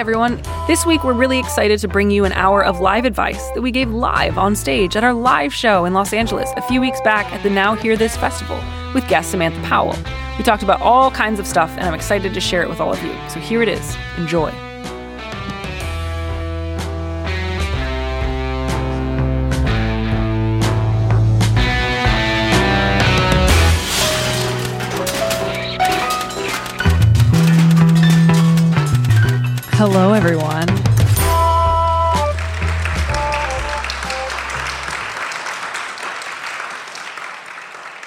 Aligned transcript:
everyone. 0.00 0.40
This 0.66 0.86
week, 0.86 1.04
we're 1.04 1.12
really 1.12 1.38
excited 1.38 1.78
to 1.80 1.86
bring 1.86 2.10
you 2.10 2.24
an 2.24 2.32
hour 2.32 2.64
of 2.64 2.80
live 2.80 3.04
advice 3.04 3.50
that 3.50 3.60
we 3.60 3.70
gave 3.70 3.90
live 3.90 4.38
on 4.38 4.56
stage 4.56 4.96
at 4.96 5.04
our 5.04 5.12
live 5.12 5.52
show 5.52 5.84
in 5.84 5.92
Los 5.92 6.14
Angeles 6.14 6.50
a 6.56 6.62
few 6.62 6.80
weeks 6.80 7.02
back 7.02 7.30
at 7.34 7.42
the 7.42 7.50
Now 7.50 7.74
Hear 7.74 7.98
This 7.98 8.16
Festival 8.16 8.58
with 8.94 9.06
guest 9.08 9.30
Samantha 9.30 9.60
Powell. 9.68 9.94
We 10.38 10.44
talked 10.44 10.62
about 10.62 10.80
all 10.80 11.10
kinds 11.10 11.38
of 11.38 11.46
stuff, 11.46 11.70
and 11.72 11.82
I'm 11.82 11.92
excited 11.92 12.32
to 12.32 12.40
share 12.40 12.62
it 12.62 12.70
with 12.70 12.80
all 12.80 12.94
of 12.94 13.02
you. 13.02 13.14
So 13.28 13.40
here 13.40 13.60
it 13.60 13.68
is. 13.68 13.94
Enjoy. 14.16 14.50
Hello, 29.82 30.12
everyone. 30.12 30.68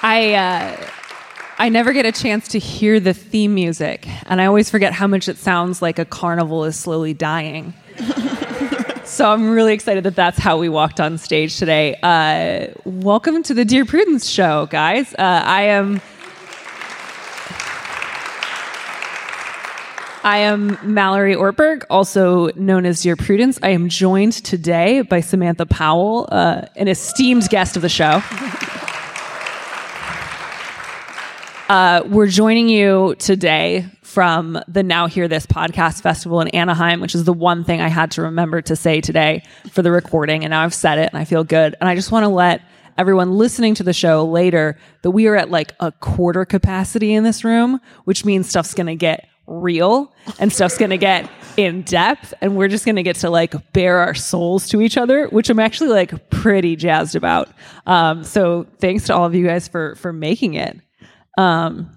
I 0.04 0.36
uh, 0.36 0.90
I 1.58 1.70
never 1.70 1.92
get 1.94 2.06
a 2.06 2.12
chance 2.12 2.50
to 2.50 2.60
hear 2.60 3.00
the 3.00 3.16
theme 3.16 3.56
music, 3.56 4.08
and 4.28 4.40
I 4.40 4.46
always 4.46 4.70
forget 4.70 4.94
how 4.94 5.08
much 5.08 5.28
it 5.28 5.40
sounds 5.40 5.82
like 5.82 5.98
a 5.98 6.06
carnival 6.06 6.64
is 6.66 6.78
slowly 6.78 7.16
dying. 7.16 7.74
so 9.04 9.32
I'm 9.32 9.50
really 9.50 9.74
excited 9.74 10.04
that 10.04 10.16
that's 10.16 10.38
how 10.38 10.60
we 10.60 10.70
walked 10.70 11.00
on 11.00 11.18
stage 11.18 11.58
today. 11.58 11.96
Uh, 12.04 12.68
welcome 12.86 13.42
to 13.42 13.56
the 13.56 13.66
Dear 13.66 13.86
Prudence 13.86 14.30
show, 14.30 14.68
guys. 14.68 15.12
Uh, 15.16 15.42
I 15.44 15.64
am. 15.64 16.02
I 20.26 20.38
am 20.38 20.78
Mallory 20.84 21.36
Ortberg, 21.36 21.84
also 21.90 22.48
known 22.56 22.86
as 22.86 23.02
Dear 23.02 23.18
Prudence. 23.18 23.60
I 23.62 23.70
am 23.72 23.90
joined 23.90 24.32
today 24.32 25.02
by 25.02 25.20
Samantha 25.20 25.66
Powell, 25.66 26.30
uh, 26.32 26.68
an 26.78 26.88
esteemed 26.88 27.50
guest 27.50 27.76
of 27.76 27.82
the 27.82 27.90
show. 27.90 28.22
Uh, 31.68 32.04
we're 32.08 32.28
joining 32.28 32.70
you 32.70 33.16
today 33.20 33.86
from 34.02 34.58
the 34.70 34.82
Now 34.82 35.08
Hear 35.08 35.28
This 35.28 35.46
podcast 35.46 36.02
festival 36.02 36.40
in 36.40 36.48
Anaheim, 36.50 37.02
which 37.02 37.16
is 37.16 37.26
the 37.26 37.34
one 37.34 37.66
thing 37.66 37.82
I 37.82 37.90
had 37.90 38.12
to 38.12 38.22
remember 38.22 38.62
to 38.62 38.78
say 38.78 39.02
today 39.02 39.44
for 39.72 39.82
the 39.82 39.92
recording. 39.92 40.46
And 40.46 40.52
now 40.52 40.62
I've 40.62 40.74
said 40.74 41.00
it 41.00 41.10
and 41.12 41.18
I 41.18 41.26
feel 41.26 41.44
good. 41.44 41.76
And 41.82 41.90
I 41.90 41.96
just 41.96 42.14
want 42.14 42.24
to 42.24 42.30
let 42.30 42.62
everyone 42.98 43.38
listening 43.38 43.76
to 43.76 43.84
the 43.84 43.92
show 43.92 44.26
later 44.26 44.78
that 45.02 45.12
we 45.12 45.28
are 45.28 45.36
at 45.36 45.52
like 45.52 45.74
a 45.82 45.92
quarter 45.92 46.46
capacity 46.46 47.14
in 47.14 47.26
this 47.26 47.44
room, 47.44 47.82
which 48.06 48.24
means 48.24 48.48
stuff's 48.48 48.74
going 48.74 48.88
to 48.88 48.96
get 48.96 49.28
real 49.46 50.14
and 50.40 50.52
stuff's 50.52 50.78
going 50.78 50.92
to 50.92 50.98
get 50.98 51.30
in 51.58 51.82
depth 51.82 52.34
and 52.42 52.56
we're 52.56 52.68
just 52.68 52.86
going 52.86 52.96
to 52.96 53.04
get 53.04 53.18
to 53.18 53.30
like 53.30 53.74
bare 53.74 53.98
our 53.98 54.14
souls 54.14 54.70
to 54.70 54.82
each 54.82 54.98
other 54.98 55.28
which 55.28 55.50
i'm 55.50 55.60
actually 55.60 55.90
like 55.90 56.30
pretty 56.30 56.76
jazzed 56.76 57.16
about. 57.16 57.50
Um, 57.86 58.26
so 58.26 58.68
thanks 58.80 59.06
to 59.06 59.16
all 59.16 59.26
of 59.26 59.34
you 59.34 59.46
guys 59.46 59.70
for 59.70 59.96
for 59.96 60.12
making 60.12 60.56
it. 60.56 60.78
Um, 61.38 61.90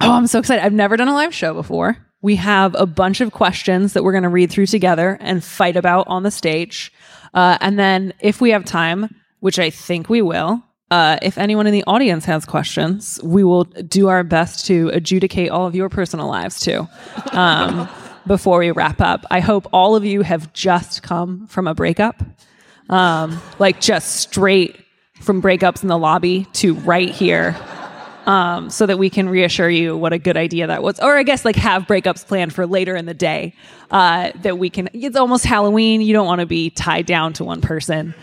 oh 0.00 0.12
i'm 0.12 0.26
so 0.26 0.38
excited. 0.38 0.64
I've 0.64 0.72
never 0.72 0.96
done 0.96 1.08
a 1.08 1.14
live 1.14 1.34
show 1.34 1.52
before. 1.52 1.98
We 2.22 2.36
have 2.36 2.74
a 2.74 2.86
bunch 2.86 3.20
of 3.20 3.32
questions 3.32 3.92
that 3.92 4.02
we're 4.02 4.12
going 4.12 4.22
to 4.22 4.30
read 4.30 4.50
through 4.50 4.66
together 4.66 5.18
and 5.20 5.44
fight 5.44 5.76
about 5.76 6.08
on 6.08 6.22
the 6.22 6.30
stage. 6.30 6.90
Uh, 7.34 7.58
and 7.60 7.78
then 7.78 8.14
if 8.20 8.40
we 8.40 8.50
have 8.50 8.64
time 8.64 9.14
which 9.40 9.58
i 9.58 9.68
think 9.68 10.08
we 10.08 10.22
will 10.22 10.62
uh, 10.90 11.18
if 11.22 11.38
anyone 11.38 11.66
in 11.66 11.72
the 11.72 11.84
audience 11.86 12.24
has 12.26 12.44
questions, 12.44 13.18
we 13.22 13.42
will 13.42 13.64
do 13.64 14.08
our 14.08 14.22
best 14.22 14.66
to 14.66 14.90
adjudicate 14.92 15.50
all 15.50 15.66
of 15.66 15.74
your 15.74 15.88
personal 15.88 16.28
lives 16.28 16.60
too 16.60 16.86
um, 17.32 17.88
before 18.26 18.58
we 18.58 18.70
wrap 18.70 19.00
up. 19.00 19.24
I 19.30 19.40
hope 19.40 19.66
all 19.72 19.96
of 19.96 20.04
you 20.04 20.22
have 20.22 20.52
just 20.52 21.02
come 21.02 21.46
from 21.46 21.66
a 21.66 21.74
breakup, 21.74 22.22
um, 22.90 23.40
like 23.58 23.80
just 23.80 24.16
straight 24.16 24.78
from 25.20 25.40
breakups 25.40 25.82
in 25.82 25.88
the 25.88 25.98
lobby 25.98 26.46
to 26.54 26.74
right 26.74 27.10
here. 27.10 27.56
Um, 28.26 28.70
so 28.70 28.86
that 28.86 28.98
we 28.98 29.10
can 29.10 29.28
reassure 29.28 29.68
you 29.68 29.98
what 29.98 30.14
a 30.14 30.18
good 30.18 30.38
idea 30.38 30.66
that 30.68 30.82
was, 30.82 30.98
or 30.98 31.18
I 31.18 31.24
guess 31.24 31.44
like 31.44 31.56
have 31.56 31.82
breakups 31.82 32.26
planned 32.26 32.54
for 32.54 32.66
later 32.66 32.96
in 32.96 33.04
the 33.04 33.12
day. 33.12 33.52
Uh, 33.90 34.32
that 34.36 34.56
we 34.56 34.70
can. 34.70 34.88
It's 34.94 35.14
almost 35.14 35.44
Halloween. 35.44 36.00
You 36.00 36.14
don't 36.14 36.26
want 36.26 36.40
to 36.40 36.46
be 36.46 36.70
tied 36.70 37.04
down 37.04 37.34
to 37.34 37.44
one 37.44 37.60
person. 37.60 38.14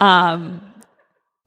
Um, 0.00 0.62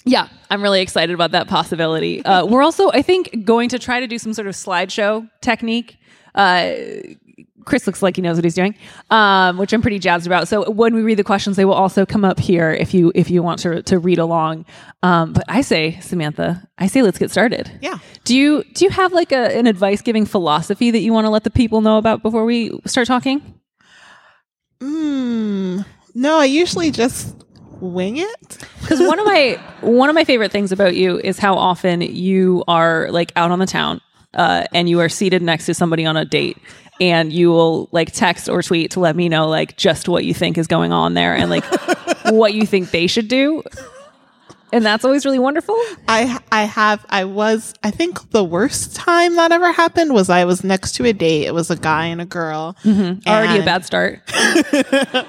yeah, 0.05 0.27
I'm 0.49 0.61
really 0.61 0.81
excited 0.81 1.13
about 1.13 1.31
that 1.31 1.47
possibility. 1.47 2.23
Uh, 2.25 2.45
we're 2.45 2.63
also, 2.63 2.91
I 2.91 3.01
think, 3.01 3.45
going 3.45 3.69
to 3.69 3.79
try 3.79 3.99
to 3.99 4.07
do 4.07 4.17
some 4.17 4.33
sort 4.33 4.47
of 4.47 4.55
slideshow 4.55 5.29
technique. 5.41 5.97
Uh, 6.35 6.73
Chris 7.65 7.87
looks 7.87 8.01
like 8.01 8.15
he 8.15 8.21
knows 8.21 8.35
what 8.35 8.43
he's 8.43 8.55
doing, 8.55 8.75
um, 9.09 9.57
which 9.57 9.73
I'm 9.73 9.81
pretty 9.81 9.99
jazzed 9.99 10.27
about. 10.27 10.47
So 10.47 10.69
when 10.69 10.93
we 10.93 11.01
read 11.01 11.17
the 11.17 11.23
questions, 11.23 11.55
they 11.55 11.65
will 11.65 11.73
also 11.73 12.05
come 12.05 12.25
up 12.25 12.39
here 12.39 12.71
if 12.71 12.93
you 12.93 13.11
if 13.15 13.29
you 13.29 13.41
want 13.41 13.59
to 13.59 13.81
to 13.83 13.99
read 13.99 14.19
along. 14.19 14.65
Um, 15.01 15.33
but 15.33 15.45
I 15.47 15.61
say, 15.61 15.99
Samantha, 16.01 16.67
I 16.77 16.87
say 16.87 17.01
let's 17.01 17.17
get 17.17 17.31
started. 17.31 17.71
Yeah. 17.81 17.99
Do 18.25 18.35
you 18.35 18.63
do 18.73 18.85
you 18.85 18.91
have 18.91 19.13
like 19.13 19.31
a, 19.31 19.57
an 19.57 19.67
advice 19.67 20.01
giving 20.01 20.25
philosophy 20.25 20.91
that 20.91 20.99
you 20.99 21.13
want 21.13 21.25
to 21.25 21.29
let 21.29 21.43
the 21.43 21.51
people 21.51 21.81
know 21.81 21.97
about 21.97 22.21
before 22.21 22.45
we 22.45 22.77
start 22.85 23.07
talking? 23.07 23.59
Mm, 24.79 25.85
no, 26.13 26.39
I 26.39 26.45
usually 26.45 26.91
just 26.91 27.45
wing 27.83 28.17
it. 28.17 28.67
Because 28.81 28.99
one 28.99 29.19
of 29.19 29.25
my 29.25 29.59
one 29.81 30.09
of 30.09 30.15
my 30.15 30.23
favorite 30.23 30.51
things 30.51 30.71
about 30.71 30.95
you 30.95 31.19
is 31.19 31.37
how 31.37 31.55
often 31.55 32.01
you 32.01 32.63
are 32.67 33.09
like 33.11 33.31
out 33.35 33.51
on 33.51 33.59
the 33.59 33.65
town 33.65 34.01
uh, 34.33 34.65
and 34.73 34.89
you 34.89 34.99
are 34.99 35.09
seated 35.09 35.41
next 35.41 35.65
to 35.67 35.73
somebody 35.73 36.05
on 36.05 36.17
a 36.17 36.25
date 36.25 36.57
and 37.01 37.33
you 37.33 37.49
will 37.49 37.89
like 37.91 38.11
text 38.11 38.47
or 38.49 38.61
tweet 38.61 38.91
to 38.91 38.99
let 38.99 39.15
me 39.15 39.27
know 39.27 39.47
like 39.47 39.75
just 39.77 40.07
what 40.07 40.23
you 40.23 40.33
think 40.33 40.57
is 40.57 40.67
going 40.67 40.91
on 40.91 41.13
there 41.13 41.35
and 41.35 41.49
like 41.49 41.65
what 42.25 42.53
you 42.53 42.65
think 42.65 42.91
they 42.91 43.07
should 43.07 43.27
do 43.27 43.63
and 44.71 44.85
that's 44.85 45.03
always 45.03 45.25
really 45.25 45.39
wonderful 45.39 45.75
I 46.07 46.39
I 46.51 46.63
have 46.63 47.05
I 47.09 47.25
was 47.25 47.73
I 47.83 47.91
think 47.91 48.31
the 48.31 48.43
worst 48.43 48.95
time 48.95 49.35
that 49.35 49.51
ever 49.51 49.71
happened 49.71 50.13
was 50.13 50.29
I 50.29 50.45
was 50.45 50.63
next 50.63 50.95
to 50.95 51.05
a 51.05 51.13
date. 51.13 51.45
It 51.45 51.53
was 51.53 51.69
a 51.69 51.75
guy 51.75 52.05
and 52.07 52.21
a 52.21 52.25
girl. 52.25 52.75
Mm-hmm. 52.83 53.27
already 53.27 53.59
a 53.59 53.65
bad 53.65 53.85
start 53.85 54.21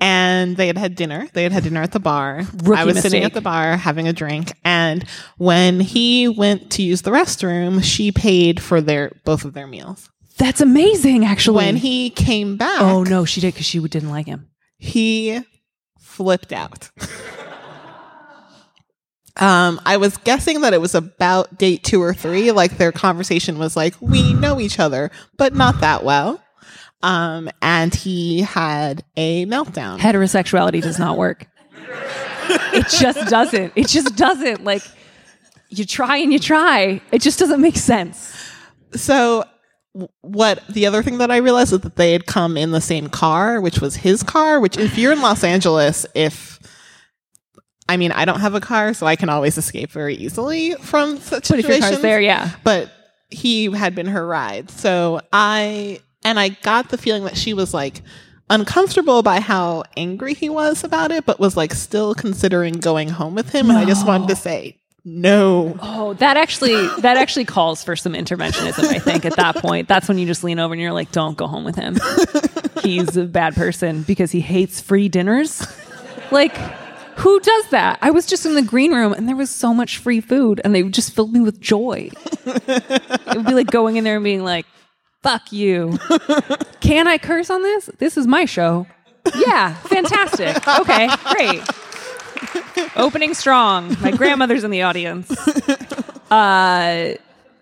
and 0.00 0.56
they 0.56 0.66
had 0.66 0.78
had 0.78 0.94
dinner. 0.94 1.28
They 1.32 1.42
had 1.42 1.52
had 1.52 1.64
dinner 1.64 1.82
at 1.82 1.92
the 1.92 2.00
bar. 2.00 2.42
Rookie 2.64 2.80
I 2.80 2.84
was 2.84 3.00
sitting 3.00 3.24
at 3.24 3.34
the 3.34 3.40
bar 3.40 3.76
having 3.76 4.08
a 4.08 4.12
drink, 4.12 4.52
and 4.64 5.04
when 5.36 5.80
he 5.80 6.28
went 6.28 6.70
to 6.72 6.82
use 6.82 7.02
the 7.02 7.10
restroom, 7.10 7.82
she 7.82 8.10
paid 8.12 8.60
for 8.60 8.80
their 8.80 9.12
both 9.24 9.44
of 9.44 9.54
their 9.54 9.66
meals. 9.66 10.10
that's 10.38 10.60
amazing 10.60 11.24
actually 11.24 11.56
When 11.56 11.76
he 11.76 12.10
came 12.10 12.56
back, 12.56 12.80
oh 12.80 13.02
no 13.02 13.24
she 13.24 13.40
did 13.40 13.52
because 13.54 13.66
she 13.66 13.78
didn't 13.80 14.10
like 14.10 14.26
him 14.26 14.50
he 14.80 15.40
flipped 15.98 16.52
out. 16.52 16.90
um, 19.36 19.80
I 19.84 19.98
was 19.98 20.16
guessing 20.16 20.62
that 20.62 20.74
it 20.74 20.80
was 20.80 20.94
about 20.94 21.58
date 21.58 21.84
two 21.84 22.02
or 22.02 22.12
three. 22.14 22.50
Like 22.50 22.78
their 22.78 22.90
conversation 22.90 23.58
was 23.58 23.76
like, 23.76 23.94
we 24.00 24.32
know 24.32 24.58
each 24.58 24.80
other, 24.80 25.10
but 25.36 25.54
not 25.54 25.80
that 25.80 26.02
well. 26.02 26.42
Um, 27.02 27.48
and 27.62 27.94
he 27.94 28.42
had 28.42 29.04
a 29.16 29.46
meltdown. 29.46 29.98
heterosexuality 29.98 30.82
does 30.82 30.98
not 30.98 31.16
work. 31.16 31.46
it 32.72 32.86
just 32.88 33.30
doesn't. 33.30 33.72
It 33.74 33.88
just 33.88 34.16
doesn't. 34.16 34.64
Like 34.64 34.82
you 35.70 35.84
try 35.84 36.18
and 36.18 36.32
you 36.32 36.38
try. 36.38 37.00
It 37.12 37.22
just 37.22 37.38
doesn't 37.38 37.60
make 37.60 37.76
sense. 37.76 38.34
So 38.94 39.44
what 40.20 40.62
the 40.68 40.86
other 40.86 41.02
thing 41.02 41.18
that 41.18 41.30
I 41.30 41.38
realized 41.38 41.72
is 41.72 41.80
that 41.80 41.96
they 41.96 42.12
had 42.12 42.26
come 42.26 42.56
in 42.56 42.70
the 42.70 42.80
same 42.80 43.08
car, 43.08 43.60
which 43.60 43.80
was 43.80 43.96
his 43.96 44.22
car, 44.22 44.60
which 44.60 44.76
if 44.76 44.98
you're 44.98 45.12
in 45.12 45.20
Los 45.22 45.42
Angeles, 45.42 46.06
if 46.14 46.58
I 47.88 47.96
mean, 47.96 48.12
I 48.12 48.24
don't 48.24 48.38
have 48.40 48.54
a 48.54 48.60
car, 48.60 48.94
so 48.94 49.04
I 49.06 49.16
can 49.16 49.28
always 49.28 49.58
escape 49.58 49.90
very 49.90 50.14
easily 50.14 50.74
from 50.74 51.18
such 51.18 51.48
But 51.48 51.58
if 51.58 51.64
your 51.64 51.72
situations. 51.72 51.90
car's 51.90 52.02
there, 52.02 52.20
yeah. 52.20 52.50
But 52.62 52.88
he 53.30 53.64
had 53.72 53.96
been 53.96 54.06
her 54.06 54.24
ride. 54.24 54.70
So 54.70 55.20
I 55.32 56.00
and 56.24 56.38
I 56.38 56.50
got 56.50 56.90
the 56.90 56.98
feeling 56.98 57.24
that 57.24 57.36
she 57.36 57.54
was 57.54 57.72
like 57.72 58.02
uncomfortable 58.48 59.22
by 59.22 59.40
how 59.40 59.84
angry 59.96 60.34
he 60.34 60.48
was 60.48 60.84
about 60.84 61.12
it, 61.12 61.24
but 61.24 61.38
was 61.38 61.56
like 61.56 61.72
still 61.72 62.14
considering 62.14 62.74
going 62.74 63.08
home 63.08 63.34
with 63.34 63.50
him. 63.50 63.70
And 63.70 63.78
I 63.78 63.84
just 63.84 64.06
wanted 64.06 64.28
to 64.28 64.36
say, 64.36 64.76
no. 65.04 65.78
Oh, 65.80 66.12
that 66.14 66.36
actually 66.36 66.86
that 67.00 67.16
actually 67.16 67.46
calls 67.46 67.82
for 67.82 67.96
some 67.96 68.12
interventionism, 68.12 68.84
I 68.84 68.98
think, 68.98 69.24
at 69.24 69.36
that 69.36 69.56
point. 69.56 69.88
That's 69.88 70.08
when 70.08 70.18
you 70.18 70.26
just 70.26 70.44
lean 70.44 70.58
over 70.58 70.74
and 70.74 70.80
you're 70.80 70.92
like, 70.92 71.10
don't 71.10 71.38
go 71.38 71.46
home 71.46 71.64
with 71.64 71.76
him. 71.76 71.98
He's 72.82 73.16
a 73.16 73.24
bad 73.24 73.54
person 73.54 74.02
because 74.02 74.30
he 74.30 74.40
hates 74.40 74.80
free 74.80 75.08
dinners. 75.08 75.66
Like 76.30 76.56
who 77.20 77.38
does 77.40 77.68
that? 77.68 77.98
I 78.00 78.10
was 78.10 78.24
just 78.24 78.46
in 78.46 78.54
the 78.54 78.62
green 78.62 78.92
room 78.92 79.12
and 79.12 79.28
there 79.28 79.36
was 79.36 79.50
so 79.50 79.74
much 79.74 79.98
free 79.98 80.22
food 80.22 80.60
and 80.64 80.74
they 80.74 80.82
just 80.84 81.14
filled 81.14 81.32
me 81.32 81.40
with 81.40 81.60
joy. 81.60 82.10
it 82.46 83.36
would 83.36 83.44
be 83.46 83.54
like 83.54 83.70
going 83.70 83.96
in 83.96 84.04
there 84.04 84.16
and 84.16 84.24
being 84.24 84.42
like, 84.42 84.64
fuck 85.22 85.52
you. 85.52 85.98
Can 86.80 87.06
I 87.06 87.18
curse 87.18 87.50
on 87.50 87.62
this? 87.62 87.90
This 87.98 88.16
is 88.16 88.26
my 88.26 88.44
show. 88.44 88.86
Yeah, 89.36 89.74
fantastic. 89.74 90.66
Okay, 90.66 91.08
great. 91.30 91.62
Opening 92.96 93.34
strong. 93.34 93.96
My 94.00 94.10
grandmother's 94.10 94.64
in 94.64 94.70
the 94.70 94.82
audience. 94.82 95.30
Uh, 96.30 97.14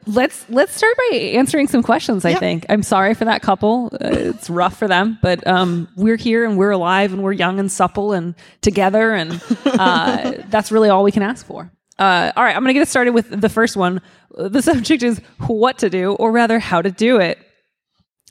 let's 0.06 0.48
let's 0.48 0.74
start 0.74 0.94
by 1.10 1.16
answering 1.16 1.66
some 1.68 1.82
questions. 1.82 2.24
I 2.24 2.34
think 2.34 2.66
I'm 2.68 2.82
sorry 2.82 3.14
for 3.14 3.24
that 3.24 3.42
couple. 3.42 3.90
Uh, 3.94 4.08
it's 4.12 4.50
rough 4.50 4.78
for 4.78 4.88
them, 4.88 5.18
but 5.22 5.46
um, 5.46 5.88
we're 5.96 6.16
here 6.16 6.44
and 6.44 6.56
we're 6.56 6.70
alive 6.70 7.12
and 7.12 7.22
we're 7.22 7.32
young 7.32 7.58
and 7.58 7.70
supple 7.70 8.12
and 8.12 8.34
together, 8.60 9.12
and 9.12 9.42
uh, 9.66 10.32
that's 10.48 10.70
really 10.70 10.88
all 10.88 11.02
we 11.02 11.12
can 11.12 11.22
ask 11.22 11.46
for. 11.46 11.70
Uh, 11.98 12.32
all 12.36 12.44
right, 12.44 12.54
I'm 12.54 12.62
going 12.62 12.74
to 12.74 12.78
get 12.78 12.88
started 12.88 13.12
with 13.12 13.28
the 13.28 13.48
first 13.48 13.76
one. 13.76 14.00
The 14.36 14.62
subject 14.62 15.02
is 15.02 15.20
what 15.46 15.78
to 15.78 15.90
do, 15.90 16.12
or 16.12 16.30
rather, 16.30 16.58
how 16.60 16.80
to 16.80 16.90
do 16.92 17.18
it. 17.18 17.38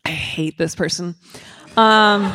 I 0.07 0.11
hate 0.11 0.57
this 0.57 0.73
person. 0.73 1.15
Um, 1.75 2.31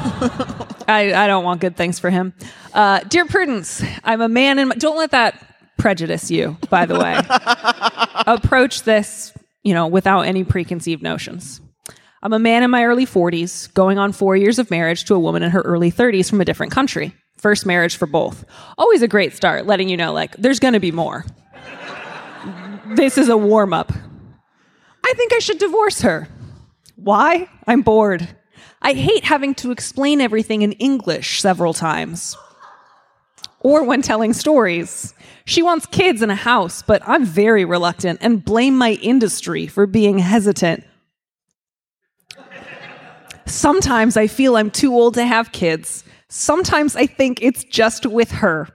I, 0.87 1.15
I 1.17 1.27
don't 1.27 1.43
want 1.43 1.63
good 1.63 1.75
things 1.75 1.99
for 1.99 2.11
him. 2.11 2.35
Uh, 2.75 3.01
Dear 3.01 3.25
Prudence, 3.25 3.83
I'm 4.05 4.21
a 4.21 4.29
man 4.29 4.59
in 4.59 4.69
my, 4.69 4.75
don't 4.75 4.99
let 4.99 5.13
that 5.13 5.43
prejudice 5.79 6.31
you, 6.31 6.59
by 6.69 6.85
the 6.85 6.99
way. 6.99 7.19
Approach 8.27 8.83
this, 8.83 9.33
you 9.63 9.73
know, 9.73 9.87
without 9.87 10.23
any 10.23 10.45
preconceived 10.45 11.03
notions. 11.03 11.63
I'm 12.23 12.35
a 12.35 12.39
man 12.39 12.63
in 12.63 12.71
my 12.71 12.85
early 12.85 13.07
40s, 13.07 13.73
going 13.73 13.97
on 13.97 14.13
four 14.13 14.37
years 14.37 14.59
of 14.59 14.71
marriage 14.71 15.07
to 15.07 15.15
a 15.15 15.19
woman 15.19 15.43
in 15.43 15.51
her 15.53 15.63
early 15.63 15.91
30s 15.91 16.29
from 16.29 16.43
a 16.43 16.45
different 16.45 16.73
country. 16.73 17.15
First 17.39 17.65
marriage 17.65 17.97
for 17.97 18.07
both. 18.07 18.45
Always 18.77 19.01
a 19.01 19.09
great 19.09 19.33
start, 19.33 19.65
letting 19.65 19.89
you 19.89 19.97
know, 19.97 20.13
like, 20.13 20.37
there's 20.37 20.61
going 20.61 20.75
to 20.75 20.81
be 20.81 20.93
more. 20.93 21.25
this 22.89 23.17
is 23.17 23.31
a 23.31 23.37
warm 23.37 23.73
up. 23.73 23.93
I 25.05 25.15
think 25.15 25.33
I 25.33 25.39
should 25.39 25.59
divorce 25.59 26.03
her. 26.03 26.29
Why? 27.03 27.49
I'm 27.67 27.83
bored. 27.83 28.29
I 28.81 28.93
hate 28.93 29.25
having 29.25 29.55
to 29.57 29.73
explain 29.73 30.21
everything 30.21 30.63
in 30.63 30.73
English 30.73 31.41
several 31.41 31.75
times. 31.75 32.37
Or 33.61 33.85
when 33.85 34.03
telling 34.03 34.33
stories. 34.33 35.15
She 35.45 35.63
wants 35.63 35.87
kids 35.87 36.23
and 36.23 36.31
a 36.31 36.37
house, 36.37 36.83
but 36.83 37.03
I'm 37.05 37.25
very 37.25 37.65
reluctant 37.65 38.21
and 38.23 38.45
blame 38.45 38.79
my 38.79 38.93
industry 38.93 39.67
for 39.67 39.87
being 39.87 40.19
hesitant. 40.19 40.85
Sometimes 43.47 44.17
I 44.17 44.29
feel 44.29 44.57
I'm 44.57 44.71
too 44.71 44.95
old 44.95 45.15
to 45.15 45.25
have 45.25 45.51
kids. 45.51 46.05
Sometimes 46.29 46.95
I 46.95 47.07
think 47.07 47.43
it's 47.43 47.65
just 47.65 48.07
with 48.07 48.31
her. 48.31 48.69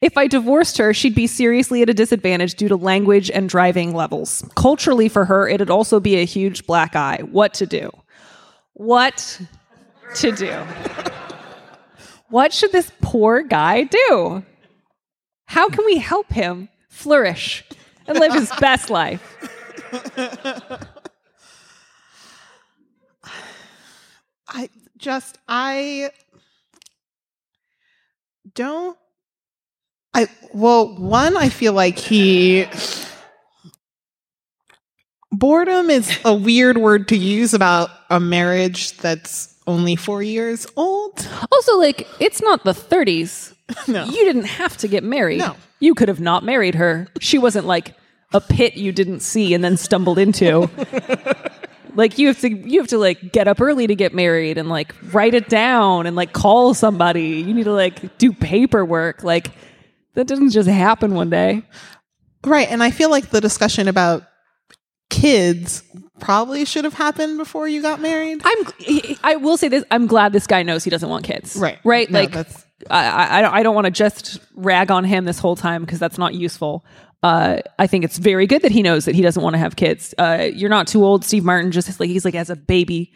If 0.00 0.16
I 0.16 0.26
divorced 0.26 0.78
her, 0.78 0.94
she'd 0.94 1.14
be 1.14 1.26
seriously 1.26 1.82
at 1.82 1.90
a 1.90 1.94
disadvantage 1.94 2.54
due 2.54 2.68
to 2.68 2.76
language 2.76 3.30
and 3.30 3.48
driving 3.48 3.94
levels. 3.94 4.44
Culturally, 4.54 5.08
for 5.08 5.24
her, 5.24 5.48
it'd 5.48 5.70
also 5.70 6.00
be 6.00 6.16
a 6.16 6.24
huge 6.24 6.66
black 6.66 6.94
eye. 6.94 7.20
What 7.30 7.54
to 7.54 7.66
do? 7.66 7.90
What 8.74 9.40
to 10.16 10.32
do? 10.32 10.52
What 12.28 12.52
should 12.52 12.72
this 12.72 12.92
poor 13.00 13.42
guy 13.42 13.84
do? 13.84 14.44
How 15.46 15.68
can 15.68 15.84
we 15.84 15.98
help 15.98 16.32
him 16.32 16.68
flourish 16.88 17.64
and 18.06 18.18
live 18.18 18.32
his 18.32 18.50
best 18.60 18.90
life? 18.90 19.36
I 24.48 24.70
just 24.96 25.38
I 25.48 26.10
don't 28.54 28.96
I 30.16 30.28
well 30.54 30.96
one 30.96 31.36
I 31.36 31.50
feel 31.50 31.74
like 31.74 31.98
he 31.98 32.66
boredom 35.30 35.90
is 35.90 36.18
a 36.24 36.34
weird 36.34 36.78
word 36.78 37.08
to 37.08 37.16
use 37.16 37.52
about 37.52 37.90
a 38.08 38.18
marriage 38.18 38.96
that's 38.96 39.54
only 39.66 39.94
4 39.94 40.22
years 40.22 40.66
old. 40.76 41.28
Also, 41.52 41.76
like, 41.76 42.06
it's 42.20 42.40
not 42.40 42.64
the 42.64 42.72
30s. 42.72 43.52
No. 43.88 44.04
You 44.04 44.24
didn't 44.24 44.44
have 44.44 44.76
to 44.76 44.88
get 44.88 45.02
married. 45.02 45.38
No. 45.38 45.56
You 45.80 45.94
could 45.94 46.06
have 46.06 46.20
not 46.20 46.44
married 46.44 46.76
her. 46.76 47.08
She 47.20 47.36
wasn't 47.36 47.66
like 47.66 47.96
a 48.32 48.40
pit 48.40 48.76
you 48.76 48.92
didn't 48.92 49.20
see 49.20 49.54
and 49.54 49.64
then 49.64 49.76
stumbled 49.76 50.18
into. 50.18 50.70
like 51.96 52.16
you 52.16 52.28
have 52.28 52.38
to 52.42 52.48
you 52.48 52.78
have 52.80 52.88
to 52.88 52.98
like 52.98 53.32
get 53.32 53.48
up 53.48 53.60
early 53.60 53.88
to 53.88 53.96
get 53.96 54.14
married 54.14 54.56
and 54.56 54.68
like 54.68 54.94
write 55.12 55.34
it 55.34 55.48
down 55.48 56.06
and 56.06 56.14
like 56.14 56.32
call 56.32 56.74
somebody. 56.74 57.40
You 57.40 57.54
need 57.54 57.64
to 57.64 57.72
like 57.72 58.18
do 58.18 58.32
paperwork. 58.32 59.24
Like 59.24 59.50
that 60.16 60.26
doesn't 60.26 60.50
just 60.50 60.68
happen 60.68 61.14
one 61.14 61.30
day. 61.30 61.62
Right, 62.44 62.68
and 62.68 62.82
I 62.82 62.90
feel 62.90 63.10
like 63.10 63.30
the 63.30 63.40
discussion 63.40 63.88
about 63.88 64.24
kids 65.10 65.82
probably 66.18 66.64
should 66.64 66.84
have 66.84 66.94
happened 66.94 67.38
before 67.38 67.68
you 67.68 67.80
got 67.82 68.00
married. 68.00 68.40
I'm 68.44 68.66
I 69.22 69.36
will 69.36 69.56
say 69.56 69.68
this 69.68 69.84
I'm 69.90 70.06
glad 70.06 70.32
this 70.32 70.46
guy 70.46 70.62
knows 70.62 70.82
he 70.84 70.90
doesn't 70.90 71.08
want 71.08 71.24
kids. 71.24 71.56
Right. 71.56 71.78
Right? 71.84 72.10
No, 72.10 72.20
like 72.20 72.32
that's- 72.32 72.64
I, 72.90 73.06
I, 73.06 73.38
I 73.38 73.42
don't, 73.42 73.54
I 73.54 73.62
don't 73.62 73.74
want 73.74 73.86
to 73.86 73.90
just 73.90 74.38
rag 74.54 74.90
on 74.90 75.02
him 75.04 75.24
this 75.24 75.38
whole 75.38 75.56
time 75.56 75.82
because 75.82 75.98
that's 75.98 76.18
not 76.18 76.34
useful. 76.34 76.84
Uh, 77.22 77.60
I 77.78 77.86
think 77.86 78.04
it's 78.04 78.18
very 78.18 78.46
good 78.46 78.62
that 78.62 78.70
he 78.70 78.82
knows 78.82 79.06
that 79.06 79.14
he 79.14 79.22
doesn't 79.22 79.42
want 79.42 79.54
to 79.54 79.58
have 79.58 79.76
kids. 79.76 80.14
Uh, 80.18 80.48
you're 80.52 80.70
not 80.70 80.86
too 80.86 81.02
old. 81.04 81.24
Steve 81.24 81.42
Martin 81.42 81.72
just 81.72 81.98
like 81.98 82.08
he's 82.10 82.24
like 82.24 82.34
as 82.34 82.50
a 82.50 82.56
baby, 82.56 83.12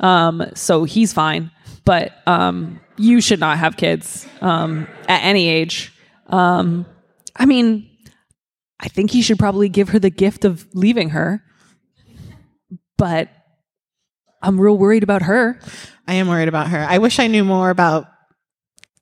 um, 0.00 0.44
so 0.54 0.82
he's 0.84 1.12
fine. 1.12 1.50
But 1.84 2.12
um, 2.26 2.80
you 2.96 3.20
should 3.20 3.38
not 3.40 3.58
have 3.58 3.76
kids 3.76 4.26
um, 4.40 4.88
at 5.08 5.22
any 5.22 5.48
age. 5.48 5.93
Um, 6.26 6.86
I 7.36 7.46
mean, 7.46 7.88
I 8.80 8.88
think 8.88 9.10
he 9.10 9.22
should 9.22 9.38
probably 9.38 9.68
give 9.68 9.90
her 9.90 9.98
the 9.98 10.10
gift 10.10 10.44
of 10.44 10.66
leaving 10.74 11.10
her. 11.10 11.42
But 12.96 13.28
I'm 14.42 14.60
real 14.60 14.76
worried 14.78 15.02
about 15.02 15.22
her. 15.22 15.58
I 16.06 16.14
am 16.14 16.28
worried 16.28 16.48
about 16.48 16.68
her. 16.68 16.78
I 16.78 16.98
wish 16.98 17.18
I 17.18 17.26
knew 17.26 17.44
more 17.44 17.70
about 17.70 18.06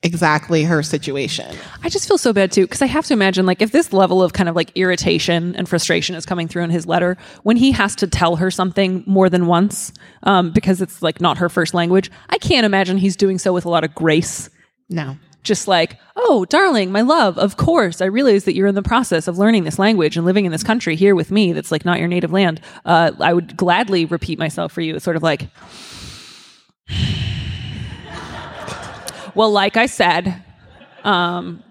exactly 0.02 0.64
her 0.64 0.82
situation. 0.82 1.56
I 1.82 1.88
just 1.88 2.08
feel 2.08 2.18
so 2.18 2.32
bad 2.32 2.50
too 2.50 2.62
because 2.62 2.82
I 2.82 2.86
have 2.86 3.06
to 3.06 3.12
imagine 3.12 3.46
like 3.46 3.62
if 3.62 3.70
this 3.70 3.92
level 3.92 4.22
of 4.22 4.32
kind 4.32 4.48
of 4.48 4.56
like 4.56 4.72
irritation 4.74 5.54
and 5.54 5.68
frustration 5.68 6.16
is 6.16 6.26
coming 6.26 6.48
through 6.48 6.64
in 6.64 6.70
his 6.70 6.86
letter 6.86 7.16
when 7.44 7.56
he 7.56 7.70
has 7.72 7.94
to 7.96 8.06
tell 8.08 8.36
her 8.36 8.50
something 8.50 9.04
more 9.06 9.30
than 9.30 9.46
once 9.46 9.92
um, 10.24 10.50
because 10.50 10.80
it's 10.80 11.02
like 11.02 11.20
not 11.20 11.38
her 11.38 11.48
first 11.48 11.72
language. 11.72 12.10
I 12.30 12.38
can't 12.38 12.66
imagine 12.66 12.98
he's 12.98 13.16
doing 13.16 13.38
so 13.38 13.52
with 13.52 13.64
a 13.64 13.68
lot 13.68 13.84
of 13.84 13.94
grace. 13.94 14.50
No. 14.88 15.16
Just 15.42 15.66
like, 15.66 15.98
oh, 16.14 16.44
darling, 16.44 16.92
my 16.92 17.00
love, 17.00 17.36
of 17.36 17.56
course, 17.56 18.00
I 18.00 18.04
realize 18.04 18.44
that 18.44 18.54
you're 18.54 18.68
in 18.68 18.74
the 18.76 18.82
process 18.82 19.26
of 19.26 19.38
learning 19.38 19.64
this 19.64 19.78
language 19.78 20.16
and 20.16 20.24
living 20.24 20.44
in 20.44 20.52
this 20.52 20.62
country 20.62 20.94
here 20.94 21.14
with 21.14 21.30
me 21.30 21.52
that's 21.52 21.72
like 21.72 21.84
not 21.84 21.98
your 21.98 22.08
native 22.08 22.30
land. 22.30 22.60
Uh, 22.84 23.12
I 23.18 23.32
would 23.32 23.56
gladly 23.56 24.04
repeat 24.04 24.38
myself 24.38 24.70
for 24.72 24.80
you. 24.80 24.94
It's 24.94 25.04
sort 25.04 25.16
of 25.16 25.22
like, 25.22 25.48
well, 29.34 29.50
like 29.50 29.76
I 29.76 29.86
said, 29.86 30.44
um, 31.02 31.64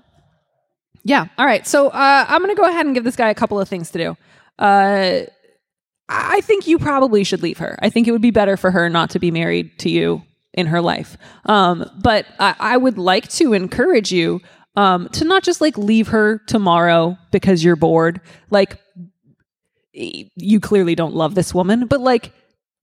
yeah. 1.03 1.27
All 1.37 1.45
right. 1.45 1.65
So 1.65 1.87
uh, 1.87 2.25
I'm 2.27 2.41
going 2.41 2.55
to 2.55 2.61
go 2.61 2.67
ahead 2.67 2.85
and 2.85 2.93
give 2.93 3.03
this 3.03 3.15
guy 3.15 3.29
a 3.29 3.35
couple 3.35 3.59
of 3.59 3.67
things 3.67 3.91
to 3.91 3.97
do. 3.97 4.17
Uh, 4.59 5.21
I 6.09 6.41
think 6.41 6.67
you 6.67 6.77
probably 6.77 7.23
should 7.23 7.41
leave 7.41 7.59
her. 7.59 7.77
I 7.81 7.89
think 7.89 8.07
it 8.07 8.11
would 8.11 8.21
be 8.21 8.31
better 8.31 8.57
for 8.57 8.69
her 8.69 8.89
not 8.89 9.11
to 9.11 9.19
be 9.19 9.31
married 9.31 9.79
to 9.79 9.89
you 9.89 10.23
in 10.53 10.67
her 10.67 10.81
life. 10.81 11.17
Um, 11.45 11.89
but 12.01 12.25
I, 12.39 12.55
I 12.59 12.77
would 12.77 12.97
like 12.97 13.29
to 13.29 13.53
encourage 13.53 14.11
you 14.11 14.41
um, 14.75 15.09
to 15.09 15.25
not 15.25 15.43
just 15.43 15.61
like 15.61 15.77
leave 15.77 16.09
her 16.09 16.39
tomorrow 16.47 17.17
because 17.31 17.63
you're 17.63 17.75
bored. 17.75 18.21
Like, 18.49 18.79
you 19.93 20.59
clearly 20.61 20.95
don't 20.95 21.13
love 21.13 21.35
this 21.35 21.53
woman, 21.53 21.87
but 21.87 21.99
like, 21.99 22.33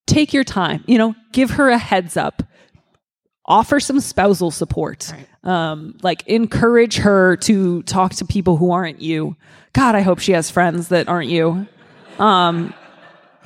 take 0.07 0.33
your 0.33 0.45
time, 0.45 0.85
you 0.87 0.99
know, 0.99 1.15
give 1.33 1.51
her 1.53 1.69
a 1.71 1.79
heads 1.79 2.17
up 2.17 2.43
offer 3.49 3.81
some 3.81 3.99
spousal 3.99 4.51
support. 4.51 5.13
Um, 5.43 5.97
like 6.03 6.25
encourage 6.29 6.99
her 6.99 7.37
to 7.39 7.83
talk 7.85 8.15
to 8.17 8.25
people 8.25 8.59
who 8.59 8.71
aren't 8.71 9.01
you. 9.01 9.37
God, 9.73 9.95
I 9.95 10.03
hope 10.03 10.19
she 10.19 10.33
has 10.33 10.51
friends 10.51 10.89
that 10.89 11.09
aren't 11.09 11.31
you. 11.31 11.67
Um, 12.19 12.75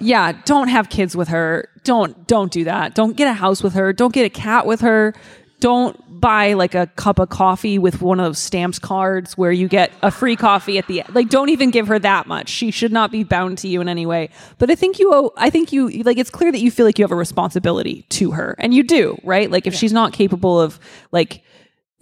yeah, 0.00 0.32
don't 0.44 0.68
have 0.68 0.90
kids 0.90 1.16
with 1.16 1.28
her. 1.28 1.68
Don't 1.84 2.26
don't 2.26 2.52
do 2.52 2.64
that. 2.64 2.94
Don't 2.94 3.16
get 3.16 3.28
a 3.28 3.32
house 3.32 3.62
with 3.62 3.74
her. 3.74 3.92
Don't 3.92 4.12
get 4.12 4.24
a 4.24 4.30
cat 4.30 4.66
with 4.66 4.80
her. 4.82 5.14
Don't 5.60 6.20
buy 6.20 6.52
like 6.54 6.74
a 6.74 6.86
cup 6.86 7.18
of 7.18 7.28
coffee 7.28 7.78
with 7.78 8.00
one 8.00 8.20
of 8.20 8.26
those 8.26 8.38
stamps 8.38 8.78
cards 8.78 9.36
where 9.36 9.50
you 9.52 9.68
get 9.68 9.90
a 10.02 10.10
free 10.10 10.36
coffee 10.36 10.78
at 10.78 10.86
the 10.86 11.02
end. 11.02 11.14
Like 11.14 11.28
don't 11.28 11.48
even 11.48 11.70
give 11.70 11.88
her 11.88 11.98
that 11.98 12.26
much. 12.26 12.48
She 12.48 12.70
should 12.70 12.92
not 12.92 13.10
be 13.10 13.24
bound 13.24 13.58
to 13.58 13.68
you 13.68 13.80
in 13.80 13.88
any 13.88 14.06
way. 14.06 14.30
But 14.58 14.70
I 14.70 14.76
think 14.76 14.98
you 14.98 15.12
owe 15.12 15.32
I 15.36 15.50
think 15.50 15.72
you 15.72 15.88
like 16.02 16.18
it's 16.18 16.30
clear 16.30 16.52
that 16.52 16.60
you 16.60 16.70
feel 16.70 16.86
like 16.86 16.98
you 16.98 17.04
have 17.04 17.12
a 17.12 17.16
responsibility 17.16 18.06
to 18.10 18.30
her. 18.32 18.54
And 18.58 18.72
you 18.72 18.84
do, 18.84 19.18
right? 19.24 19.50
Like 19.50 19.66
if 19.66 19.74
she's 19.74 19.92
not 19.92 20.12
capable 20.12 20.60
of 20.60 20.78
like 21.10 21.42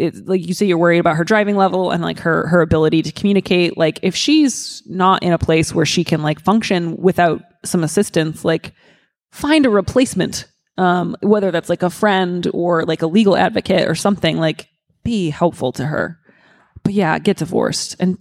it, 0.00 0.26
like 0.26 0.46
you 0.46 0.54
say 0.54 0.66
you're 0.66 0.78
worried 0.78 0.98
about 0.98 1.16
her 1.16 1.24
driving 1.24 1.56
level 1.56 1.90
and 1.90 2.02
like 2.02 2.18
her 2.20 2.46
her 2.48 2.62
ability 2.62 3.02
to 3.02 3.12
communicate 3.12 3.76
like 3.76 4.00
if 4.02 4.16
she's 4.16 4.82
not 4.86 5.22
in 5.22 5.32
a 5.32 5.38
place 5.38 5.74
where 5.74 5.86
she 5.86 6.04
can 6.04 6.22
like 6.22 6.40
function 6.40 6.96
without 6.96 7.42
some 7.64 7.84
assistance 7.84 8.44
like 8.44 8.72
find 9.32 9.66
a 9.66 9.70
replacement 9.70 10.46
um 10.78 11.16
whether 11.22 11.50
that's 11.50 11.68
like 11.68 11.82
a 11.82 11.90
friend 11.90 12.48
or 12.52 12.84
like 12.84 13.02
a 13.02 13.06
legal 13.06 13.36
advocate 13.36 13.88
or 13.88 13.94
something 13.94 14.38
like 14.38 14.68
be 15.02 15.30
helpful 15.30 15.72
to 15.72 15.86
her. 15.86 16.18
But 16.82 16.94
yeah 16.94 17.18
get 17.18 17.38
divorced 17.38 17.96
and 18.00 18.18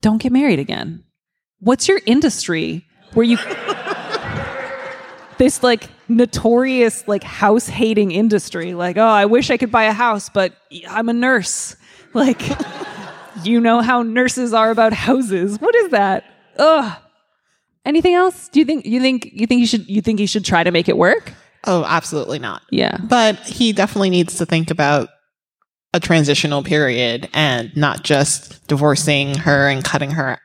don't 0.00 0.20
get 0.20 0.32
married 0.32 0.58
again. 0.58 1.04
What's 1.60 1.88
your 1.88 2.00
industry 2.06 2.86
where 3.14 3.24
you 3.24 3.36
this 5.38 5.62
like 5.62 5.88
notorious 6.08 7.06
like 7.06 7.22
house 7.22 7.66
hating 7.66 8.12
industry 8.12 8.74
like 8.74 8.96
oh 8.96 9.02
i 9.02 9.24
wish 9.24 9.50
i 9.50 9.56
could 9.56 9.72
buy 9.72 9.84
a 9.84 9.92
house 9.92 10.28
but 10.28 10.54
i'm 10.88 11.08
a 11.08 11.12
nurse. 11.12 11.76
Like 12.14 12.42
you 13.42 13.60
know 13.60 13.80
how 13.80 14.02
nurses 14.02 14.52
are 14.52 14.70
about 14.70 14.92
houses. 14.92 15.58
What 15.58 15.74
is 15.74 15.90
that? 15.90 16.24
Ugh 16.58 17.01
Anything 17.84 18.14
else? 18.14 18.48
Do 18.48 18.60
you 18.60 18.64
think 18.64 18.86
you 18.86 19.00
think 19.00 19.30
you 19.32 19.46
think 19.46 19.60
you 19.60 19.66
should 19.66 19.88
you 19.88 20.00
think 20.00 20.18
he 20.18 20.26
should 20.26 20.44
try 20.44 20.62
to 20.62 20.70
make 20.70 20.88
it 20.88 20.96
work? 20.96 21.32
Oh, 21.64 21.84
absolutely 21.84 22.38
not. 22.38 22.62
Yeah. 22.70 22.98
But 22.98 23.38
he 23.40 23.72
definitely 23.72 24.10
needs 24.10 24.36
to 24.38 24.46
think 24.46 24.70
about 24.70 25.08
a 25.94 26.00
transitional 26.00 26.62
period 26.62 27.28
and 27.32 27.74
not 27.76 28.02
just 28.02 28.66
divorcing 28.66 29.36
her 29.38 29.68
and 29.68 29.84
cutting 29.84 30.12
her 30.12 30.38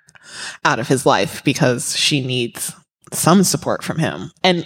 out 0.66 0.80
of 0.80 0.88
his 0.88 1.06
life 1.06 1.44
because 1.44 1.96
she 1.96 2.26
needs 2.26 2.74
some 3.14 3.44
support 3.44 3.84
from 3.84 4.00
him. 4.00 4.32
And 4.44 4.66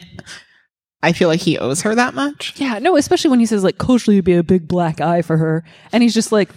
I 1.03 1.13
feel 1.13 1.29
like 1.29 1.41
he 1.41 1.57
owes 1.57 1.81
her 1.81 1.95
that 1.95 2.13
much. 2.13 2.53
Yeah, 2.59 2.79
no, 2.79 2.95
especially 2.95 3.29
when 3.29 3.39
he 3.39 3.45
says 3.45 3.63
like 3.63 3.77
culturally 3.77 4.17
would 4.17 4.25
be 4.25 4.33
a 4.33 4.43
big 4.43 4.67
black 4.67 5.01
eye 5.01 5.21
for 5.21 5.37
her, 5.37 5.63
and 5.91 6.03
he's 6.03 6.13
just 6.13 6.31
like 6.31 6.49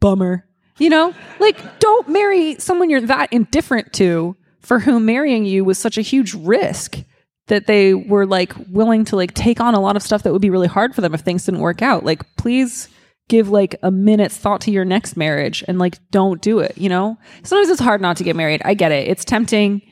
bummer. 0.00 0.46
You 0.78 0.88
know, 0.88 1.14
like 1.38 1.80
don't 1.80 2.08
marry 2.08 2.58
someone 2.58 2.88
you're 2.88 3.02
that 3.02 3.32
indifferent 3.32 3.92
to, 3.94 4.36
for 4.60 4.78
whom 4.78 5.06
marrying 5.06 5.44
you 5.44 5.64
was 5.64 5.78
such 5.78 5.98
a 5.98 6.02
huge 6.02 6.34
risk 6.34 6.98
that 7.46 7.66
they 7.66 7.94
were 7.94 8.26
like 8.26 8.54
willing 8.68 9.04
to 9.04 9.16
like 9.16 9.34
take 9.34 9.60
on 9.60 9.74
a 9.74 9.80
lot 9.80 9.96
of 9.96 10.02
stuff 10.02 10.22
that 10.22 10.32
would 10.32 10.42
be 10.42 10.50
really 10.50 10.68
hard 10.68 10.94
for 10.94 11.00
them 11.00 11.14
if 11.14 11.20
things 11.20 11.44
didn't 11.44 11.60
work 11.60 11.82
out. 11.82 12.04
Like, 12.04 12.22
please 12.36 12.88
give 13.28 13.48
like 13.48 13.76
a 13.82 13.90
minute's 13.90 14.36
thought 14.36 14.60
to 14.62 14.70
your 14.70 14.84
next 14.84 15.16
marriage 15.16 15.64
and 15.66 15.78
like 15.78 15.98
don't 16.10 16.40
do 16.42 16.58
it. 16.58 16.76
You 16.76 16.88
know, 16.88 17.18
sometimes 17.42 17.68
it's 17.70 17.80
hard 17.80 18.00
not 18.00 18.16
to 18.18 18.24
get 18.24 18.36
married. 18.36 18.62
I 18.64 18.74
get 18.74 18.92
it. 18.92 19.08
It's 19.08 19.24
tempting. 19.24 19.82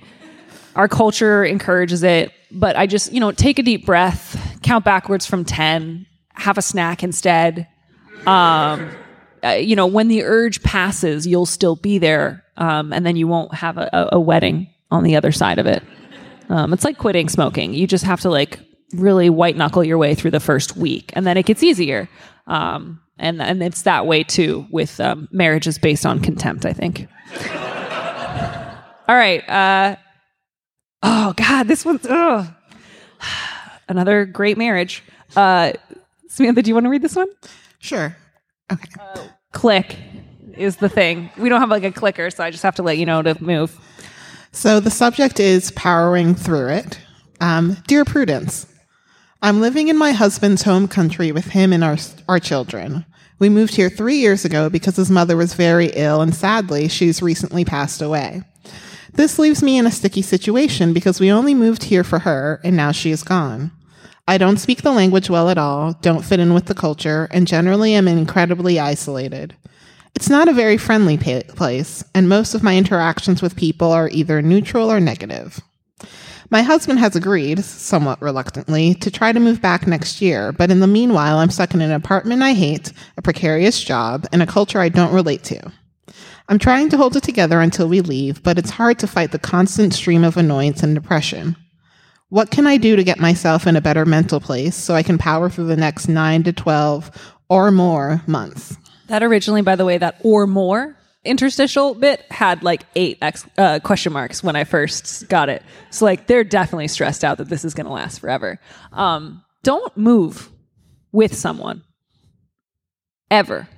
Our 0.76 0.88
culture 0.88 1.44
encourages 1.44 2.02
it, 2.02 2.32
but 2.52 2.76
I 2.76 2.86
just, 2.86 3.12
you 3.12 3.20
know, 3.20 3.32
take 3.32 3.58
a 3.58 3.62
deep 3.62 3.84
breath, 3.84 4.60
count 4.62 4.84
backwards 4.84 5.26
from 5.26 5.44
10, 5.44 6.06
have 6.34 6.58
a 6.58 6.62
snack 6.62 7.02
instead. 7.02 7.66
Um, 8.26 8.90
uh, 9.42 9.50
you 9.50 9.74
know, 9.74 9.86
when 9.86 10.08
the 10.08 10.22
urge 10.22 10.62
passes, 10.62 11.26
you'll 11.26 11.46
still 11.46 11.76
be 11.76 11.98
there. 11.98 12.44
Um, 12.58 12.92
and 12.92 13.06
then 13.06 13.16
you 13.16 13.26
won't 13.28 13.54
have 13.54 13.78
a, 13.78 14.08
a, 14.12 14.20
wedding 14.20 14.68
on 14.90 15.04
the 15.04 15.14
other 15.14 15.30
side 15.30 15.60
of 15.60 15.66
it. 15.66 15.82
Um, 16.48 16.72
it's 16.72 16.84
like 16.84 16.98
quitting 16.98 17.28
smoking. 17.28 17.72
You 17.72 17.86
just 17.86 18.04
have 18.04 18.20
to 18.22 18.30
like 18.30 18.58
really 18.92 19.30
white 19.30 19.56
knuckle 19.56 19.84
your 19.84 19.96
way 19.96 20.14
through 20.14 20.32
the 20.32 20.40
first 20.40 20.76
week, 20.76 21.12
and 21.14 21.24
then 21.26 21.36
it 21.36 21.46
gets 21.46 21.62
easier. 21.62 22.08
Um, 22.48 23.00
and 23.16 23.40
and 23.40 23.62
it's 23.62 23.82
that 23.82 24.06
way 24.06 24.24
too 24.24 24.66
with 24.70 24.98
um, 25.00 25.28
marriages 25.30 25.78
based 25.78 26.04
on 26.04 26.20
contempt. 26.20 26.66
I 26.66 26.72
think. 26.72 27.06
All 29.08 29.14
right. 29.14 29.48
Uh, 29.48 29.96
oh 31.02 31.32
God, 31.36 31.68
this 31.68 31.84
one's 31.84 32.06
ugh. 32.06 32.46
another 33.88 34.24
great 34.24 34.58
marriage. 34.58 35.04
Uh, 35.36 35.72
Samantha, 36.28 36.62
do 36.62 36.70
you 36.70 36.74
want 36.74 36.84
to 36.84 36.90
read 36.90 37.02
this 37.02 37.16
one? 37.16 37.28
Sure. 37.78 38.16
Okay. 38.72 38.90
Click 39.52 39.96
is 40.58 40.76
the 40.76 40.88
thing. 40.88 41.30
We 41.38 41.48
don't 41.48 41.60
have 41.60 41.70
like 41.70 41.84
a 41.84 41.92
clicker, 41.92 42.30
so 42.30 42.44
I 42.44 42.50
just 42.50 42.62
have 42.62 42.74
to 42.76 42.82
let 42.82 42.98
you 42.98 43.06
know 43.06 43.22
to 43.22 43.42
move. 43.42 43.78
So 44.52 44.80
the 44.80 44.90
subject 44.90 45.40
is 45.40 45.70
powering 45.72 46.34
through 46.34 46.68
it. 46.68 46.98
Um, 47.40 47.76
Dear 47.86 48.04
Prudence, 48.04 48.66
I'm 49.40 49.60
living 49.60 49.88
in 49.88 49.96
my 49.96 50.12
husband's 50.12 50.62
home 50.62 50.88
country 50.88 51.30
with 51.30 51.46
him 51.46 51.72
and 51.72 51.84
our, 51.84 51.96
our 52.28 52.40
children. 52.40 53.06
We 53.38 53.48
moved 53.48 53.76
here 53.76 53.88
three 53.88 54.16
years 54.16 54.44
ago 54.44 54.68
because 54.68 54.96
his 54.96 55.10
mother 55.10 55.36
was 55.36 55.54
very 55.54 55.92
ill 55.94 56.20
and 56.20 56.34
sadly, 56.34 56.88
she's 56.88 57.22
recently 57.22 57.64
passed 57.64 58.02
away. 58.02 58.42
This 59.12 59.38
leaves 59.38 59.62
me 59.62 59.78
in 59.78 59.86
a 59.86 59.92
sticky 59.92 60.22
situation 60.22 60.92
because 60.92 61.20
we 61.20 61.30
only 61.30 61.54
moved 61.54 61.84
here 61.84 62.02
for 62.02 62.20
her 62.20 62.60
and 62.64 62.76
now 62.76 62.90
she 62.90 63.12
is 63.12 63.22
gone. 63.22 63.70
I 64.26 64.38
don't 64.38 64.58
speak 64.58 64.82
the 64.82 64.92
language 64.92 65.30
well 65.30 65.48
at 65.48 65.56
all, 65.56 65.94
don't 66.02 66.24
fit 66.24 66.40
in 66.40 66.52
with 66.52 66.66
the 66.66 66.74
culture, 66.74 67.28
and 67.30 67.46
generally 67.46 67.94
am 67.94 68.06
incredibly 68.06 68.78
isolated. 68.78 69.56
It's 70.18 70.28
not 70.28 70.48
a 70.48 70.52
very 70.52 70.78
friendly 70.78 71.16
pa- 71.16 71.54
place, 71.54 72.02
and 72.12 72.28
most 72.28 72.52
of 72.52 72.64
my 72.64 72.76
interactions 72.76 73.40
with 73.40 73.54
people 73.54 73.92
are 73.92 74.08
either 74.08 74.42
neutral 74.42 74.90
or 74.90 74.98
negative. 74.98 75.60
My 76.50 76.62
husband 76.62 76.98
has 76.98 77.14
agreed, 77.14 77.62
somewhat 77.62 78.20
reluctantly, 78.20 78.94
to 78.94 79.12
try 79.12 79.30
to 79.30 79.38
move 79.38 79.62
back 79.62 79.86
next 79.86 80.20
year, 80.20 80.50
but 80.50 80.72
in 80.72 80.80
the 80.80 80.88
meanwhile, 80.88 81.38
I'm 81.38 81.50
stuck 81.50 81.72
in 81.72 81.80
an 81.80 81.92
apartment 81.92 82.42
I 82.42 82.54
hate, 82.54 82.92
a 83.16 83.22
precarious 83.22 83.80
job, 83.80 84.26
and 84.32 84.42
a 84.42 84.46
culture 84.46 84.80
I 84.80 84.88
don't 84.88 85.14
relate 85.14 85.44
to. 85.44 85.70
I'm 86.48 86.58
trying 86.58 86.88
to 86.88 86.96
hold 86.96 87.14
it 87.14 87.22
together 87.22 87.60
until 87.60 87.88
we 87.88 88.00
leave, 88.00 88.42
but 88.42 88.58
it's 88.58 88.70
hard 88.70 88.98
to 88.98 89.06
fight 89.06 89.30
the 89.30 89.38
constant 89.38 89.94
stream 89.94 90.24
of 90.24 90.36
annoyance 90.36 90.82
and 90.82 90.96
depression. 90.96 91.54
What 92.28 92.50
can 92.50 92.66
I 92.66 92.76
do 92.76 92.96
to 92.96 93.04
get 93.04 93.20
myself 93.20 93.68
in 93.68 93.76
a 93.76 93.80
better 93.80 94.04
mental 94.04 94.40
place 94.40 94.74
so 94.74 94.96
I 94.96 95.04
can 95.04 95.16
power 95.16 95.48
through 95.48 95.68
the 95.68 95.76
next 95.76 96.08
9 96.08 96.42
to 96.42 96.52
12 96.52 97.32
or 97.48 97.70
more 97.70 98.20
months? 98.26 98.76
That 99.08 99.22
originally, 99.22 99.62
by 99.62 99.76
the 99.76 99.84
way, 99.84 99.98
that 99.98 100.20
or 100.22 100.46
more 100.46 100.96
interstitial 101.24 101.94
bit 101.94 102.20
had 102.30 102.62
like 102.62 102.84
eight 102.94 103.18
ex- 103.20 103.46
uh, 103.58 103.80
question 103.80 104.12
marks 104.12 104.42
when 104.42 104.56
I 104.56 104.64
first 104.64 105.28
got 105.28 105.48
it. 105.48 105.62
So 105.90 106.04
like 106.04 106.26
they're 106.26 106.44
definitely 106.44 106.88
stressed 106.88 107.24
out 107.24 107.38
that 107.38 107.48
this 107.48 107.64
is 107.64 107.74
going 107.74 107.86
to 107.86 107.92
last 107.92 108.20
forever. 108.20 108.58
Um, 108.92 109.42
don't 109.62 109.94
move 109.96 110.50
with 111.12 111.34
someone 111.34 111.82
ever. 113.30 113.68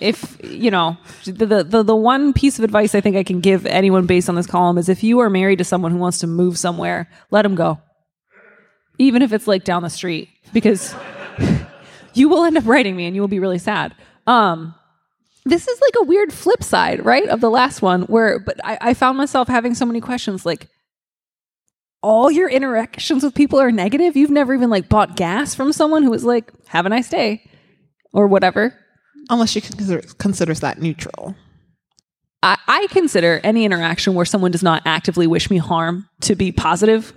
If 0.00 0.36
you 0.42 0.70
know 0.70 0.98
the, 1.24 1.62
the 1.62 1.82
the 1.82 1.96
one 1.96 2.32
piece 2.32 2.58
of 2.58 2.64
advice 2.64 2.94
I 2.94 3.00
think 3.00 3.16
I 3.16 3.22
can 3.22 3.40
give 3.40 3.64
anyone 3.64 4.06
based 4.06 4.28
on 4.28 4.34
this 4.34 4.46
column 4.46 4.76
is 4.76 4.88
if 4.88 5.04
you 5.04 5.20
are 5.20 5.30
married 5.30 5.58
to 5.58 5.64
someone 5.64 5.92
who 5.92 5.98
wants 5.98 6.18
to 6.18 6.26
move 6.26 6.58
somewhere, 6.58 7.08
let 7.30 7.42
them 7.42 7.54
go, 7.54 7.80
even 8.98 9.22
if 9.22 9.32
it's 9.32 9.46
like 9.46 9.62
down 9.62 9.82
the 9.82 9.88
street, 9.88 10.28
because 10.52 10.94
you 12.14 12.28
will 12.28 12.44
end 12.44 12.58
up 12.58 12.66
writing 12.66 12.96
me 12.96 13.06
and 13.06 13.14
you 13.14 13.22
will 13.22 13.28
be 13.28 13.38
really 13.38 13.58
sad. 13.58 13.94
Um, 14.26 14.74
this 15.44 15.68
is 15.68 15.80
like 15.80 15.94
a 16.00 16.04
weird 16.04 16.32
flip 16.32 16.62
side, 16.62 17.04
right, 17.04 17.28
of 17.28 17.40
the 17.40 17.50
last 17.50 17.82
one, 17.82 18.02
where 18.02 18.38
but 18.38 18.58
I, 18.64 18.78
I 18.80 18.94
found 18.94 19.18
myself 19.18 19.48
having 19.48 19.74
so 19.74 19.84
many 19.84 20.00
questions 20.00 20.46
like 20.46 20.68
all 22.02 22.30
your 22.30 22.50
interactions 22.50 23.24
with 23.24 23.34
people 23.34 23.58
are 23.58 23.72
negative. 23.72 24.16
You've 24.16 24.30
never 24.30 24.54
even 24.54 24.68
like 24.68 24.88
bought 24.90 25.16
gas 25.16 25.54
from 25.54 25.72
someone 25.72 26.02
who 26.02 26.10
was 26.10 26.22
like, 26.22 26.52
have 26.66 26.84
a 26.84 26.90
nice 26.90 27.08
day 27.08 27.42
or 28.12 28.26
whatever. 28.26 28.74
Unless 29.30 29.50
she 29.50 29.62
consider, 29.62 30.02
considers 30.18 30.60
that 30.60 30.80
neutral. 30.82 31.34
I, 32.42 32.58
I 32.68 32.86
consider 32.90 33.40
any 33.42 33.64
interaction 33.64 34.14
where 34.14 34.26
someone 34.26 34.50
does 34.50 34.62
not 34.62 34.82
actively 34.84 35.26
wish 35.26 35.48
me 35.48 35.56
harm 35.56 36.06
to 36.22 36.34
be 36.34 36.52
positive. 36.52 37.14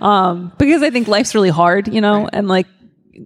um, 0.00 0.52
because 0.56 0.82
I 0.84 0.90
think 0.90 1.08
life's 1.08 1.34
really 1.34 1.50
hard, 1.50 1.92
you 1.92 2.00
know, 2.00 2.28
and 2.32 2.46
like, 2.46 2.68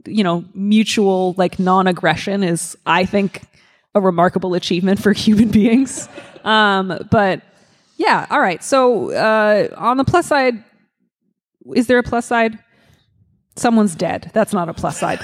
you 0.07 0.25
know, 0.25 0.45
mutual 0.55 1.35
like 1.37 1.59
non-aggression 1.59 2.43
is, 2.43 2.77
I 2.87 3.05
think, 3.05 3.43
a 3.95 4.01
remarkable 4.01 4.55
achievement 4.55 5.03
for 5.03 5.13
human 5.13 5.49
beings. 5.49 6.09
Um, 6.45 7.07
but 7.11 7.43
yeah, 7.97 8.27
all 8.31 8.41
right. 8.41 8.63
So 8.63 9.13
uh, 9.13 9.69
on 9.77 9.97
the 9.97 10.05
plus 10.05 10.27
side, 10.27 10.63
is 11.75 11.87
there 11.87 11.99
a 11.99 12.03
plus 12.03 12.27
side? 12.27 12.59
Someone's 13.57 13.95
dead. 13.95 14.31
That's 14.33 14.53
not 14.53 14.69
a 14.69 14.75
plus 14.75 14.99
side. 14.99 15.21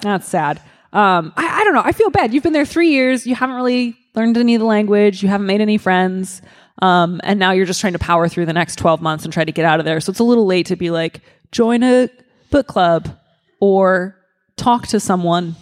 That's 0.00 0.28
sad. 0.28 0.58
Um, 0.92 1.32
I, 1.36 1.60
I 1.60 1.64
don't 1.64 1.74
know. 1.74 1.82
I 1.84 1.92
feel 1.92 2.10
bad. 2.10 2.32
You've 2.32 2.42
been 2.42 2.52
there 2.52 2.64
three 2.64 2.90
years. 2.90 3.26
You 3.26 3.34
haven't 3.34 3.56
really 3.56 3.96
learned 4.14 4.38
any 4.38 4.54
of 4.54 4.60
the 4.60 4.66
language. 4.66 5.22
You 5.22 5.28
haven't 5.28 5.46
made 5.46 5.60
any 5.60 5.78
friends. 5.78 6.42
Um, 6.80 7.20
and 7.24 7.38
now 7.38 7.52
you're 7.52 7.66
just 7.66 7.80
trying 7.80 7.94
to 7.94 7.98
power 7.98 8.28
through 8.28 8.46
the 8.46 8.52
next 8.52 8.76
12 8.76 9.02
months 9.02 9.24
and 9.24 9.32
try 9.32 9.44
to 9.44 9.52
get 9.52 9.64
out 9.64 9.78
of 9.78 9.84
there. 9.84 10.00
So 10.00 10.10
it's 10.10 10.20
a 10.20 10.24
little 10.24 10.46
late 10.46 10.66
to 10.66 10.76
be 10.76 10.90
like, 10.90 11.20
join 11.50 11.82
a 11.82 12.08
book 12.50 12.66
club 12.66 13.18
or 13.60 14.16
talk 14.56 14.86
to 14.88 15.00
someone 15.00 15.56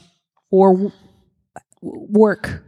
or 0.51 0.73
w- 0.75 0.93
work. 1.83 2.63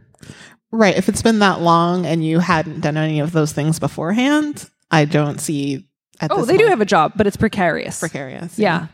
Right. 0.71 0.95
If 0.97 1.09
it's 1.09 1.21
been 1.21 1.39
that 1.39 1.61
long 1.61 2.05
and 2.05 2.25
you 2.25 2.39
hadn't 2.39 2.81
done 2.81 2.97
any 2.97 3.19
of 3.19 3.31
those 3.31 3.53
things 3.53 3.79
beforehand, 3.79 4.69
I 4.91 5.05
don't 5.05 5.39
see. 5.39 5.87
At 6.19 6.31
Oh, 6.31 6.45
they 6.45 6.57
do 6.57 6.65
have 6.67 6.81
a 6.81 6.85
job, 6.85 7.13
but 7.15 7.27
it's 7.27 7.37
precarious. 7.37 7.99
precarious. 7.99 8.57
Yeah. 8.59 8.87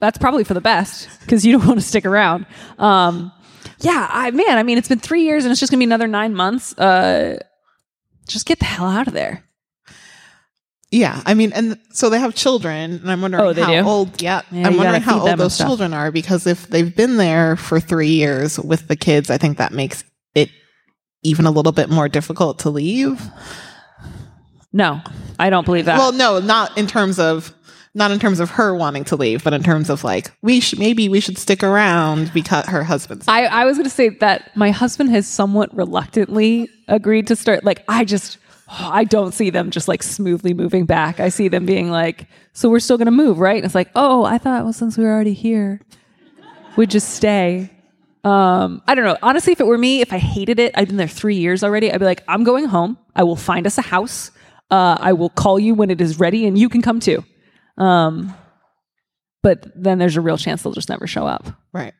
That's 0.00 0.18
probably 0.18 0.44
for 0.44 0.54
the 0.54 0.60
best 0.60 1.08
because 1.20 1.44
you 1.46 1.52
don't 1.58 1.66
want 1.66 1.80
to 1.80 1.86
stick 1.86 2.04
around. 2.04 2.46
Um, 2.78 3.32
yeah, 3.80 4.06
I 4.10 4.30
man, 4.30 4.58
I 4.58 4.62
mean, 4.62 4.78
it's 4.78 4.88
been 4.88 4.98
three 4.98 5.22
years 5.22 5.44
and 5.44 5.50
it's 5.52 5.60
just 5.60 5.70
gonna 5.72 5.78
be 5.80 5.84
another 5.86 6.06
nine 6.08 6.34
months. 6.34 6.76
Uh, 6.78 7.38
just 8.28 8.46
get 8.46 8.58
the 8.58 8.64
hell 8.66 8.86
out 8.86 9.06
of 9.08 9.14
there. 9.14 9.44
Yeah, 10.90 11.22
I 11.26 11.34
mean, 11.34 11.52
and 11.52 11.76
so 11.90 12.08
they 12.08 12.20
have 12.20 12.34
children, 12.36 12.92
and 13.00 13.10
I'm 13.10 13.20
wondering 13.20 13.42
Oh, 13.44 13.52
they 13.52 13.62
how 13.62 13.72
do? 13.82 13.88
old. 13.88 14.22
Yeah, 14.22 14.42
Yeah, 14.52 14.66
I'm 14.68 14.72
you 14.74 14.78
gotta 14.78 14.78
wondering 14.78 15.02
how 15.02 15.12
them 15.14 15.20
old 15.20 15.28
and 15.30 15.40
those 15.40 15.54
stuff. 15.54 15.66
children 15.66 15.92
are 15.94 16.12
because 16.12 16.46
if 16.46 16.68
they've 16.68 16.94
been 16.94 17.16
there 17.16 17.56
for 17.56 17.80
three 17.80 18.10
years 18.10 18.60
with 18.60 18.86
the 18.86 18.94
kids, 18.94 19.28
I 19.30 19.38
think 19.38 19.58
that 19.58 19.72
makes 19.72 20.04
it 20.36 20.50
even 21.24 21.46
a 21.46 21.50
little 21.50 21.72
bit 21.72 21.90
more 21.90 22.08
difficult 22.08 22.60
to 22.60 22.70
leave. 22.70 23.20
No, 24.72 25.00
I 25.38 25.50
don't 25.50 25.64
believe 25.64 25.84
that. 25.86 25.98
Well, 25.98 26.12
no, 26.12 26.38
not 26.40 26.76
in 26.76 26.86
terms 26.86 27.18
of 27.18 27.54
not 27.96 28.10
in 28.10 28.18
terms 28.18 28.40
of 28.40 28.50
her 28.50 28.74
wanting 28.74 29.04
to 29.04 29.16
leave, 29.16 29.44
but 29.44 29.52
in 29.52 29.62
terms 29.62 29.88
of 29.88 30.02
like 30.02 30.32
we 30.42 30.58
should 30.60 30.78
maybe 30.80 31.08
we 31.08 31.20
should 31.20 31.38
stick 31.38 31.62
around 31.62 32.32
because 32.34 32.66
her 32.66 32.82
husband's. 32.82 33.26
I, 33.28 33.44
I 33.44 33.64
was 33.64 33.76
going 33.76 33.84
to 33.84 33.90
say 33.90 34.08
that 34.08 34.50
my 34.56 34.70
husband 34.72 35.10
has 35.10 35.28
somewhat 35.28 35.74
reluctantly 35.76 36.68
agreed 36.88 37.28
to 37.28 37.36
start. 37.36 37.62
Like, 37.64 37.84
I 37.88 38.04
just, 38.04 38.38
I 38.78 39.04
don't 39.04 39.32
see 39.32 39.50
them 39.50 39.70
just 39.70 39.88
like 39.88 40.02
smoothly 40.02 40.54
moving 40.54 40.86
back. 40.86 41.20
I 41.20 41.28
see 41.28 41.48
them 41.48 41.66
being 41.66 41.90
like, 41.90 42.26
so 42.52 42.68
we're 42.68 42.80
still 42.80 42.98
going 42.98 43.06
to 43.06 43.12
move, 43.12 43.38
right? 43.38 43.56
And 43.56 43.64
it's 43.64 43.74
like, 43.74 43.90
oh, 43.94 44.24
I 44.24 44.38
thought, 44.38 44.64
well, 44.64 44.72
since 44.72 44.98
we 44.98 45.04
were 45.04 45.10
already 45.10 45.32
here, 45.32 45.80
we'd 46.76 46.90
just 46.90 47.10
stay. 47.10 47.70
Um, 48.24 48.82
I 48.86 48.94
don't 48.94 49.04
know. 49.04 49.18
Honestly, 49.22 49.52
if 49.52 49.60
it 49.60 49.66
were 49.66 49.78
me, 49.78 50.00
if 50.00 50.12
I 50.12 50.18
hated 50.18 50.58
it, 50.58 50.72
I've 50.74 50.88
been 50.88 50.96
there 50.96 51.06
three 51.06 51.36
years 51.36 51.62
already. 51.62 51.92
I'd 51.92 51.98
be 51.98 52.04
like, 52.06 52.24
I'm 52.26 52.42
going 52.42 52.66
home. 52.66 52.98
I 53.14 53.22
will 53.22 53.36
find 53.36 53.66
us 53.66 53.78
a 53.78 53.82
house. 53.82 54.30
Uh, 54.70 54.96
I 54.98 55.12
will 55.12 55.30
call 55.30 55.58
you 55.58 55.74
when 55.74 55.90
it 55.90 56.00
is 56.00 56.18
ready, 56.18 56.46
and 56.46 56.58
you 56.58 56.68
can 56.68 56.80
come 56.82 57.00
too. 57.00 57.22
Um, 57.76 58.34
but 59.42 59.66
then 59.74 59.98
there's 59.98 60.16
a 60.16 60.22
real 60.22 60.38
chance 60.38 60.62
they'll 60.62 60.72
just 60.72 60.88
never 60.88 61.06
show 61.06 61.26
up. 61.26 61.46
Right. 61.72 61.92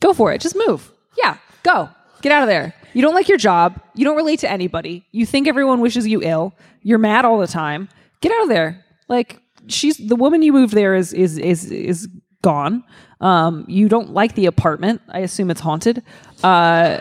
Go 0.00 0.12
for 0.12 0.32
it. 0.32 0.40
Just 0.40 0.56
move. 0.56 0.90
Yeah, 1.16 1.38
go. 1.62 1.88
Get 2.22 2.32
out 2.32 2.42
of 2.42 2.48
there. 2.48 2.74
You 2.92 3.02
don't 3.02 3.14
like 3.14 3.28
your 3.28 3.38
job. 3.38 3.80
You 3.94 4.04
don't 4.04 4.16
relate 4.16 4.40
to 4.40 4.50
anybody. 4.50 5.06
You 5.12 5.26
think 5.26 5.46
everyone 5.48 5.80
wishes 5.80 6.06
you 6.06 6.22
ill. 6.22 6.54
You're 6.82 6.98
mad 6.98 7.24
all 7.24 7.38
the 7.38 7.46
time. 7.46 7.88
Get 8.20 8.32
out 8.32 8.42
of 8.42 8.48
there. 8.48 8.84
Like 9.08 9.40
she's 9.66 9.96
the 9.96 10.16
woman 10.16 10.42
you 10.42 10.52
moved 10.52 10.74
there 10.74 10.94
is 10.94 11.12
is 11.12 11.38
is 11.38 11.70
is 11.70 12.08
gone. 12.42 12.84
Um, 13.20 13.64
you 13.68 13.88
don't 13.88 14.10
like 14.10 14.34
the 14.34 14.46
apartment. 14.46 15.02
I 15.08 15.20
assume 15.20 15.50
it's 15.50 15.60
haunted. 15.60 16.02
Uh, 16.42 17.00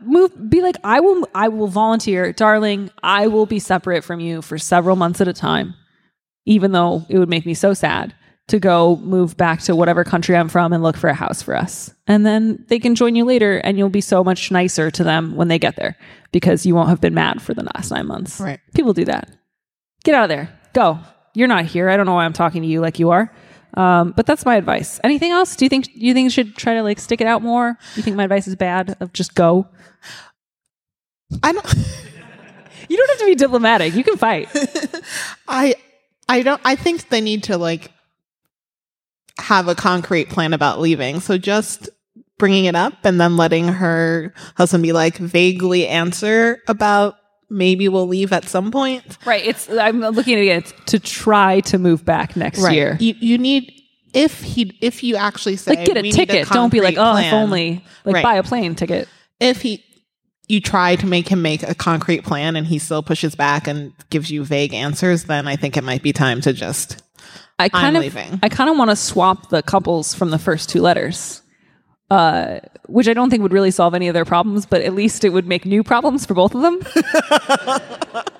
move. 0.00 0.32
Be 0.50 0.62
like 0.62 0.76
I 0.84 1.00
will. 1.00 1.28
I 1.34 1.48
will 1.48 1.68
volunteer, 1.68 2.32
darling. 2.32 2.90
I 3.02 3.26
will 3.26 3.46
be 3.46 3.58
separate 3.58 4.04
from 4.04 4.20
you 4.20 4.42
for 4.42 4.58
several 4.58 4.96
months 4.96 5.20
at 5.20 5.28
a 5.28 5.32
time, 5.32 5.74
even 6.44 6.72
though 6.72 7.04
it 7.08 7.18
would 7.18 7.28
make 7.28 7.46
me 7.46 7.54
so 7.54 7.74
sad 7.74 8.14
to 8.48 8.60
go 8.60 8.96
move 8.96 9.36
back 9.36 9.60
to 9.62 9.74
whatever 9.74 10.04
country 10.04 10.36
I'm 10.36 10.48
from 10.48 10.72
and 10.72 10.82
look 10.82 10.96
for 10.96 11.08
a 11.08 11.14
house 11.14 11.42
for 11.42 11.56
us. 11.56 11.92
And 12.06 12.24
then 12.24 12.64
they 12.68 12.78
can 12.78 12.94
join 12.94 13.16
you 13.16 13.24
later 13.24 13.58
and 13.58 13.76
you'll 13.76 13.88
be 13.88 14.00
so 14.00 14.22
much 14.22 14.50
nicer 14.52 14.90
to 14.92 15.02
them 15.02 15.34
when 15.34 15.48
they 15.48 15.58
get 15.58 15.76
there 15.76 15.96
because 16.30 16.64
you 16.64 16.74
won't 16.74 16.88
have 16.88 17.00
been 17.00 17.14
mad 17.14 17.42
for 17.42 17.54
the 17.54 17.64
last 17.74 17.90
nine 17.90 18.06
months. 18.06 18.40
Right. 18.40 18.60
People 18.74 18.92
do 18.92 19.04
that. 19.06 19.30
Get 20.04 20.14
out 20.14 20.24
of 20.24 20.28
there. 20.28 20.56
Go. 20.74 21.00
You're 21.34 21.48
not 21.48 21.64
here. 21.64 21.88
I 21.88 21.96
don't 21.96 22.06
know 22.06 22.14
why 22.14 22.24
I'm 22.24 22.32
talking 22.32 22.62
to 22.62 22.68
you 22.68 22.80
like 22.80 22.98
you 23.00 23.10
are. 23.10 23.32
Um, 23.74 24.12
but 24.16 24.26
that's 24.26 24.46
my 24.46 24.56
advice. 24.56 25.00
Anything 25.04 25.32
else? 25.32 25.56
Do 25.56 25.64
you 25.64 25.68
think 25.68 25.88
you 25.94 26.14
think 26.14 26.24
you 26.24 26.30
should 26.30 26.56
try 26.56 26.74
to 26.74 26.82
like 26.82 26.98
stick 26.98 27.20
it 27.20 27.26
out 27.26 27.42
more? 27.42 27.76
You 27.94 28.02
think 28.02 28.16
my 28.16 28.24
advice 28.24 28.46
is 28.46 28.56
bad 28.56 28.96
of 29.00 29.12
just 29.12 29.34
go? 29.34 29.68
I 31.42 31.52
don't. 31.52 31.74
You 32.88 32.96
don't 32.96 33.08
have 33.08 33.18
to 33.18 33.26
be 33.26 33.34
diplomatic. 33.34 33.94
You 33.94 34.04
can 34.04 34.16
fight. 34.16 34.48
I 35.48 35.74
I 36.28 36.42
don't 36.42 36.60
I 36.64 36.76
think 36.76 37.08
they 37.08 37.20
need 37.20 37.42
to 37.44 37.58
like 37.58 37.90
have 39.38 39.68
a 39.68 39.74
concrete 39.74 40.28
plan 40.28 40.52
about 40.52 40.80
leaving. 40.80 41.20
So 41.20 41.38
just 41.38 41.88
bringing 42.38 42.66
it 42.66 42.74
up 42.74 42.94
and 43.04 43.20
then 43.20 43.36
letting 43.36 43.68
her 43.68 44.34
husband 44.56 44.82
be 44.82 44.92
like 44.92 45.16
vaguely 45.16 45.86
answer 45.86 46.58
about 46.68 47.14
maybe 47.48 47.88
we'll 47.88 48.08
leave 48.08 48.32
at 48.32 48.44
some 48.44 48.70
point. 48.70 49.16
right. 49.24 49.44
It's 49.46 49.70
I'm 49.70 50.00
looking 50.00 50.34
at 50.34 50.40
it 50.58 50.74
to 50.86 50.98
try 50.98 51.60
to 51.60 51.78
move 51.78 52.04
back 52.04 52.36
next 52.36 52.70
year. 52.70 52.96
You 53.00 53.14
you 53.18 53.38
need 53.38 53.72
if 54.12 54.40
he 54.42 54.76
if 54.80 55.02
you 55.02 55.16
actually 55.16 55.56
say 55.56 55.76
Like 55.76 55.86
get 55.86 55.96
a 55.96 56.00
"We 56.00 56.08
need 56.10 56.14
ticket. 56.14 56.48
Don't 56.48 56.72
be 56.72 56.80
like, 56.80 56.96
oh, 56.98 57.16
if 57.16 57.32
only 57.32 57.84
like 58.04 58.14
Right. 58.16 58.22
buy 58.22 58.34
a 58.36 58.42
plane 58.42 58.74
ticket. 58.74 59.08
if 59.40 59.62
he 59.62 59.82
you 60.48 60.60
try 60.60 60.94
to 60.96 61.06
make 61.06 61.28
him 61.28 61.42
make 61.42 61.62
a 61.62 61.74
concrete 61.74 62.22
plan 62.22 62.54
and 62.54 62.66
he 62.66 62.78
still 62.78 63.02
pushes 63.02 63.34
back 63.34 63.66
and 63.66 63.92
gives 64.10 64.30
you 64.30 64.44
vague 64.44 64.72
answers, 64.74 65.24
then 65.24 65.48
I 65.48 65.56
think 65.56 65.76
it 65.76 65.82
might 65.84 66.02
be 66.02 66.12
time 66.12 66.40
to 66.42 66.52
just 66.52 67.02
I 67.58 67.68
kind 67.68 67.96
of 67.96 68.02
leaving. 68.02 68.38
I 68.42 68.48
kind 68.48 68.70
of 68.70 68.76
want 68.76 68.90
to 68.90 68.96
swap 68.96 69.48
the 69.48 69.62
couples 69.62 70.14
from 70.14 70.30
the 70.30 70.38
first 70.38 70.68
two 70.68 70.80
letters. 70.80 71.42
Uh, 72.08 72.60
which 72.86 73.08
I 73.08 73.14
don't 73.14 73.30
think 73.30 73.42
would 73.42 73.52
really 73.52 73.72
solve 73.72 73.92
any 73.92 74.06
of 74.06 74.14
their 74.14 74.24
problems, 74.24 74.64
but 74.64 74.80
at 74.82 74.94
least 74.94 75.24
it 75.24 75.30
would 75.30 75.48
make 75.48 75.66
new 75.66 75.82
problems 75.82 76.24
for 76.24 76.34
both 76.34 76.54
of 76.54 76.62
them. 76.62 76.80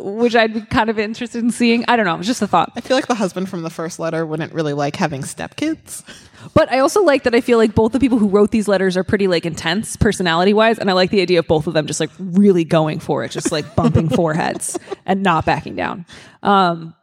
which 0.00 0.34
I'd 0.34 0.54
be 0.54 0.60
kind 0.62 0.90
of 0.90 0.98
interested 0.98 1.42
in 1.42 1.50
seeing. 1.50 1.84
I 1.88 1.96
don't 1.96 2.06
know. 2.06 2.16
It's 2.16 2.26
just 2.26 2.42
a 2.42 2.46
thought. 2.46 2.72
I 2.76 2.80
feel 2.80 2.96
like 2.96 3.06
the 3.06 3.14
husband 3.14 3.48
from 3.48 3.62
the 3.62 3.70
first 3.70 3.98
letter 3.98 4.24
wouldn't 4.24 4.52
really 4.52 4.72
like 4.72 4.96
having 4.96 5.22
stepkids. 5.22 6.02
But 6.54 6.72
I 6.72 6.78
also 6.78 7.02
like 7.02 7.24
that 7.24 7.34
I 7.34 7.40
feel 7.40 7.58
like 7.58 7.74
both 7.74 7.92
the 7.92 8.00
people 8.00 8.18
who 8.18 8.28
wrote 8.28 8.50
these 8.50 8.68
letters 8.68 8.96
are 8.96 9.04
pretty 9.04 9.28
like 9.28 9.44
intense 9.44 9.96
personality 9.96 10.54
wise. 10.54 10.78
And 10.78 10.88
I 10.88 10.94
like 10.94 11.10
the 11.10 11.20
idea 11.20 11.38
of 11.40 11.46
both 11.46 11.66
of 11.66 11.74
them 11.74 11.86
just 11.86 12.00
like 12.00 12.10
really 12.18 12.64
going 12.64 13.00
for 13.00 13.24
it, 13.24 13.30
just 13.30 13.52
like 13.52 13.76
bumping 13.76 14.08
foreheads 14.16 14.78
and 15.04 15.22
not 15.22 15.44
backing 15.44 15.76
down. 15.76 16.06
Um, 16.42 16.94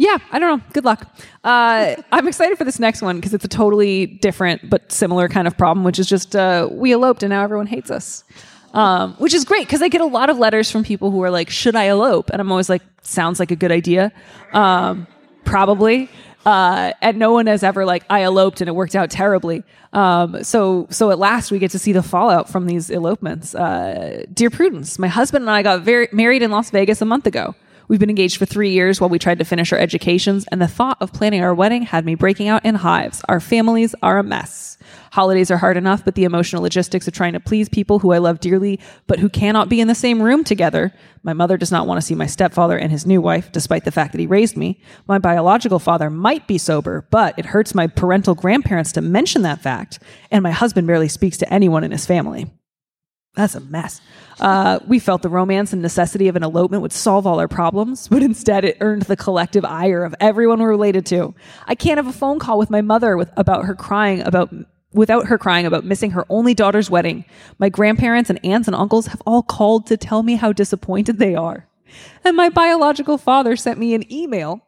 yeah, 0.00 0.16
I 0.32 0.38
don't 0.38 0.58
know. 0.58 0.64
Good 0.72 0.86
luck. 0.86 1.06
Uh, 1.44 1.94
I'm 2.12 2.26
excited 2.26 2.56
for 2.56 2.64
this 2.64 2.78
next 2.80 3.02
one 3.02 3.16
because 3.16 3.34
it's 3.34 3.44
a 3.44 3.48
totally 3.48 4.06
different 4.06 4.70
but 4.70 4.90
similar 4.90 5.28
kind 5.28 5.46
of 5.46 5.58
problem, 5.58 5.84
which 5.84 5.98
is 5.98 6.06
just 6.06 6.34
uh, 6.34 6.70
we 6.72 6.92
eloped 6.92 7.22
and 7.22 7.28
now 7.28 7.44
everyone 7.44 7.66
hates 7.66 7.90
us. 7.90 8.24
Um, 8.72 9.14
which 9.14 9.34
is 9.34 9.44
great 9.44 9.66
because 9.66 9.82
I 9.82 9.88
get 9.88 10.00
a 10.00 10.06
lot 10.06 10.30
of 10.30 10.38
letters 10.38 10.70
from 10.70 10.84
people 10.84 11.10
who 11.10 11.22
are 11.22 11.30
like, 11.30 11.50
"Should 11.50 11.76
I 11.76 11.84
elope?" 11.84 12.30
And 12.30 12.40
I'm 12.40 12.50
always 12.50 12.70
like, 12.70 12.82
"Sounds 13.02 13.38
like 13.38 13.50
a 13.50 13.56
good 13.56 13.72
idea." 13.72 14.10
Um, 14.54 15.06
probably. 15.44 16.08
Uh, 16.46 16.92
and 17.02 17.18
no 17.18 17.32
one 17.32 17.46
has 17.46 17.62
ever 17.62 17.84
like 17.84 18.02
I 18.08 18.22
eloped 18.22 18.62
and 18.62 18.68
it 18.68 18.72
worked 18.72 18.96
out 18.96 19.10
terribly. 19.10 19.64
Um, 19.92 20.42
so 20.42 20.86
so 20.88 21.10
at 21.10 21.18
last 21.18 21.50
we 21.50 21.58
get 21.58 21.72
to 21.72 21.78
see 21.78 21.92
the 21.92 22.02
fallout 22.02 22.48
from 22.48 22.66
these 22.66 22.88
elopements. 22.88 23.54
Uh, 23.54 24.24
dear 24.32 24.48
Prudence, 24.48 24.98
my 24.98 25.08
husband 25.08 25.42
and 25.42 25.50
I 25.50 25.62
got 25.62 25.82
very, 25.82 26.08
married 26.10 26.40
in 26.40 26.50
Las 26.50 26.70
Vegas 26.70 27.02
a 27.02 27.04
month 27.04 27.26
ago. 27.26 27.54
We've 27.90 27.98
been 27.98 28.08
engaged 28.08 28.36
for 28.36 28.46
three 28.46 28.70
years 28.70 29.00
while 29.00 29.10
we 29.10 29.18
tried 29.18 29.40
to 29.40 29.44
finish 29.44 29.72
our 29.72 29.78
educations, 29.80 30.46
and 30.52 30.62
the 30.62 30.68
thought 30.68 30.98
of 31.00 31.12
planning 31.12 31.42
our 31.42 31.52
wedding 31.52 31.82
had 31.82 32.04
me 32.04 32.14
breaking 32.14 32.46
out 32.46 32.64
in 32.64 32.76
hives. 32.76 33.20
Our 33.28 33.40
families 33.40 33.96
are 34.00 34.18
a 34.18 34.22
mess. 34.22 34.78
Holidays 35.10 35.50
are 35.50 35.56
hard 35.56 35.76
enough, 35.76 36.04
but 36.04 36.14
the 36.14 36.22
emotional 36.22 36.62
logistics 36.62 37.08
of 37.08 37.14
trying 37.14 37.32
to 37.32 37.40
please 37.40 37.68
people 37.68 37.98
who 37.98 38.12
I 38.12 38.18
love 38.18 38.38
dearly, 38.38 38.78
but 39.08 39.18
who 39.18 39.28
cannot 39.28 39.68
be 39.68 39.80
in 39.80 39.88
the 39.88 39.96
same 39.96 40.22
room 40.22 40.44
together. 40.44 40.92
My 41.24 41.32
mother 41.32 41.56
does 41.56 41.72
not 41.72 41.88
want 41.88 42.00
to 42.00 42.06
see 42.06 42.14
my 42.14 42.26
stepfather 42.26 42.78
and 42.78 42.92
his 42.92 43.06
new 43.06 43.20
wife, 43.20 43.50
despite 43.50 43.84
the 43.84 43.90
fact 43.90 44.12
that 44.12 44.20
he 44.20 44.26
raised 44.28 44.56
me. 44.56 44.80
My 45.08 45.18
biological 45.18 45.80
father 45.80 46.10
might 46.10 46.46
be 46.46 46.58
sober, 46.58 47.08
but 47.10 47.36
it 47.40 47.46
hurts 47.46 47.74
my 47.74 47.88
parental 47.88 48.36
grandparents 48.36 48.92
to 48.92 49.00
mention 49.00 49.42
that 49.42 49.62
fact, 49.62 49.98
and 50.30 50.44
my 50.44 50.52
husband 50.52 50.86
barely 50.86 51.08
speaks 51.08 51.38
to 51.38 51.52
anyone 51.52 51.82
in 51.82 51.90
his 51.90 52.06
family. 52.06 52.52
That's 53.34 53.54
a 53.54 53.60
mess. 53.60 54.00
Uh, 54.40 54.80
we 54.88 54.98
felt 54.98 55.22
the 55.22 55.28
romance 55.28 55.72
and 55.72 55.80
necessity 55.80 56.28
of 56.28 56.36
an 56.36 56.42
elopement 56.42 56.82
would 56.82 56.92
solve 56.92 57.26
all 57.26 57.38
our 57.38 57.48
problems, 57.48 58.08
but 58.08 58.22
instead 58.22 58.64
it 58.64 58.76
earned 58.80 59.02
the 59.02 59.16
collective 59.16 59.64
ire 59.64 60.04
of 60.04 60.14
everyone 60.18 60.58
we're 60.60 60.70
related 60.70 61.06
to. 61.06 61.34
I 61.66 61.74
can't 61.74 61.98
have 61.98 62.08
a 62.08 62.12
phone 62.12 62.38
call 62.38 62.58
with 62.58 62.70
my 62.70 62.80
mother 62.80 63.16
with, 63.16 63.30
about 63.36 63.66
her 63.66 63.74
crying 63.74 64.20
about 64.22 64.52
without 64.92 65.26
her 65.26 65.38
crying 65.38 65.66
about 65.66 65.84
missing 65.84 66.10
her 66.10 66.26
only 66.28 66.52
daughter's 66.52 66.90
wedding. 66.90 67.24
My 67.58 67.68
grandparents 67.68 68.28
and 68.28 68.44
aunts 68.44 68.66
and 68.66 68.74
uncles 68.74 69.06
have 69.06 69.22
all 69.24 69.42
called 69.42 69.86
to 69.86 69.96
tell 69.96 70.24
me 70.24 70.34
how 70.34 70.52
disappointed 70.52 71.18
they 71.18 71.36
are. 71.36 71.68
And 72.24 72.36
my 72.36 72.48
biological 72.48 73.16
father 73.16 73.54
sent 73.54 73.78
me 73.78 73.94
an 73.94 74.10
email 74.12 74.60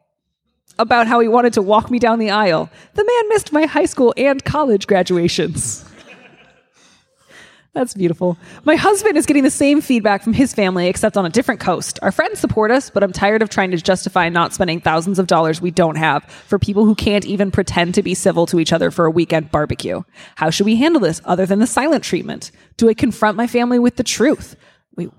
about 0.79 1.07
how 1.07 1.19
he 1.19 1.27
wanted 1.27 1.53
to 1.53 1.61
walk 1.61 1.91
me 1.91 1.99
down 1.99 2.19
the 2.19 2.31
aisle. 2.31 2.69
The 2.93 3.03
man 3.03 3.29
missed 3.29 3.51
my 3.51 3.65
high 3.65 3.85
school 3.85 4.13
and 4.15 4.43
college 4.43 4.87
graduations. 4.87 5.85
That's 7.73 7.95
beautiful. 7.95 8.37
My 8.65 8.75
husband 8.75 9.17
is 9.17 9.25
getting 9.25 9.41
the 9.41 9.49
same 9.49 9.81
feedback 9.81 10.21
from 10.21 10.33
his 10.33 10.53
family, 10.53 10.87
except 10.87 11.17
on 11.17 11.25
a 11.25 11.29
different 11.29 11.59
coast. 11.59 11.97
Our 12.03 12.11
friends 12.11 12.39
support 12.39 12.69
us, 12.69 12.91
but 12.91 13.01
I'm 13.01 13.11
tired 13.11 13.41
of 13.41 13.49
trying 13.49 13.71
to 13.71 13.77
justify 13.77 14.29
not 14.29 14.53
spending 14.53 14.79
thousands 14.79 15.17
of 15.17 15.25
dollars 15.25 15.59
we 15.59 15.71
don't 15.71 15.95
have 15.95 16.23
for 16.25 16.59
people 16.59 16.85
who 16.85 16.93
can't 16.93 17.25
even 17.25 17.49
pretend 17.49 17.95
to 17.95 18.03
be 18.03 18.13
civil 18.13 18.45
to 18.47 18.59
each 18.59 18.73
other 18.73 18.91
for 18.91 19.05
a 19.05 19.11
weekend 19.11 19.49
barbecue. 19.49 20.03
How 20.35 20.51
should 20.51 20.67
we 20.67 20.75
handle 20.75 21.01
this 21.01 21.19
other 21.25 21.47
than 21.47 21.57
the 21.57 21.65
silent 21.65 22.03
treatment? 22.03 22.51
Do 22.77 22.89
I 22.89 22.93
confront 22.93 23.37
my 23.37 23.47
family 23.47 23.79
with 23.79 23.95
the 23.95 24.03
truth? 24.03 24.55
Wait, 24.95 25.09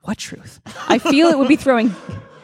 what 0.00 0.18
truth? 0.18 0.60
I 0.88 0.98
feel 0.98 1.28
it 1.28 1.38
would 1.38 1.48
be 1.48 1.56
throwing. 1.56 1.94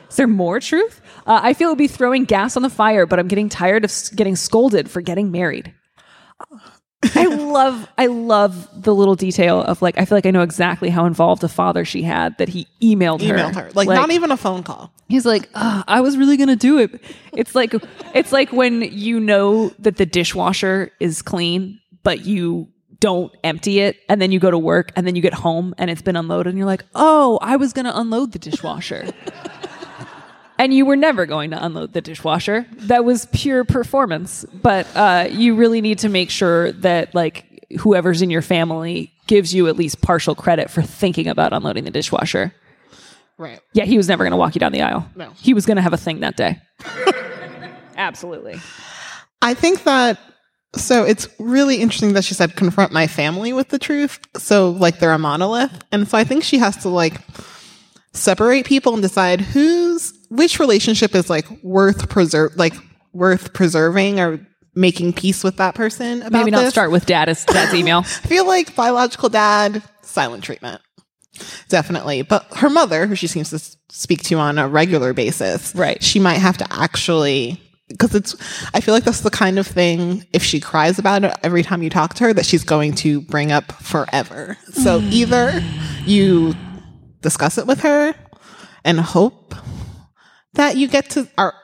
Is 0.08 0.16
there 0.16 0.28
more 0.28 0.60
truth? 0.60 1.00
Uh, 1.26 1.40
I 1.42 1.54
feel 1.54 1.68
it 1.68 1.72
would 1.72 1.78
be 1.78 1.88
throwing 1.88 2.24
gas 2.26 2.56
on 2.56 2.62
the 2.62 2.70
fire, 2.70 3.06
but 3.06 3.18
I'm 3.18 3.28
getting 3.28 3.48
tired 3.48 3.84
of 3.84 3.92
getting 4.14 4.36
scolded 4.36 4.88
for 4.88 5.00
getting 5.00 5.32
married. 5.32 5.74
I 7.02 7.24
love 7.24 7.88
I 7.96 8.06
love 8.06 8.82
the 8.82 8.94
little 8.94 9.14
detail 9.14 9.62
of 9.62 9.80
like 9.80 9.98
I 9.98 10.04
feel 10.04 10.18
like 10.18 10.26
I 10.26 10.30
know 10.30 10.42
exactly 10.42 10.90
how 10.90 11.06
involved 11.06 11.42
a 11.42 11.48
father 11.48 11.84
she 11.84 12.02
had 12.02 12.36
that 12.38 12.48
he 12.48 12.66
emailed 12.82 13.26
her. 13.26 13.34
Emailed 13.34 13.54
her. 13.54 13.70
Like, 13.74 13.88
not 13.88 14.10
even 14.10 14.30
a 14.30 14.36
phone 14.36 14.62
call. 14.62 14.92
He's 15.08 15.24
like, 15.24 15.48
"Ugh, 15.54 15.84
I 15.88 16.02
was 16.02 16.18
really 16.18 16.36
gonna 16.36 16.56
do 16.56 16.78
it. 16.78 17.02
It's 17.32 17.54
like 17.54 17.74
it's 18.14 18.32
like 18.32 18.52
when 18.52 18.82
you 18.82 19.18
know 19.18 19.70
that 19.78 19.96
the 19.96 20.04
dishwasher 20.06 20.92
is 21.00 21.22
clean, 21.22 21.80
but 22.02 22.26
you 22.26 22.68
don't 23.00 23.34
empty 23.44 23.80
it, 23.80 23.96
and 24.10 24.20
then 24.20 24.30
you 24.30 24.38
go 24.38 24.50
to 24.50 24.58
work, 24.58 24.92
and 24.94 25.06
then 25.06 25.16
you 25.16 25.22
get 25.22 25.32
home, 25.32 25.74
and 25.78 25.88
it's 25.90 26.02
been 26.02 26.16
unloaded, 26.16 26.50
and 26.50 26.58
you're 26.58 26.66
like, 26.66 26.84
oh, 26.94 27.38
I 27.40 27.56
was 27.56 27.72
gonna 27.72 27.92
unload 27.94 28.32
the 28.32 28.38
dishwasher. 28.38 29.08
And 30.60 30.74
you 30.74 30.84
were 30.84 30.94
never 30.94 31.24
going 31.24 31.52
to 31.52 31.64
unload 31.64 31.94
the 31.94 32.02
dishwasher. 32.02 32.66
That 32.72 33.02
was 33.02 33.26
pure 33.32 33.64
performance. 33.64 34.44
But 34.52 34.86
uh, 34.94 35.26
you 35.30 35.54
really 35.54 35.80
need 35.80 36.00
to 36.00 36.10
make 36.10 36.28
sure 36.28 36.70
that 36.72 37.14
like 37.14 37.46
whoever's 37.78 38.20
in 38.20 38.28
your 38.28 38.42
family 38.42 39.10
gives 39.26 39.54
you 39.54 39.68
at 39.68 39.76
least 39.76 40.02
partial 40.02 40.34
credit 40.34 40.70
for 40.70 40.82
thinking 40.82 41.28
about 41.28 41.54
unloading 41.54 41.84
the 41.84 41.90
dishwasher. 41.90 42.54
Right. 43.38 43.58
Yeah, 43.72 43.86
he 43.86 43.96
was 43.96 44.06
never 44.06 44.22
going 44.22 44.32
to 44.32 44.36
walk 44.36 44.54
you 44.54 44.58
down 44.58 44.72
the 44.72 44.82
aisle. 44.82 45.08
No. 45.16 45.30
He 45.40 45.54
was 45.54 45.64
going 45.64 45.76
to 45.76 45.82
have 45.82 45.94
a 45.94 45.96
thing 45.96 46.20
that 46.20 46.36
day. 46.36 46.60
Absolutely. 47.96 48.60
I 49.40 49.54
think 49.54 49.84
that 49.84 50.18
so 50.76 51.04
it's 51.04 51.26
really 51.38 51.76
interesting 51.76 52.12
that 52.12 52.24
she 52.24 52.34
said 52.34 52.54
confront 52.54 52.92
my 52.92 53.06
family 53.06 53.54
with 53.54 53.70
the 53.70 53.78
truth. 53.78 54.20
So 54.36 54.72
like 54.72 54.98
they're 54.98 55.12
a 55.12 55.18
monolith. 55.18 55.72
And 55.90 56.06
so 56.06 56.18
I 56.18 56.24
think 56.24 56.44
she 56.44 56.58
has 56.58 56.76
to 56.78 56.90
like 56.90 57.18
separate 58.12 58.66
people 58.66 58.92
and 58.92 59.00
decide 59.00 59.40
who's 59.40 60.19
which 60.30 60.58
relationship 60.58 61.14
is 61.14 61.28
like 61.28 61.46
worth 61.62 62.08
preserve 62.08 62.56
like 62.56 62.74
worth 63.12 63.52
preserving 63.52 64.18
or 64.18 64.40
making 64.74 65.12
peace 65.12 65.44
with 65.44 65.56
that 65.58 65.74
person 65.74 66.22
about 66.22 66.32
Maybe 66.32 66.50
not 66.52 66.62
this. 66.62 66.72
start 66.72 66.90
with 66.90 67.04
dad 67.04 67.28
as 67.28 67.44
dad's 67.44 67.74
email. 67.74 67.98
I 67.98 68.02
feel 68.02 68.46
like 68.46 68.74
biological 68.74 69.28
dad 69.28 69.82
silent 70.02 70.44
treatment. 70.44 70.80
definitely. 71.68 72.22
But 72.22 72.46
her 72.56 72.70
mother, 72.70 73.06
who 73.06 73.14
she 73.14 73.26
seems 73.26 73.50
to 73.50 73.58
speak 73.90 74.22
to 74.24 74.36
on 74.36 74.58
a 74.58 74.68
regular 74.68 75.12
basis, 75.12 75.74
Right. 75.74 76.02
She 76.02 76.18
might 76.20 76.38
have 76.38 76.56
to 76.58 76.66
actually 76.72 77.60
because 77.88 78.14
it's. 78.14 78.36
I 78.72 78.80
feel 78.80 78.94
like 78.94 79.02
that's 79.02 79.22
the 79.22 79.30
kind 79.30 79.58
of 79.58 79.66
thing. 79.66 80.24
If 80.32 80.44
she 80.44 80.60
cries 80.60 81.00
about 81.00 81.24
it 81.24 81.36
every 81.42 81.64
time 81.64 81.82
you 81.82 81.90
talk 81.90 82.14
to 82.14 82.24
her, 82.24 82.32
that 82.32 82.46
she's 82.46 82.62
going 82.62 82.94
to 82.96 83.20
bring 83.22 83.50
up 83.50 83.72
forever. 83.82 84.56
So 84.72 85.00
either 85.10 85.60
you 86.06 86.54
discuss 87.20 87.58
it 87.58 87.66
with 87.66 87.80
her 87.80 88.14
and 88.84 89.00
hope 89.00 89.54
that 90.54 90.76
you 90.76 90.88
get 90.88 91.10
to 91.10 91.28
are 91.38 91.54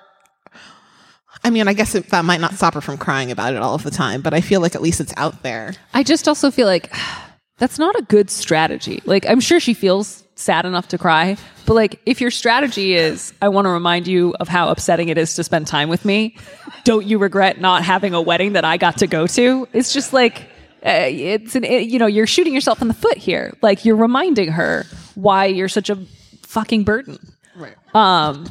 I 1.47 1.51
mean, 1.51 1.69
I 1.69 1.75
guess 1.75 1.95
it, 1.95 2.09
that 2.09 2.25
might 2.25 2.41
not 2.41 2.55
stop 2.55 2.75
her 2.75 2.81
from 2.81 2.99
crying 2.99 3.31
about 3.31 3.55
it 3.55 3.63
all 3.63 3.77
of 3.77 3.85
the 3.85 3.91
time, 3.93 4.21
but 4.21 4.35
I 4.35 4.41
feel 4.41 4.61
like 4.61 4.75
at 4.75 4.83
least 4.83 5.01
it's 5.01 5.13
out 5.17 5.45
there. 5.45 5.75
I 5.95 6.03
just 6.03 6.27
also 6.27 6.51
feel 6.51 6.67
like 6.67 6.93
that's 7.59 7.79
not 7.79 7.95
a 7.97 8.03
good 8.03 8.31
strategy. 8.31 9.01
Like, 9.05 9.27
I'm 9.29 9.39
sure 9.39 9.61
she 9.61 9.73
feels 9.73 10.25
sad 10.35 10.67
enough 10.67 10.89
to 10.89 10.99
cry, 10.99 11.37
but 11.65 11.75
like, 11.75 12.01
if 12.05 12.21
your 12.21 12.33
strategy 12.33 12.95
is, 12.95 13.33
I 13.41 13.49
want 13.49 13.67
to 13.67 13.71
remind 13.71 14.09
you 14.09 14.35
of 14.41 14.49
how 14.49 14.71
upsetting 14.71 15.09
it 15.09 15.19
is 15.19 15.35
to 15.35 15.45
spend 15.45 15.69
time 15.69 15.89
with 15.89 16.05
me, 16.05 16.37
don't 16.85 17.07
you 17.07 17.19
regret 17.19 17.61
not 17.61 17.85
having 17.85 18.13
a 18.13 18.21
wedding 18.21 18.55
that 18.55 18.65
I 18.65 18.77
got 18.77 18.99
to 18.99 19.07
go 19.07 19.29
to? 19.29 19.69
It's 19.73 19.93
just 19.93 20.13
like, 20.13 20.43
uh, 20.85 21.07
it's 21.09 21.55
an, 21.55 21.63
it, 21.63 21.87
you 21.87 22.01
know, 22.01 22.07
you're 22.07 22.27
shooting 22.27 22.55
yourself 22.55 22.83
in 22.83 22.89
the 22.89 22.95
foot 22.95 23.17
here. 23.17 23.55
Like, 23.63 23.85
you're 23.85 23.97
reminding 23.97 24.51
her 24.51 24.85
why 25.15 25.47
you're 25.47 25.69
such 25.69 25.91
a 25.91 25.97
fucking 26.43 26.83
burden. 26.83 27.19
Right. 27.57 27.75
Um, 27.95 28.47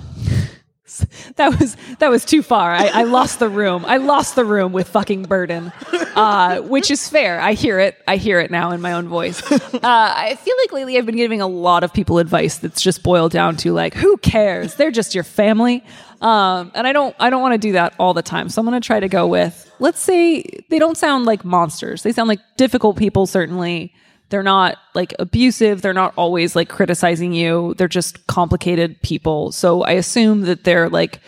that 1.38 1.60
was 1.60 1.76
that 2.00 2.10
was 2.10 2.26
too 2.26 2.44
far. 2.44 2.72
I, 2.72 2.88
I 2.88 3.04
lost 3.04 3.40
the 3.40 3.50
room. 3.50 3.86
I 3.86 3.98
lost 3.98 4.36
the 4.36 4.46
room 4.46 4.72
with 4.72 4.88
fucking 4.90 5.24
burden, 5.24 5.72
uh, 6.16 6.62
which 6.62 6.92
is 6.92 7.10
fair. 7.10 7.40
I 7.40 7.54
hear 7.54 7.80
it. 7.80 7.98
I 8.08 8.18
hear 8.18 8.40
it 8.40 8.52
now 8.52 8.72
in 8.72 8.82
my 8.82 8.94
own 8.94 9.08
voice. 9.08 9.42
Uh, 9.76 10.14
I 10.16 10.36
feel 10.36 10.56
like 10.64 10.72
lately 10.72 10.98
I've 10.98 11.06
been 11.06 11.18
giving 11.18 11.42
a 11.42 11.48
lot 11.48 11.84
of 11.84 11.94
people 11.94 12.18
advice 12.18 12.58
that's 12.58 12.82
just 12.82 13.04
boiled 13.04 13.32
down 13.32 13.56
to 13.58 13.72
like, 13.72 13.94
who 13.94 14.18
cares? 14.18 14.76
They're 14.76 14.90
just 14.90 15.14
your 15.14 15.24
family, 15.24 15.84
um, 16.22 16.72
and 16.74 16.88
I 16.88 16.94
don't 16.94 17.16
I 17.20 17.30
don't 17.30 17.42
want 17.42 17.54
to 17.54 17.58
do 17.58 17.74
that 17.74 17.94
all 18.00 18.14
the 18.14 18.24
time. 18.24 18.50
So 18.50 18.62
I'm 18.62 18.66
going 18.66 18.80
to 18.80 18.86
try 18.86 19.00
to 19.00 19.10
go 19.10 19.28
with 19.28 19.72
let's 19.80 20.00
say 20.00 20.44
they 20.70 20.80
don't 20.80 20.98
sound 20.98 21.26
like 21.26 21.44
monsters. 21.44 22.04
They 22.04 22.12
sound 22.12 22.30
like 22.30 22.40
difficult 22.58 22.98
people, 22.98 23.26
certainly. 23.28 23.94
They're 24.30 24.44
not 24.44 24.78
like 24.94 25.14
abusive. 25.20 25.82
They're 25.82 25.94
not 25.94 26.14
always 26.18 26.56
like 26.56 26.70
criticizing 26.70 27.34
you. 27.34 27.76
They're 27.78 27.88
just 27.88 28.28
complicated 28.28 29.02
people. 29.02 29.52
So 29.52 29.84
I 29.84 29.92
assume 29.92 30.42
that 30.42 30.64
their 30.64 30.90
like 30.90 31.20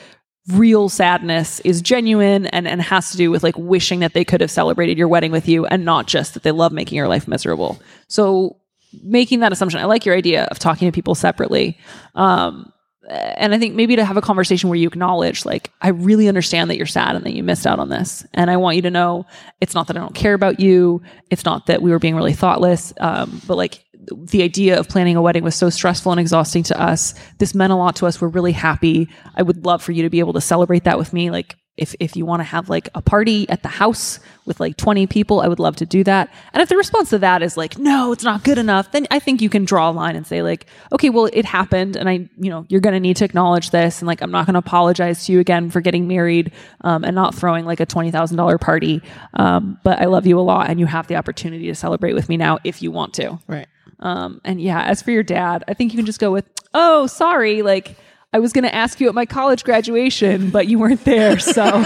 real 0.50 0.90
sadness 0.90 1.60
is 1.62 1.82
genuine 1.82 2.48
and, 2.48 2.68
and 2.68 2.82
has 2.82 3.12
to 3.12 3.18
do 3.18 3.30
with 3.30 3.44
like 3.44 3.58
wishing 3.58 4.00
that 4.00 4.14
they 4.14 4.24
could 4.24 4.42
have 4.42 4.52
celebrated 4.52 4.98
your 4.98 5.08
wedding 5.08 5.32
with 5.32 5.48
you 5.48 5.66
and 5.66 5.84
not 5.84 6.08
just 6.08 6.34
that 6.34 6.44
they 6.44 6.52
love 6.52 6.72
making 6.72 6.96
your 6.96 7.08
life 7.08 7.28
miserable. 7.28 7.80
So 8.08 8.58
making 9.04 9.42
that 9.42 9.52
assumption, 9.52 9.80
I 9.80 9.86
like 9.86 10.06
your 10.06 10.16
idea 10.16 10.46
of 10.46 10.60
talking 10.60 10.88
to 10.88 10.92
people 10.96 11.16
separately. 11.16 11.78
Um, 12.16 12.72
and 13.08 13.54
I 13.54 13.60
think 13.60 13.76
maybe 13.76 13.96
to 13.96 14.06
have 14.06 14.18
a 14.18 14.22
conversation 14.22 14.70
where 14.70 14.78
you 14.78 14.88
acknowledge, 14.88 15.46
like, 15.46 15.72
I 15.82 15.90
really 15.90 16.28
understand 16.28 16.70
that 16.70 16.78
you're 16.78 16.86
sad 16.86 17.16
and 17.16 17.26
that 17.26 17.34
you 17.34 17.44
missed 17.44 17.66
out 17.66 17.80
on 17.80 17.90
this. 17.90 18.26
And 18.34 18.52
I 18.52 18.58
want 18.58 18.76
you 18.76 18.82
to 18.84 18.92
know 18.92 19.26
it's 19.62 19.74
not 19.74 19.88
that 19.88 19.98
I 19.98 20.00
don't 20.02 20.16
care 20.16 20.34
about 20.34 20.60
you. 20.60 21.02
It's 21.32 21.46
not 21.46 21.68
that 21.68 21.82
we 21.82 21.92
were 21.92 22.00
being 22.00 22.16
really 22.16 22.34
thoughtless. 22.34 22.94
Um, 23.00 23.42
but 23.48 23.56
like 23.56 23.84
the 24.10 24.44
idea 24.44 24.80
of 24.80 24.88
planning 24.88 25.16
a 25.16 25.22
wedding 25.22 25.44
was 25.44 25.56
so 25.56 25.70
stressful 25.70 26.12
and 26.12 26.20
exhausting 26.20 26.64
to 26.64 26.82
us. 26.82 27.14
This 27.40 27.56
meant 27.56 27.74
a 27.74 27.78
lot 27.78 27.98
to 27.98 28.08
us. 28.08 28.20
We're 28.20 28.28
really 28.28 28.52
happy. 28.52 29.10
I 29.36 29.42
would 29.42 29.66
love 29.66 29.82
for 29.82 29.92
you 29.92 30.04
to 30.04 30.10
be 30.10 30.20
able 30.20 30.34
to 30.34 30.42
celebrate 30.42 30.84
that 30.86 30.98
with 30.98 31.14
me. 31.14 31.32
Like, 31.32 31.56
if, 31.78 31.96
if 32.00 32.16
you 32.16 32.26
want 32.26 32.40
to 32.40 32.44
have 32.44 32.70
like 32.70 32.90
a 32.96 33.02
party 33.02 33.48
at 33.50 33.62
the 33.62 33.70
house 33.70 34.20
with 34.46 34.60
like 34.60 34.78
20 34.78 35.08
people, 35.08 35.42
I 35.42 35.48
would 35.48 35.60
love 35.60 35.76
to 35.78 35.86
do 35.86 36.04
that. 36.06 36.34
And 36.54 36.62
if 36.62 36.70
the 36.70 36.78
response 36.78 37.12
to 37.12 37.20
that 37.20 37.42
is 37.44 37.56
like, 37.56 37.78
no, 37.78 38.12
it's 38.12 38.24
not 38.24 38.44
good 38.44 38.58
enough, 38.58 38.92
then 38.92 39.08
I 39.12 39.20
think 39.20 39.42
you 39.42 39.50
can 39.50 39.66
draw 39.66 39.90
a 39.90 39.92
line 39.92 40.16
and 40.16 40.26
say 40.26 40.42
like, 40.42 40.66
okay, 40.92 41.10
well, 41.10 41.30
it 41.32 41.46
happened. 41.46 41.96
And 41.96 42.10
I, 42.10 42.30
you 42.38 42.50
know, 42.50 42.66
you're 42.70 42.82
going 42.82 42.94
to 42.94 43.00
need 43.00 43.18
to 43.18 43.26
acknowledge 43.26 43.70
this. 43.70 44.02
And 44.02 44.08
like, 44.08 44.22
I'm 44.22 44.32
not 44.32 44.46
going 44.46 44.54
to 44.54 44.60
apologize 44.60 45.26
to 45.26 45.34
you 45.34 45.40
again 45.40 45.70
for 45.70 45.82
getting 45.82 46.08
married 46.08 46.52
um, 46.82 47.04
and 47.04 47.16
not 47.16 47.36
throwing 47.36 47.66
like 47.66 47.80
a 47.80 47.86
$20,000 47.86 48.60
party. 48.60 49.02
Um, 49.36 49.80
but 49.84 50.00
I 50.00 50.06
love 50.06 50.26
you 50.26 50.40
a 50.40 50.42
lot 50.42 50.70
and 50.70 50.80
you 50.80 50.86
have 50.88 51.08
the 51.08 51.16
opportunity 51.16 51.68
to 51.68 51.76
celebrate 51.76 52.14
with 52.14 52.30
me 52.30 52.38
now 52.38 52.60
if 52.64 52.82
you 52.82 52.92
want 52.92 53.14
to. 53.16 53.40
Right. 53.48 53.68
Um, 54.00 54.42
and 54.44 54.62
yeah, 54.62 54.84
as 54.84 55.02
for 55.02 55.12
your 55.12 55.24
dad, 55.24 55.64
I 55.68 55.74
think 55.74 55.94
you 55.94 55.98
can 55.98 56.06
just 56.06 56.20
go 56.20 56.32
with, 56.32 56.46
oh, 56.74 57.08
sorry, 57.08 57.62
like 57.62 57.96
I 58.38 58.40
was 58.40 58.54
going 58.54 58.66
to 58.66 58.76
ask 58.76 59.00
you 59.00 59.10
at 59.10 59.16
my 59.16 59.26
college 59.26 59.64
graduation, 59.64 60.52
but 60.52 60.68
you 60.68 60.78
weren't 60.78 61.04
there. 61.06 61.40
So 61.40 61.64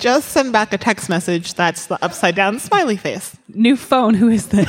Just 0.00 0.30
send 0.30 0.52
back 0.52 0.72
a 0.72 0.78
text 0.78 1.08
message 1.08 1.54
that's 1.54 1.86
the 1.86 2.04
upside 2.04 2.34
down 2.34 2.58
smiley 2.58 2.96
face. 2.96 3.36
new 3.48 3.76
phone, 3.76 4.14
who 4.14 4.28
is 4.28 4.48
this? 4.48 4.68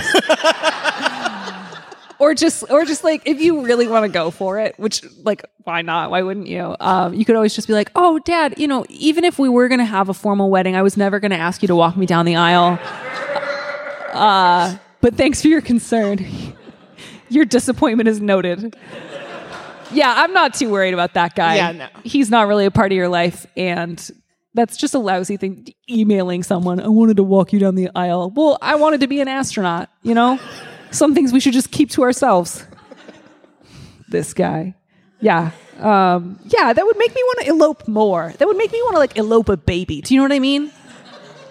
or 2.19 2.35
just, 2.35 2.63
or 2.69 2.85
just 2.85 3.03
like, 3.03 3.23
if 3.25 3.41
you 3.41 3.65
really 3.65 3.87
want 3.87 4.03
to 4.03 4.09
go 4.09 4.29
for 4.29 4.59
it, 4.59 4.77
which 4.77 5.03
like, 5.23 5.43
why 5.63 5.81
not? 5.81 6.11
Why 6.11 6.21
wouldn't 6.21 6.45
you? 6.45 6.75
Um, 6.79 7.15
you 7.15 7.25
could 7.25 7.35
always 7.35 7.55
just 7.55 7.67
be 7.67 7.73
like, 7.73 7.89
oh, 7.95 8.19
dad, 8.19 8.53
you 8.59 8.67
know, 8.67 8.85
even 8.89 9.23
if 9.23 9.39
we 9.39 9.49
were 9.49 9.67
going 9.67 9.79
to 9.79 9.85
have 9.85 10.09
a 10.09 10.13
formal 10.13 10.51
wedding, 10.51 10.75
I 10.75 10.83
was 10.83 10.95
never 10.95 11.19
going 11.19 11.31
to 11.31 11.37
ask 11.37 11.63
you 11.63 11.67
to 11.69 11.75
walk 11.75 11.97
me 11.97 12.05
down 12.05 12.27
the 12.27 12.35
aisle. 12.35 12.77
Uh, 14.13 14.77
but 15.01 15.15
thanks 15.15 15.41
for 15.41 15.47
your 15.47 15.61
concern. 15.61 16.44
Your 17.29 17.45
disappointment 17.45 18.07
is 18.07 18.21
noted. 18.21 18.75
Yeah, 19.91 20.13
I'm 20.17 20.33
not 20.33 20.53
too 20.53 20.69
worried 20.69 20.93
about 20.93 21.13
that 21.13 21.35
guy. 21.35 21.55
Yeah, 21.55 21.71
no. 21.71 21.87
He's 22.03 22.29
not 22.29 22.47
really 22.47 22.65
a 22.65 22.71
part 22.71 22.91
of 22.91 22.95
your 22.95 23.07
life, 23.07 23.45
and 23.55 24.11
that's 24.53 24.77
just 24.77 24.93
a 24.93 24.99
lousy 24.99 25.37
thing. 25.37 25.67
Emailing 25.89 26.43
someone, 26.43 26.79
I 26.79 26.87
wanted 26.87 27.17
to 27.17 27.23
walk 27.23 27.53
you 27.53 27.59
down 27.59 27.75
the 27.75 27.89
aisle. 27.95 28.31
Well, 28.35 28.57
I 28.61 28.75
wanted 28.75 29.01
to 29.01 29.07
be 29.07 29.21
an 29.21 29.27
astronaut, 29.27 29.89
you 30.01 30.13
know? 30.13 30.39
Some 30.91 31.13
things 31.13 31.33
we 31.33 31.39
should 31.39 31.53
just 31.53 31.71
keep 31.71 31.91
to 31.91 32.03
ourselves. 32.03 32.65
This 34.07 34.33
guy. 34.33 34.75
Yeah. 35.19 35.51
Um, 35.79 36.39
yeah, 36.45 36.71
that 36.71 36.85
would 36.85 36.97
make 36.97 37.13
me 37.13 37.21
want 37.21 37.39
to 37.41 37.47
elope 37.49 37.87
more. 37.87 38.33
That 38.37 38.47
would 38.47 38.57
make 38.57 38.71
me 38.71 38.81
want 38.83 38.95
to 38.95 38.99
like 38.99 39.17
elope 39.17 39.49
a 39.49 39.57
baby. 39.57 40.01
Do 40.01 40.13
you 40.13 40.19
know 40.19 40.23
what 40.23 40.31
I 40.31 40.39
mean? 40.39 40.71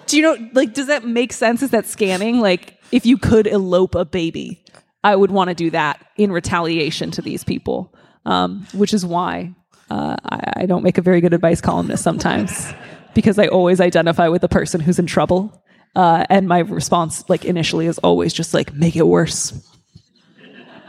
Do 0.07 0.17
you 0.17 0.23
know, 0.23 0.51
like, 0.53 0.75
does 0.75 0.87
that 0.87 1.05
make 1.05 1.33
sense? 1.33 1.63
Is 1.63 1.71
that 1.71 1.85
scamming? 1.85 2.41
Like, 2.41 2.79
if 2.91 3.05
you 3.05 3.19
could 3.19 3.47
elope 3.47 3.95
a 3.95 4.05
baby, 4.05 4.63
I 5.05 5.15
would 5.15 5.31
want 5.31 5.51
to 5.51 5.55
do 5.55 5.71
that 5.71 6.05
in 6.17 6.33
retaliation 6.33 7.11
to 7.13 7.23
these 7.23 7.45
people, 7.45 7.95
um, 8.25 8.67
which 8.73 8.95
is 8.95 9.05
why 9.05 9.55
uh, 9.91 10.17
I, 10.25 10.53
I 10.63 10.67
don't 10.67 10.83
make 10.83 10.97
a 10.97 11.03
very 11.03 11.21
good 11.21 11.35
advice 11.35 11.61
columnist 11.61 12.03
sometimes 12.03 12.73
because 13.15 13.39
I 13.39 13.47
always 13.47 13.81
identify 13.81 14.29
with 14.29 14.41
the 14.41 14.49
person 14.49 14.81
who's 14.81 14.99
in 14.99 15.07
trouble. 15.07 15.63
Uh, 15.95 16.25
and 16.29 16.49
my 16.49 16.61
response, 16.61 17.23
like, 17.29 17.45
initially 17.45 17.87
is 17.87 17.99
always 17.99 18.33
just 18.33 18.55
like, 18.55 18.73
make 18.73 18.97
it 18.97 19.07
worse. 19.07 19.53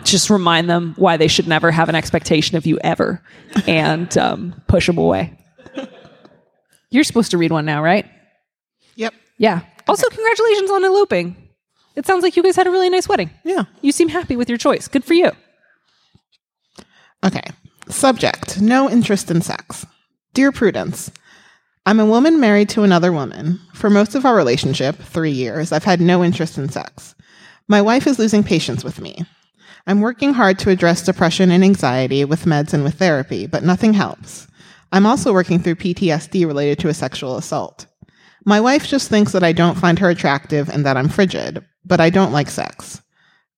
Just 0.04 0.30
remind 0.30 0.70
them 0.70 0.96
why 0.98 1.18
they 1.18 1.28
should 1.28 1.48
never 1.48 1.70
have 1.70 1.90
an 1.90 1.96
expectation 1.96 2.58
of 2.58 2.66
you 2.66 2.80
ever 2.84 3.22
and 3.68 4.18
um, 4.18 4.60
push 4.68 4.88
them 4.88 4.98
away. 4.98 5.38
You're 6.90 7.04
supposed 7.04 7.32
to 7.32 7.38
read 7.38 7.52
one 7.52 7.66
now, 7.66 7.84
right? 7.84 8.06
Yep. 8.96 9.14
Yeah. 9.38 9.62
Also, 9.88 10.08
congratulations 10.08 10.72
on 10.72 10.86
eloping. 10.86 11.45
It 11.96 12.06
sounds 12.06 12.24
like 12.24 12.36
you 12.36 12.44
guys 12.44 12.56
had 12.56 12.68
a 12.68 12.72
really 12.72 12.90
nice 12.90 13.08
wedding. 13.08 13.30
Yeah. 13.44 13.66
You 13.82 13.92
seem 13.92 14.10
happy 14.10 14.36
with 14.36 14.50
your 14.50 14.58
choice. 14.58 14.88
Good 14.88 15.06
for 15.06 15.14
you. 15.14 15.32
Okay. 17.24 17.44
Subject 17.88 18.60
No 18.62 18.90
interest 18.90 19.32
in 19.32 19.42
sex. 19.42 19.86
Dear 20.34 20.52
Prudence, 20.52 21.12
I'm 21.86 22.00
a 22.00 22.06
woman 22.06 22.40
married 22.40 22.70
to 22.70 22.84
another 22.84 23.12
woman. 23.12 23.60
For 23.74 23.90
most 23.90 24.16
of 24.16 24.26
our 24.26 24.36
relationship, 24.36 24.98
three 24.98 25.32
years, 25.32 25.72
I've 25.72 25.84
had 25.84 26.02
no 26.02 26.24
interest 26.24 26.58
in 26.58 26.68
sex. 26.70 27.16
My 27.68 27.82
wife 27.82 28.08
is 28.08 28.20
losing 28.20 28.44
patience 28.44 28.84
with 28.84 29.00
me. 29.00 29.24
I'm 29.88 30.02
working 30.02 30.34
hard 30.34 30.58
to 30.60 30.72
address 30.72 31.04
depression 31.04 31.52
and 31.52 31.64
anxiety 31.64 32.26
with 32.26 32.46
meds 32.46 32.74
and 32.74 32.84
with 32.84 32.96
therapy, 32.96 33.46
but 33.46 33.64
nothing 33.64 33.94
helps. 33.94 34.48
I'm 34.92 35.06
also 35.06 35.32
working 35.32 35.60
through 35.60 35.76
PTSD 35.76 36.46
related 36.46 36.80
to 36.80 36.90
a 36.90 36.94
sexual 36.94 37.38
assault. 37.38 37.86
My 38.46 38.60
wife 38.60 38.88
just 38.88 39.10
thinks 39.10 39.32
that 39.32 39.44
I 39.44 39.52
don't 39.52 39.78
find 39.78 40.00
her 40.00 40.10
attractive 40.10 40.70
and 40.70 40.86
that 40.86 40.98
I'm 40.98 41.10
frigid, 41.10 41.64
but 41.86 42.00
I 42.00 42.10
don't 42.10 42.32
like 42.32 42.50
sex. 42.50 43.02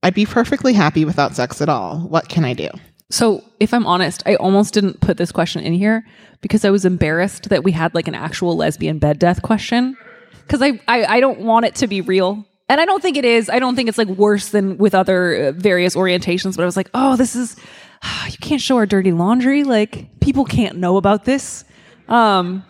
I'd 0.04 0.13
be 0.13 0.26
perfectly 0.26 0.74
happy 0.74 1.06
without 1.06 1.36
sex 1.36 1.62
at 1.62 1.70
all. 1.70 2.00
What 2.00 2.30
can 2.30 2.46
I 2.46 2.54
do? 2.54 2.70
So, 3.10 3.44
if 3.60 3.74
I'm 3.74 3.86
honest, 3.86 4.22
I 4.26 4.36
almost 4.36 4.74
didn't 4.74 5.00
put 5.00 5.18
this 5.18 5.32
question 5.32 5.63
in 5.63 5.74
here 5.74 6.06
because 6.42 6.66
I 6.66 6.70
was 6.70 6.84
embarrassed 6.84 7.50
that 7.50 7.63
we 7.63 7.72
had 7.72 7.96
like 7.96 8.08
an 8.08 8.16
actual 8.16 8.56
lesbian 8.58 9.00
bed 9.00 9.18
death 9.18 9.42
question. 9.42 9.98
Because 10.42 10.62
I, 10.62 10.80
I, 10.88 11.06
I 11.06 11.20
don't 11.20 11.40
want 11.40 11.66
it 11.66 11.76
to 11.76 11.88
be 11.88 12.02
real. 12.02 12.46
And 12.70 12.82
I 12.82 12.86
don't 12.86 13.02
think 13.02 13.16
it 13.16 13.24
is. 13.24 13.50
I 13.50 13.60
don't 13.60 13.76
think 13.76 13.88
it's 13.88 13.98
like 13.98 14.10
worse 14.10 14.50
than 14.50 14.78
with 14.78 14.94
other 14.94 15.36
uh, 15.36 15.52
various 15.54 15.96
orientations. 15.96 16.58
But 16.58 16.63
I 16.63 16.66
was 16.66 16.76
like, 16.76 16.90
oh, 16.94 17.16
this 17.16 17.36
is, 17.36 17.56
you 18.30 18.38
can't 18.42 18.62
show 18.62 18.76
our 18.76 18.86
dirty 18.86 19.13
laundry. 19.13 19.63
Like, 19.63 20.20
people 20.20 20.44
can't 20.44 20.78
know 20.78 20.98
about 20.98 21.24
this. 21.24 21.63
Um, 22.10 22.66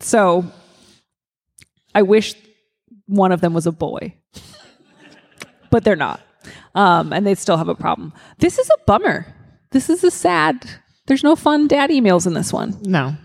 so, 0.00 0.44
I 1.94 2.02
wish 2.02 2.34
one 3.06 3.32
of 3.32 3.40
them 3.40 3.54
was 3.54 3.66
a 3.66 3.72
boy, 3.72 4.14
but 5.70 5.84
they're 5.84 5.96
not. 5.96 6.20
Um, 6.74 7.12
and 7.12 7.26
they 7.26 7.34
still 7.34 7.56
have 7.56 7.68
a 7.68 7.74
problem. 7.74 8.12
This 8.38 8.58
is 8.58 8.68
a 8.70 8.84
bummer. 8.86 9.26
This 9.72 9.90
is 9.90 10.02
a 10.04 10.10
sad. 10.10 10.68
There's 11.06 11.24
no 11.24 11.36
fun 11.36 11.68
dad 11.68 11.90
emails 11.90 12.26
in 12.26 12.34
this 12.34 12.52
one. 12.52 12.76
No. 12.82 13.16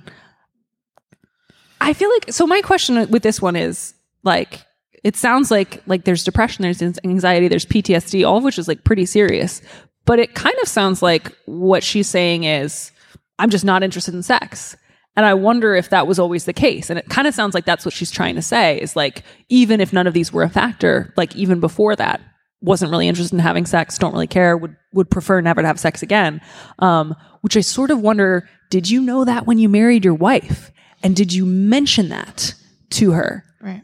I 1.81 1.93
feel 1.93 2.09
like 2.09 2.31
so. 2.31 2.47
My 2.47 2.61
question 2.61 3.09
with 3.09 3.23
this 3.23 3.41
one 3.41 3.55
is 3.55 3.93
like, 4.23 4.61
it 5.03 5.15
sounds 5.15 5.51
like 5.51 5.81
like 5.85 6.03
there's 6.05 6.23
depression, 6.23 6.63
there's 6.63 6.81
anxiety, 7.03 7.47
there's 7.47 7.65
PTSD, 7.65 8.27
all 8.27 8.37
of 8.37 8.43
which 8.43 8.57
is 8.57 8.67
like 8.67 8.83
pretty 8.83 9.05
serious. 9.05 9.61
But 10.05 10.19
it 10.19 10.35
kind 10.35 10.55
of 10.61 10.67
sounds 10.67 11.01
like 11.01 11.31
what 11.45 11.83
she's 11.83 12.07
saying 12.07 12.43
is, 12.43 12.91
I'm 13.39 13.49
just 13.49 13.65
not 13.65 13.83
interested 13.83 14.13
in 14.13 14.23
sex. 14.23 14.75
And 15.17 15.25
I 15.25 15.33
wonder 15.33 15.75
if 15.75 15.89
that 15.89 16.07
was 16.07 16.19
always 16.19 16.45
the 16.45 16.53
case. 16.53 16.89
And 16.89 16.99
it 16.99 17.07
kind 17.09 17.27
of 17.27 17.33
sounds 17.33 17.53
like 17.53 17.65
that's 17.65 17.85
what 17.85 17.93
she's 17.93 18.11
trying 18.11 18.35
to 18.35 18.41
say 18.41 18.79
is 18.79 18.95
like, 18.95 19.23
even 19.47 19.79
if 19.79 19.93
none 19.93 20.07
of 20.07 20.13
these 20.13 20.33
were 20.33 20.43
a 20.43 20.49
factor, 20.49 21.13
like 21.15 21.35
even 21.35 21.59
before 21.59 21.95
that, 21.95 22.19
wasn't 22.61 22.91
really 22.91 23.07
interested 23.07 23.35
in 23.35 23.39
having 23.39 23.65
sex, 23.65 23.97
don't 23.97 24.13
really 24.13 24.27
care, 24.27 24.57
would 24.57 24.75
would 24.93 25.09
prefer 25.09 25.41
never 25.41 25.61
to 25.61 25.67
have 25.67 25.79
sex 25.79 26.01
again. 26.01 26.41
Um, 26.79 27.15
which 27.41 27.57
I 27.57 27.61
sort 27.61 27.91
of 27.91 28.01
wonder, 28.01 28.49
did 28.69 28.89
you 28.89 29.01
know 29.01 29.25
that 29.25 29.45
when 29.45 29.59
you 29.59 29.69
married 29.69 30.05
your 30.05 30.13
wife? 30.13 30.71
And 31.03 31.15
did 31.15 31.33
you 31.33 31.45
mention 31.45 32.09
that 32.09 32.55
to 32.91 33.11
her? 33.11 33.43
Right. 33.61 33.83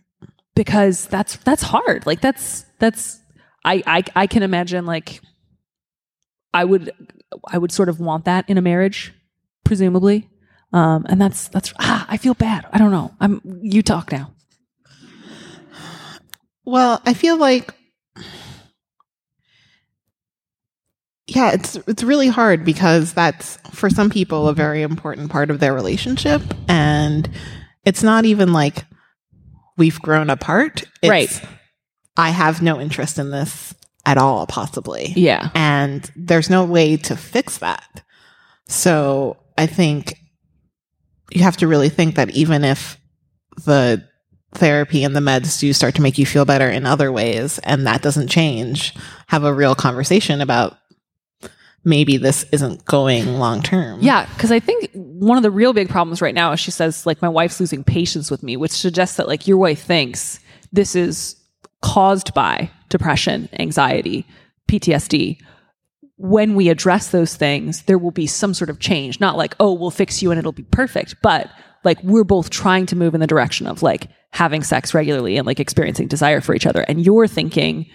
Because 0.55 1.05
that's 1.07 1.35
that's 1.37 1.61
hard. 1.61 2.05
Like 2.05 2.21
that's 2.21 2.65
that's 2.79 3.19
I 3.63 3.83
I 3.85 4.03
I 4.15 4.27
can 4.27 4.43
imagine 4.43 4.85
like 4.85 5.21
I 6.53 6.65
would 6.65 6.91
I 7.47 7.57
would 7.57 7.71
sort 7.71 7.89
of 7.89 7.99
want 7.99 8.25
that 8.25 8.49
in 8.49 8.57
a 8.57 8.61
marriage, 8.61 9.13
presumably. 9.63 10.29
Um, 10.73 11.05
and 11.09 11.21
that's 11.21 11.49
that's 11.49 11.73
ah, 11.79 12.05
I 12.09 12.17
feel 12.17 12.33
bad. 12.33 12.65
I 12.71 12.77
don't 12.77 12.91
know. 12.91 13.13
I'm 13.19 13.41
you 13.61 13.83
talk 13.83 14.11
now. 14.11 14.33
Well, 16.63 17.01
I 17.05 17.13
feel 17.13 17.37
like 17.37 17.73
yeah, 21.35 21.51
it's 21.53 21.75
it's 21.87 22.03
really 22.03 22.27
hard 22.27 22.65
because 22.65 23.13
that's 23.13 23.57
for 23.71 23.89
some 23.89 24.09
people 24.09 24.47
a 24.47 24.53
very 24.53 24.81
important 24.81 25.31
part 25.31 25.49
of 25.49 25.59
their 25.59 25.73
relationship 25.73 26.41
and 26.67 27.29
it's 27.85 28.03
not 28.03 28.25
even 28.25 28.51
like 28.53 28.85
we've 29.77 29.99
grown 30.01 30.29
apart. 30.29 30.83
It's, 31.01 31.09
Right. 31.09 31.41
I 32.17 32.29
have 32.29 32.61
no 32.61 32.79
interest 32.79 33.17
in 33.17 33.31
this 33.31 33.73
at 34.05 34.17
all 34.17 34.45
possibly. 34.45 35.13
Yeah. 35.15 35.49
and 35.55 36.09
there's 36.15 36.49
no 36.49 36.65
way 36.65 36.97
to 36.97 37.15
fix 37.15 37.59
that. 37.59 38.03
So 38.67 39.37
I 39.57 39.67
think 39.67 40.17
you 41.31 41.43
have 41.43 41.57
to 41.57 41.67
really 41.67 41.89
think 41.89 42.15
that 42.15 42.31
even 42.31 42.65
if 42.65 42.97
the 43.65 44.03
therapy 44.53 45.05
and 45.05 45.15
the 45.15 45.21
meds 45.21 45.59
do 45.59 45.71
start 45.71 45.95
to 45.95 46.01
make 46.01 46.17
you 46.17 46.25
feel 46.25 46.43
better 46.43 46.69
in 46.69 46.85
other 46.85 47.09
ways 47.09 47.57
and 47.59 47.87
that 47.87 48.01
doesn't 48.01 48.27
change, 48.27 48.93
have 49.27 49.45
a 49.45 49.53
real 49.53 49.75
conversation 49.75 50.41
about 50.41 50.77
maybe 51.83 52.17
this 52.17 52.45
isn't 52.51 52.85
going 52.85 53.25
long 53.39 53.61
term. 53.61 53.99
Yeah, 54.01 54.27
because 54.33 54.51
I 54.51 54.59
think 54.59 54.89
one 54.93 55.37
of 55.37 55.43
the 55.43 55.51
real 55.51 55.73
big 55.73 55.89
problems 55.89 56.21
right 56.21 56.35
now 56.35 56.51
is 56.51 56.59
she 56.59 56.71
says 56.71 57.05
like 57.05 57.21
my 57.21 57.29
wife's 57.29 57.59
losing 57.59 57.83
patience 57.83 58.29
with 58.29 58.43
me, 58.43 58.57
which 58.57 58.71
suggests 58.71 59.17
that 59.17 59.27
like 59.27 59.47
your 59.47 59.57
wife 59.57 59.83
thinks 59.83 60.39
this 60.71 60.95
is 60.95 61.35
caused 61.81 62.33
by 62.33 62.69
depression, 62.89 63.49
anxiety, 63.53 64.25
PTSD. 64.69 65.39
When 66.17 66.53
we 66.53 66.69
address 66.69 67.09
those 67.09 67.35
things, 67.35 67.83
there 67.83 67.97
will 67.97 68.11
be 68.11 68.27
some 68.27 68.53
sort 68.53 68.69
of 68.69 68.79
change. 68.79 69.19
Not 69.19 69.37
like, 69.37 69.55
oh, 69.59 69.73
we'll 69.73 69.89
fix 69.89 70.21
you 70.21 70.29
and 70.29 70.37
it'll 70.37 70.51
be 70.51 70.63
perfect, 70.63 71.15
but 71.23 71.49
like 71.83 72.01
we're 72.03 72.23
both 72.23 72.51
trying 72.51 72.85
to 72.87 72.95
move 72.95 73.15
in 73.15 73.21
the 73.21 73.27
direction 73.27 73.65
of 73.65 73.81
like 73.81 74.07
having 74.29 74.61
sex 74.63 74.93
regularly 74.93 75.37
and 75.37 75.47
like 75.47 75.59
experiencing 75.59 76.07
desire 76.07 76.39
for 76.39 76.53
each 76.53 76.67
other. 76.67 76.81
And 76.81 77.03
you're 77.03 77.27
thinking, 77.27 77.87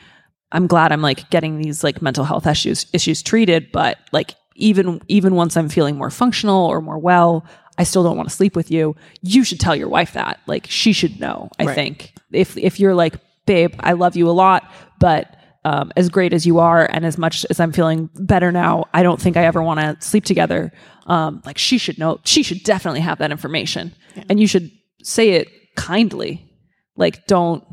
I'm 0.52 0.66
glad 0.66 0.92
I'm 0.92 1.02
like 1.02 1.28
getting 1.30 1.58
these 1.58 1.82
like 1.84 2.00
mental 2.02 2.24
health 2.24 2.46
issues 2.46 2.86
issues 2.92 3.22
treated, 3.22 3.70
but 3.72 3.98
like 4.12 4.34
even 4.54 5.00
even 5.08 5.34
once 5.34 5.56
I'm 5.56 5.68
feeling 5.68 5.96
more 5.96 6.10
functional 6.10 6.66
or 6.66 6.80
more 6.80 6.98
well, 6.98 7.44
I 7.78 7.84
still 7.84 8.02
don't 8.04 8.16
want 8.16 8.28
to 8.28 8.34
sleep 8.34 8.54
with 8.56 8.70
you. 8.70 8.94
You 9.22 9.44
should 9.44 9.60
tell 9.60 9.76
your 9.76 9.88
wife 9.88 10.12
that. 10.14 10.40
Like 10.46 10.66
she 10.68 10.92
should 10.92 11.20
know. 11.20 11.50
I 11.58 11.64
Right. 11.66 11.74
think 11.74 12.12
if 12.32 12.56
if 12.56 12.78
you're 12.80 12.94
like, 12.94 13.14
babe, 13.46 13.74
I 13.80 13.92
love 13.92 14.16
you 14.16 14.28
a 14.28 14.32
lot, 14.32 14.70
but 15.00 15.32
um, 15.64 15.90
as 15.96 16.08
great 16.08 16.32
as 16.32 16.46
you 16.46 16.60
are, 16.60 16.86
and 16.92 17.04
as 17.04 17.18
much 17.18 17.44
as 17.50 17.58
I'm 17.58 17.72
feeling 17.72 18.08
better 18.14 18.52
now, 18.52 18.84
I 18.94 19.02
don't 19.02 19.20
think 19.20 19.36
I 19.36 19.46
ever 19.46 19.60
want 19.60 19.80
to 19.80 19.96
sleep 20.00 20.24
together. 20.24 20.72
Um, 21.06 21.42
like 21.44 21.58
she 21.58 21.76
should 21.76 21.98
know. 21.98 22.20
She 22.24 22.44
should 22.44 22.62
definitely 22.62 23.00
have 23.00 23.18
that 23.18 23.32
information, 23.32 23.92
and 24.28 24.38
you 24.38 24.46
should 24.46 24.70
say 25.02 25.30
it 25.30 25.48
kindly. 25.74 26.48
Like 26.96 27.26
don't 27.26 27.64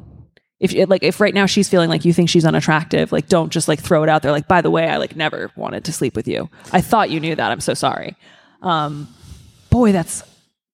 if 0.63 0.73
it, 0.73 0.87
like 0.89 1.03
if 1.03 1.19
right 1.19 1.33
now 1.33 1.45
she's 1.45 1.67
feeling 1.67 1.89
like 1.89 2.05
you 2.05 2.13
think 2.13 2.29
she's 2.29 2.45
unattractive, 2.45 3.11
like 3.11 3.27
don't 3.27 3.51
just 3.51 3.67
like 3.67 3.81
throw 3.81 4.01
it 4.01 4.09
out 4.09 4.21
there. 4.21 4.31
Like 4.31 4.47
by 4.47 4.61
the 4.61 4.71
way, 4.71 4.87
I 4.87 4.95
like 4.95 5.13
never 5.13 5.51
wanted 5.57 5.83
to 5.85 5.93
sleep 5.93 6.15
with 6.15 6.25
you. 6.25 6.49
I 6.71 6.79
thought 6.79 7.09
you 7.09 7.19
knew 7.19 7.35
that. 7.35 7.51
I'm 7.51 7.59
so 7.59 7.73
sorry. 7.73 8.15
Um, 8.61 9.13
boy, 9.69 9.91
that's 9.91 10.23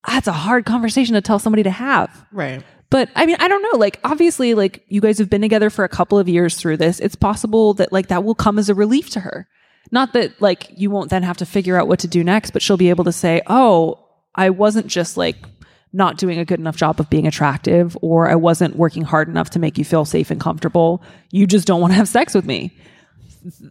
that's 0.07 0.27
a 0.27 0.31
hard 0.31 0.65
conversation 0.65 1.15
to 1.15 1.21
tell 1.21 1.39
somebody 1.39 1.63
to 1.63 1.71
have. 1.71 2.25
Right. 2.31 2.63
But 2.91 3.09
I 3.15 3.25
mean, 3.25 3.37
I 3.39 3.47
don't 3.47 3.63
know. 3.63 3.79
Like, 3.79 3.99
obviously, 4.03 4.53
like 4.53 4.83
you 4.87 5.01
guys 5.01 5.17
have 5.17 5.29
been 5.29 5.41
together 5.41 5.71
for 5.71 5.83
a 5.83 5.89
couple 5.89 6.19
of 6.19 6.29
years 6.29 6.55
through 6.55 6.77
this. 6.77 6.99
It's 6.99 7.15
possible 7.15 7.73
that 7.75 7.91
like 7.91 8.09
that 8.09 8.23
will 8.23 8.35
come 8.35 8.59
as 8.59 8.69
a 8.69 8.75
relief 8.75 9.09
to 9.11 9.21
her. 9.21 9.47
Not 9.91 10.13
that 10.13 10.39
like 10.39 10.69
you 10.77 10.91
won't 10.91 11.09
then 11.09 11.23
have 11.23 11.37
to 11.37 11.47
figure 11.47 11.77
out 11.77 11.87
what 11.87 11.99
to 11.99 12.07
do 12.07 12.23
next, 12.23 12.51
but 12.51 12.61
she'll 12.61 12.77
be 12.77 12.91
able 12.91 13.05
to 13.05 13.11
say, 13.11 13.41
"Oh, 13.47 14.05
I 14.35 14.51
wasn't 14.51 14.85
just 14.85 15.17
like 15.17 15.37
not 15.91 16.17
doing 16.17 16.39
a 16.39 16.45
good 16.45 16.59
enough 16.59 16.75
job 16.75 16.99
of 16.99 17.09
being 17.09 17.27
attractive, 17.27 17.97
or 18.01 18.29
I 18.29 18.35
wasn't 18.35 18.75
working 18.75 19.03
hard 19.03 19.27
enough 19.27 19.49
to 19.51 19.59
make 19.59 19.77
you 19.77 19.85
feel 19.85 20.05
safe 20.05 20.31
and 20.31 20.39
comfortable. 20.39 21.01
You 21.31 21.47
just 21.47 21.67
don't 21.67 21.81
want 21.81 21.91
to 21.91 21.97
have 21.97 22.07
sex 22.07 22.33
with 22.33 22.45
me." 22.45 22.75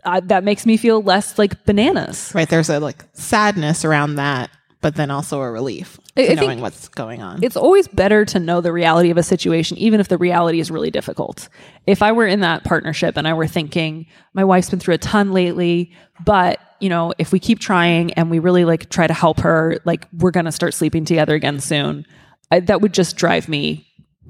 I, 0.04 0.20
that 0.20 0.44
makes 0.44 0.64
me 0.64 0.78
feel 0.78 1.02
less 1.02 1.38
like 1.38 1.64
bananas. 1.66 2.32
Right. 2.34 2.48
There's 2.48 2.70
a 2.70 2.80
like 2.80 3.04
sadness 3.12 3.84
around 3.84 4.14
that, 4.16 4.50
but 4.80 4.94
then 4.94 5.10
also 5.10 5.40
a 5.40 5.50
relief 5.50 5.98
I- 6.16 6.26
to 6.26 6.32
I 6.32 6.34
knowing 6.34 6.60
what's 6.60 6.88
going 6.88 7.22
on. 7.22 7.42
it's 7.42 7.56
always 7.56 7.88
better 7.88 8.24
to 8.26 8.38
know 8.38 8.60
the 8.60 8.72
reality 8.72 9.10
of 9.10 9.16
a 9.16 9.22
situation, 9.22 9.76
even 9.78 10.00
if 10.00 10.08
the 10.08 10.18
reality 10.18 10.60
is 10.60 10.70
really 10.70 10.90
difficult. 10.90 11.48
If 11.86 12.02
I 12.02 12.12
were 12.12 12.26
in 12.26 12.40
that 12.40 12.64
partnership 12.64 13.16
and 13.16 13.26
I 13.26 13.34
were 13.34 13.46
thinking, 13.46 14.06
my 14.34 14.44
wife's 14.44 14.70
been 14.70 14.78
through 14.78 14.94
a 14.94 14.98
ton 14.98 15.32
lately, 15.32 15.92
but 16.24 16.60
you 16.80 16.88
know, 16.88 17.12
if 17.18 17.32
we 17.32 17.40
keep 17.40 17.58
trying 17.58 18.12
and 18.14 18.30
we 18.30 18.38
really 18.38 18.64
like 18.64 18.88
try 18.88 19.06
to 19.06 19.14
help 19.14 19.40
her, 19.40 19.78
like 19.84 20.06
we're 20.16 20.30
gonna 20.30 20.52
start 20.52 20.74
sleeping 20.74 21.04
together 21.04 21.34
again 21.34 21.60
soon. 21.60 22.06
I, 22.50 22.60
that 22.60 22.80
would 22.80 22.94
just 22.94 23.16
drive 23.16 23.46
me 23.48 23.86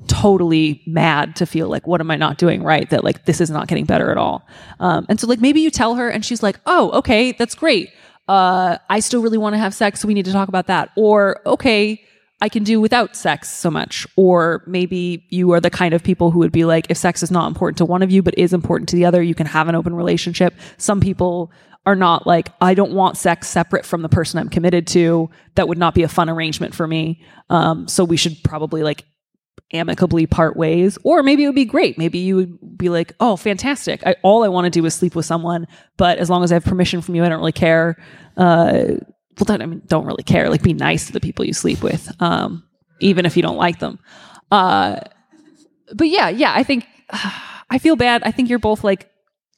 totally 0.08 0.82
mad 0.86 1.36
to 1.36 1.46
feel 1.46 1.68
like 1.68 1.86
what 1.86 2.00
am 2.00 2.10
i 2.10 2.16
not 2.16 2.38
doing 2.38 2.62
right 2.62 2.88
that 2.90 3.04
like 3.04 3.26
this 3.26 3.40
is 3.40 3.50
not 3.50 3.68
getting 3.68 3.84
better 3.84 4.10
at 4.10 4.16
all 4.16 4.46
um, 4.80 5.04
and 5.08 5.20
so 5.20 5.26
like 5.26 5.40
maybe 5.40 5.60
you 5.60 5.70
tell 5.70 5.96
her 5.96 6.08
and 6.08 6.24
she's 6.24 6.42
like 6.42 6.58
oh 6.66 6.90
okay 6.92 7.32
that's 7.32 7.54
great 7.54 7.90
uh, 8.28 8.78
i 8.88 9.00
still 9.00 9.22
really 9.22 9.38
want 9.38 9.54
to 9.54 9.58
have 9.58 9.74
sex 9.74 10.00
so 10.00 10.08
we 10.08 10.14
need 10.14 10.24
to 10.24 10.32
talk 10.32 10.48
about 10.48 10.66
that. 10.66 10.90
Or 10.96 11.40
okay 11.46 12.04
i 12.40 12.48
can 12.48 12.62
do 12.62 12.80
without 12.80 13.16
sex 13.16 13.50
so 13.50 13.70
much. 13.70 14.06
Or 14.16 14.62
maybe 14.66 15.26
you 15.30 15.50
are 15.52 15.60
the 15.60 15.70
kind 15.70 15.94
of 15.94 16.02
people 16.02 16.30
who 16.30 16.38
would 16.40 16.52
be 16.52 16.64
like 16.64 16.86
if 16.88 16.96
sex 16.96 17.22
is 17.22 17.30
not 17.30 17.48
important 17.48 17.78
to 17.78 17.84
one 17.84 18.02
of 18.02 18.12
you 18.12 18.22
but 18.22 18.38
is 18.38 18.52
important 18.52 18.88
to 18.90 18.96
the 18.96 19.04
other 19.04 19.22
you 19.22 19.34
can 19.34 19.46
have 19.46 19.68
an 19.68 19.74
open 19.74 19.94
relationship. 19.94 20.54
Some 20.76 21.00
people 21.00 21.50
are 21.86 21.96
not 21.96 22.26
like 22.26 22.50
i 22.60 22.74
don't 22.74 22.92
want 22.92 23.16
sex 23.16 23.48
separate 23.48 23.86
from 23.86 24.02
the 24.02 24.08
person 24.08 24.38
i'm 24.38 24.48
committed 24.48 24.86
to. 24.88 25.30
That 25.54 25.68
would 25.68 25.78
not 25.78 25.94
be 25.94 26.02
a 26.02 26.08
fun 26.08 26.28
arrangement 26.28 26.74
for 26.74 26.86
me. 26.86 27.24
Um, 27.50 27.88
so 27.88 28.04
we 28.04 28.16
should 28.16 28.36
probably 28.44 28.82
like 28.82 29.04
amicably 29.72 30.26
part 30.26 30.56
ways 30.56 30.98
or 31.04 31.22
maybe 31.22 31.44
it 31.44 31.46
would 31.46 31.54
be 31.54 31.64
great. 31.64 31.98
Maybe 31.98 32.18
you 32.18 32.36
would 32.36 32.78
be 32.78 32.88
like 32.88 33.12
oh 33.20 33.36
fantastic. 33.36 34.06
I, 34.06 34.16
all 34.22 34.44
i 34.44 34.48
want 34.48 34.64
to 34.64 34.70
do 34.70 34.84
is 34.86 34.94
sleep 34.94 35.14
with 35.14 35.26
someone 35.26 35.66
but 35.96 36.18
as 36.18 36.30
long 36.30 36.42
as 36.42 36.50
i 36.50 36.54
have 36.54 36.64
permission 36.64 37.02
from 37.02 37.14
you 37.14 37.24
i 37.24 37.28
don't 37.28 37.38
really 37.38 37.52
care. 37.52 37.96
Uh 38.36 38.96
well 39.38 39.44
don't, 39.44 39.62
i 39.62 39.66
mean 39.66 39.82
don't 39.86 40.06
really 40.06 40.22
care. 40.22 40.48
Like 40.48 40.62
be 40.62 40.72
nice 40.72 41.06
to 41.06 41.12
the 41.12 41.20
people 41.20 41.44
you 41.44 41.52
sleep 41.52 41.82
with 41.82 42.10
um 42.20 42.64
even 43.00 43.26
if 43.26 43.36
you 43.36 43.42
don't 43.42 43.58
like 43.58 43.78
them. 43.78 43.98
Uh 44.50 45.00
but 45.94 46.08
yeah 46.08 46.28
yeah 46.28 46.52
i 46.54 46.62
think 46.62 46.86
i 47.70 47.78
feel 47.78 47.96
bad. 47.96 48.22
I 48.24 48.30
think 48.30 48.48
you're 48.48 48.58
both 48.58 48.84
like 48.84 49.10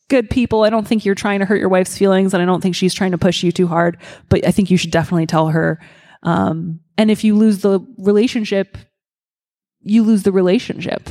good 0.09 0.29
people. 0.29 0.65
I 0.65 0.71
don't 0.71 0.87
think 0.87 1.05
you're 1.05 1.15
trying 1.15 1.39
to 1.39 1.47
hurt 1.47 1.61
your 1.61 1.69
wife's 1.69 1.97
feelings 1.97 2.35
and 2.35 2.43
i 2.43 2.47
don't 2.47 2.61
think 2.61 2.75
she's 2.75 2.93
trying 2.95 3.13
to 3.13 3.19
push 3.19 3.45
you 3.45 3.53
too 3.53 3.69
hard 3.69 3.97
but 4.29 4.45
i 4.45 4.51
think 4.51 4.71
you 4.71 4.77
should 4.77 4.91
definitely 4.91 5.27
tell 5.27 5.49
her 5.49 5.81
um 6.25 6.81
and 6.99 7.13
if 7.13 7.23
you 7.23 7.37
lose 7.37 7.61
the 7.61 7.81
relationship 7.97 8.77
you 9.83 10.03
lose 10.03 10.23
the 10.23 10.33
relationship. 10.33 11.09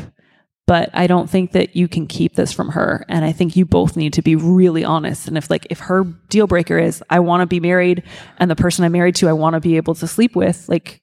But 0.67 0.91
I 0.93 1.07
don't 1.07 1.27
think 1.27 1.53
that 1.53 1.75
you 1.75 1.87
can 1.87 2.05
keep 2.05 2.35
this 2.35 2.51
from 2.51 2.69
her. 2.69 3.03
And 3.09 3.25
I 3.25 3.31
think 3.31 3.55
you 3.55 3.65
both 3.65 3.97
need 3.97 4.13
to 4.13 4.21
be 4.21 4.35
really 4.35 4.83
honest. 4.83 5.27
And 5.27 5.35
if 5.35 5.49
like 5.49 5.65
if 5.71 5.79
her 5.79 6.03
deal 6.03 6.45
breaker 6.45 6.77
is 6.77 7.03
I 7.09 7.21
want 7.21 7.41
to 7.41 7.47
be 7.47 7.59
married 7.59 8.03
and 8.37 8.51
the 8.51 8.55
person 8.55 8.85
I'm 8.85 8.91
married 8.91 9.15
to 9.15 9.29
I 9.29 9.33
want 9.33 9.55
to 9.55 9.59
be 9.59 9.77
able 9.77 9.95
to 9.95 10.05
sleep 10.05 10.35
with, 10.35 10.69
like 10.69 11.01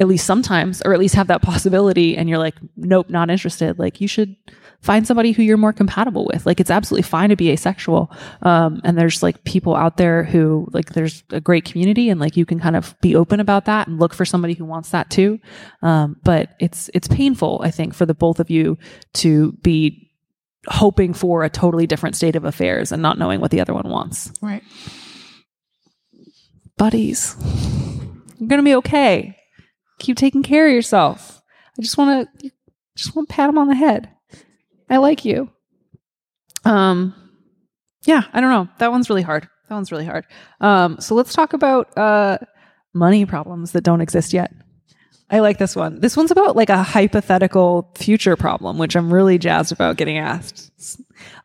at 0.00 0.08
least 0.08 0.26
sometimes, 0.26 0.82
or 0.82 0.92
at 0.92 0.98
least 0.98 1.14
have 1.14 1.28
that 1.28 1.40
possibility, 1.40 2.16
and 2.16 2.28
you're 2.28 2.38
like, 2.38 2.56
nope, 2.76 3.08
not 3.08 3.30
interested, 3.30 3.78
like 3.78 4.00
you 4.00 4.08
should 4.08 4.36
find 4.80 5.06
somebody 5.06 5.32
who 5.32 5.42
you're 5.42 5.56
more 5.56 5.72
compatible 5.72 6.26
with. 6.32 6.46
Like 6.46 6.60
it's 6.60 6.70
absolutely 6.70 7.02
fine 7.02 7.30
to 7.30 7.36
be 7.36 7.50
asexual. 7.50 8.10
Um, 8.42 8.80
and 8.84 8.96
there's 8.96 9.22
like 9.22 9.44
people 9.44 9.74
out 9.74 9.96
there 9.96 10.24
who 10.24 10.68
like 10.72 10.92
there's 10.92 11.24
a 11.30 11.40
great 11.40 11.64
community 11.64 12.08
and 12.08 12.20
like 12.20 12.36
you 12.36 12.46
can 12.46 12.60
kind 12.60 12.76
of 12.76 12.94
be 13.00 13.16
open 13.16 13.40
about 13.40 13.64
that 13.66 13.88
and 13.88 13.98
look 13.98 14.14
for 14.14 14.24
somebody 14.24 14.54
who 14.54 14.64
wants 14.64 14.90
that 14.90 15.10
too. 15.10 15.40
Um, 15.82 16.16
but 16.22 16.50
it's 16.60 16.90
it's 16.94 17.08
painful, 17.08 17.60
I 17.64 17.70
think, 17.70 17.94
for 17.94 18.06
the 18.06 18.14
both 18.14 18.40
of 18.40 18.50
you 18.50 18.78
to 19.14 19.52
be 19.62 20.10
hoping 20.68 21.14
for 21.14 21.44
a 21.44 21.50
totally 21.50 21.86
different 21.86 22.16
state 22.16 22.36
of 22.36 22.44
affairs 22.44 22.92
and 22.92 23.02
not 23.02 23.18
knowing 23.18 23.40
what 23.40 23.50
the 23.50 23.60
other 23.60 23.74
one 23.74 23.88
wants. 23.88 24.32
right. 24.42 24.62
Buddies, 26.78 27.34
you're 28.38 28.48
gonna 28.48 28.62
be 28.62 28.74
okay. 28.74 29.34
Keep 29.98 30.18
taking 30.18 30.42
care 30.42 30.66
of 30.66 30.74
yourself. 30.74 31.40
I 31.78 31.82
just 31.82 31.96
want 31.96 32.28
to 32.40 32.50
just 32.96 33.16
want 33.16 33.28
to 33.28 33.34
pat 33.34 33.48
him 33.48 33.58
on 33.58 33.68
the 33.68 33.74
head. 33.74 34.10
I 34.88 34.98
like 34.98 35.24
you. 35.24 35.50
Um, 36.64 37.14
yeah, 38.04 38.22
I 38.32 38.40
don't 38.40 38.50
know. 38.50 38.68
That 38.78 38.90
one's 38.90 39.08
really 39.10 39.22
hard. 39.22 39.48
That 39.68 39.74
one's 39.74 39.90
really 39.90 40.06
hard. 40.06 40.26
Um, 40.60 41.00
so 41.00 41.14
let's 41.14 41.32
talk 41.32 41.52
about 41.52 41.96
uh, 41.96 42.38
money 42.94 43.26
problems 43.26 43.72
that 43.72 43.82
don't 43.82 44.00
exist 44.00 44.32
yet. 44.32 44.52
I 45.28 45.40
like 45.40 45.58
this 45.58 45.74
one. 45.74 46.00
This 46.00 46.16
one's 46.16 46.30
about 46.30 46.54
like 46.54 46.68
a 46.70 46.84
hypothetical 46.84 47.90
future 47.96 48.36
problem, 48.36 48.78
which 48.78 48.94
I'm 48.94 49.12
really 49.12 49.38
jazzed 49.38 49.72
about 49.72 49.96
getting 49.96 50.18
asked. 50.18 50.70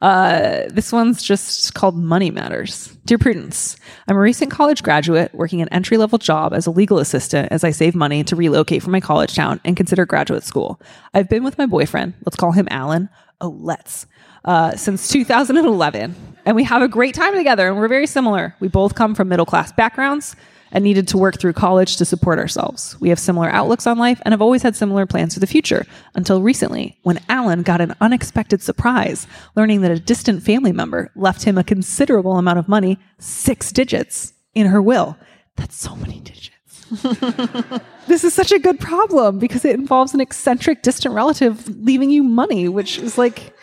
Uh, 0.01 0.63
this 0.69 0.91
one's 0.91 1.23
just 1.23 1.73
called 1.73 1.97
Money 1.97 2.29
Matters. 2.29 2.95
Dear 3.05 3.17
Prudence, 3.17 3.77
I'm 4.07 4.17
a 4.17 4.19
recent 4.19 4.51
college 4.51 4.83
graduate 4.83 5.33
working 5.33 5.63
an 5.63 5.69
entry 5.69 5.97
level 5.97 6.19
job 6.19 6.53
as 6.53 6.67
a 6.67 6.71
legal 6.71 6.99
assistant 6.99 7.51
as 7.51 7.63
I 7.63 7.71
save 7.71 7.95
money 7.95 8.23
to 8.25 8.35
relocate 8.35 8.83
from 8.83 8.91
my 8.91 8.99
college 8.99 9.33
town 9.33 9.59
and 9.65 9.75
consider 9.75 10.05
graduate 10.05 10.43
school. 10.43 10.79
I've 11.15 11.29
been 11.29 11.43
with 11.43 11.57
my 11.57 11.65
boyfriend, 11.65 12.13
let's 12.23 12.35
call 12.35 12.51
him 12.51 12.67
Alan. 12.69 13.09
Oh, 13.41 13.57
let's. 13.59 14.05
Uh, 14.45 14.75
since 14.75 15.09
2011, 15.09 16.15
and 16.45 16.55
we 16.55 16.63
have 16.63 16.81
a 16.81 16.87
great 16.87 17.15
time 17.15 17.35
together, 17.35 17.67
and 17.67 17.77
we're 17.77 17.87
very 17.87 18.07
similar. 18.07 18.55
We 18.59 18.67
both 18.67 18.95
come 18.95 19.15
from 19.15 19.29
middle 19.29 19.45
class 19.45 19.71
backgrounds 19.71 20.35
and 20.71 20.83
needed 20.83 21.07
to 21.09 21.17
work 21.17 21.39
through 21.39 21.53
college 21.53 21.97
to 21.97 22.05
support 22.05 22.39
ourselves. 22.39 22.95
We 23.01 23.09
have 23.09 23.19
similar 23.19 23.49
outlooks 23.49 23.87
on 23.87 23.97
life 23.97 24.21
and 24.23 24.31
have 24.31 24.41
always 24.41 24.61
had 24.61 24.75
similar 24.75 25.05
plans 25.05 25.33
for 25.33 25.39
the 25.39 25.47
future 25.47 25.85
until 26.15 26.41
recently 26.41 26.97
when 27.03 27.19
Alan 27.27 27.63
got 27.63 27.81
an 27.81 27.93
unexpected 27.99 28.61
surprise 28.61 29.27
learning 29.55 29.81
that 29.81 29.91
a 29.91 29.99
distant 29.99 30.43
family 30.43 30.71
member 30.71 31.11
left 31.15 31.43
him 31.43 31.57
a 31.57 31.63
considerable 31.63 32.37
amount 32.37 32.59
of 32.59 32.69
money, 32.69 32.97
six 33.19 33.71
digits, 33.71 34.33
in 34.53 34.67
her 34.67 34.81
will. 34.81 35.17
That's 35.57 35.75
so 35.75 35.95
many 35.95 36.19
digits. 36.21 36.50
this 38.07 38.23
is 38.23 38.33
such 38.33 38.51
a 38.51 38.59
good 38.59 38.79
problem 38.79 39.39
because 39.39 39.65
it 39.65 39.75
involves 39.75 40.13
an 40.13 40.19
eccentric 40.19 40.83
distant 40.83 41.15
relative 41.15 41.67
leaving 41.83 42.09
you 42.09 42.23
money, 42.23 42.67
which 42.67 42.97
is 42.97 43.17
like 43.17 43.55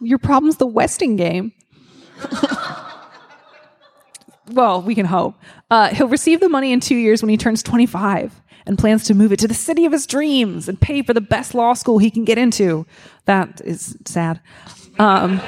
your 0.00 0.18
problem's 0.18 0.58
the 0.58 0.66
Westing 0.66 1.16
game 1.16 1.52
well, 4.50 4.82
we 4.82 4.94
can 4.94 5.06
hope. 5.06 5.34
Uh, 5.70 5.88
he'll 5.88 6.08
receive 6.08 6.40
the 6.40 6.48
money 6.48 6.72
in 6.72 6.80
two 6.80 6.96
years 6.96 7.22
when 7.22 7.28
he 7.28 7.36
turns 7.36 7.62
25 7.62 8.40
and 8.66 8.78
plans 8.78 9.04
to 9.04 9.14
move 9.14 9.32
it 9.32 9.38
to 9.38 9.48
the 9.48 9.54
city 9.54 9.84
of 9.84 9.92
his 9.92 10.06
dreams 10.06 10.68
and 10.68 10.80
pay 10.80 11.02
for 11.02 11.14
the 11.14 11.20
best 11.20 11.54
law 11.54 11.74
school 11.74 11.98
he 11.98 12.10
can 12.10 12.24
get 12.24 12.38
into. 12.38 12.86
That 13.26 13.60
is 13.64 13.96
sad. 14.04 14.40
Um, 14.98 15.40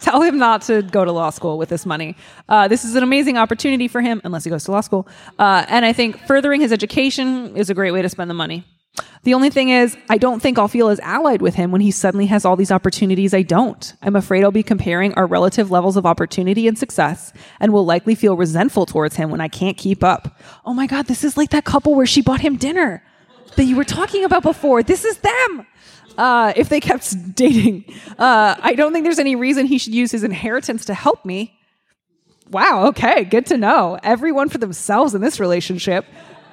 tell 0.00 0.22
him 0.22 0.38
not 0.38 0.62
to 0.62 0.82
go 0.82 1.04
to 1.04 1.12
law 1.12 1.30
school 1.30 1.58
with 1.58 1.68
this 1.68 1.84
money. 1.86 2.16
Uh, 2.48 2.68
this 2.68 2.84
is 2.84 2.94
an 2.94 3.02
amazing 3.02 3.36
opportunity 3.36 3.88
for 3.88 4.00
him, 4.00 4.20
unless 4.24 4.44
he 4.44 4.50
goes 4.50 4.64
to 4.64 4.72
law 4.72 4.80
school. 4.80 5.08
Uh, 5.38 5.64
and 5.68 5.84
I 5.84 5.92
think 5.92 6.26
furthering 6.26 6.60
his 6.60 6.72
education 6.72 7.56
is 7.56 7.70
a 7.70 7.74
great 7.74 7.92
way 7.92 8.02
to 8.02 8.08
spend 8.08 8.30
the 8.30 8.34
money. 8.34 8.64
The 9.22 9.34
only 9.34 9.50
thing 9.50 9.68
is, 9.68 9.96
I 10.08 10.18
don't 10.18 10.40
think 10.40 10.58
I'll 10.58 10.68
feel 10.68 10.88
as 10.88 11.00
allied 11.00 11.42
with 11.42 11.54
him 11.54 11.70
when 11.70 11.80
he 11.80 11.90
suddenly 11.90 12.26
has 12.26 12.44
all 12.44 12.56
these 12.56 12.72
opportunities 12.72 13.34
I 13.34 13.42
don't. 13.42 13.94
I'm 14.02 14.16
afraid 14.16 14.42
I'll 14.42 14.50
be 14.50 14.62
comparing 14.62 15.12
our 15.14 15.26
relative 15.26 15.70
levels 15.70 15.96
of 15.96 16.06
opportunity 16.06 16.66
and 16.66 16.78
success 16.78 17.32
and 17.60 17.72
will 17.72 17.84
likely 17.84 18.14
feel 18.14 18.36
resentful 18.36 18.86
towards 18.86 19.16
him 19.16 19.30
when 19.30 19.40
I 19.40 19.48
can't 19.48 19.76
keep 19.76 20.02
up. 20.02 20.40
Oh 20.64 20.74
my 20.74 20.86
God, 20.86 21.06
this 21.06 21.24
is 21.24 21.36
like 21.36 21.50
that 21.50 21.64
couple 21.64 21.94
where 21.94 22.06
she 22.06 22.22
bought 22.22 22.40
him 22.40 22.56
dinner 22.56 23.02
that 23.56 23.64
you 23.64 23.76
were 23.76 23.84
talking 23.84 24.24
about 24.24 24.42
before. 24.42 24.82
This 24.82 25.04
is 25.04 25.18
them. 25.18 25.66
Uh, 26.18 26.52
if 26.56 26.68
they 26.68 26.80
kept 26.80 27.34
dating, 27.34 27.84
uh, 28.18 28.56
I 28.60 28.74
don't 28.74 28.92
think 28.92 29.04
there's 29.04 29.18
any 29.20 29.36
reason 29.36 29.66
he 29.66 29.78
should 29.78 29.94
use 29.94 30.10
his 30.10 30.24
inheritance 30.24 30.84
to 30.86 30.94
help 30.94 31.24
me. 31.24 31.58
Wow, 32.50 32.86
okay, 32.88 33.24
good 33.24 33.46
to 33.46 33.56
know. 33.56 33.98
Everyone 34.02 34.48
for 34.48 34.58
themselves 34.58 35.14
in 35.14 35.20
this 35.20 35.38
relationship. 35.38 36.04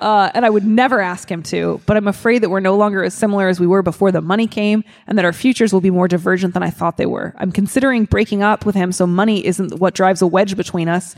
Uh, 0.01 0.29
and 0.33 0.45
I 0.45 0.49
would 0.49 0.65
never 0.65 0.99
ask 0.99 1.31
him 1.31 1.41
to, 1.43 1.79
but 1.85 1.95
I'm 1.95 2.07
afraid 2.07 2.39
that 2.39 2.49
we're 2.49 2.59
no 2.59 2.75
longer 2.75 3.03
as 3.03 3.13
similar 3.13 3.47
as 3.47 3.61
we 3.61 3.67
were 3.67 3.81
before 3.81 4.11
the 4.11 4.21
money 4.21 4.45
came 4.45 4.83
and 5.07 5.17
that 5.17 5.23
our 5.23 5.31
futures 5.31 5.71
will 5.71 5.81
be 5.81 5.89
more 5.89 6.09
divergent 6.09 6.53
than 6.53 6.63
I 6.63 6.69
thought 6.69 6.97
they 6.97 7.05
were. 7.05 7.33
I'm 7.37 7.51
considering 7.51 8.03
breaking 8.03 8.43
up 8.43 8.65
with 8.65 8.75
him 8.75 8.91
so 8.91 9.07
money 9.07 9.45
isn't 9.45 9.79
what 9.79 9.93
drives 9.93 10.21
a 10.21 10.27
wedge 10.27 10.57
between 10.57 10.89
us. 10.89 11.15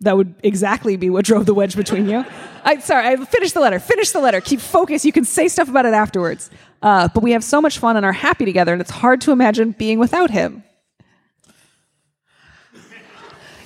That 0.00 0.16
would 0.16 0.34
exactly 0.44 0.96
be 0.96 1.10
what 1.10 1.24
drove 1.24 1.46
the 1.46 1.54
wedge 1.54 1.74
between 1.74 2.08
you. 2.08 2.24
I, 2.64 2.78
sorry, 2.78 3.06
I 3.06 3.16
finished 3.16 3.54
the 3.54 3.60
letter. 3.60 3.80
Finish 3.80 4.10
the 4.12 4.20
letter. 4.20 4.40
Keep 4.40 4.60
focus. 4.60 5.04
You 5.04 5.12
can 5.12 5.24
say 5.24 5.48
stuff 5.48 5.68
about 5.68 5.86
it 5.86 5.94
afterwards. 5.94 6.50
Uh, 6.82 7.08
but 7.12 7.22
we 7.22 7.32
have 7.32 7.42
so 7.42 7.60
much 7.60 7.78
fun 7.78 7.96
and 7.96 8.06
are 8.06 8.12
happy 8.12 8.44
together, 8.44 8.72
and 8.72 8.80
it's 8.80 8.90
hard 8.90 9.20
to 9.22 9.32
imagine 9.32 9.72
being 9.72 9.98
without 9.98 10.30
him. 10.30 10.62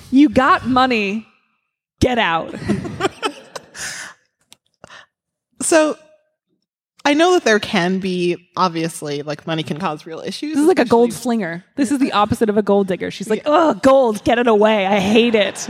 You 0.09 0.29
got 0.29 0.67
money. 0.67 1.27
Get 1.99 2.17
out. 2.17 2.55
So 5.63 5.97
I 7.05 7.13
know 7.13 7.33
that 7.33 7.43
there 7.43 7.59
can 7.59 7.99
be 7.99 8.49
obviously 8.55 9.23
like 9.23 9.47
money 9.47 9.63
can 9.63 9.79
cause 9.79 10.05
real 10.05 10.19
issues. 10.19 10.53
This 10.55 10.61
is 10.61 10.67
like 10.67 10.79
a 10.79 10.85
gold 10.85 11.13
flinger. 11.13 11.63
This 11.75 11.91
is 11.91 11.99
the 11.99 12.11
opposite 12.11 12.49
of 12.49 12.57
a 12.57 12.61
gold 12.61 12.87
digger. 12.87 13.11
She's 13.11 13.29
like, 13.29 13.43
"Oh, 13.45 13.73
gold, 13.75 14.23
get 14.23 14.37
it 14.37 14.47
away. 14.47 14.85
I 14.85 14.99
hate 14.99 15.35
it." 15.35 15.67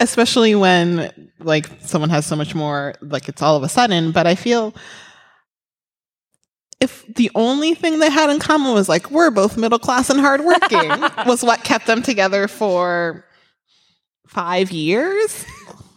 Especially 0.00 0.54
when 0.54 1.30
like 1.38 1.68
someone 1.80 2.10
has 2.10 2.26
so 2.26 2.36
much 2.36 2.54
more 2.54 2.94
like 3.00 3.28
it's 3.28 3.42
all 3.42 3.56
of 3.56 3.62
a 3.62 3.68
sudden, 3.68 4.12
but 4.12 4.26
I 4.26 4.34
feel 4.34 4.74
if 6.80 7.06
the 7.14 7.30
only 7.34 7.74
thing 7.74 7.98
they 7.98 8.10
had 8.10 8.30
in 8.30 8.38
common 8.38 8.74
was 8.74 8.88
like 8.88 9.10
we're 9.10 9.30
both 9.30 9.56
middle 9.56 9.78
class 9.78 10.10
and 10.10 10.20
hardworking 10.20 10.90
was 11.26 11.42
what 11.42 11.64
kept 11.64 11.86
them 11.86 12.02
together 12.02 12.48
for 12.48 13.24
5 14.28 14.72
years. 14.72 15.44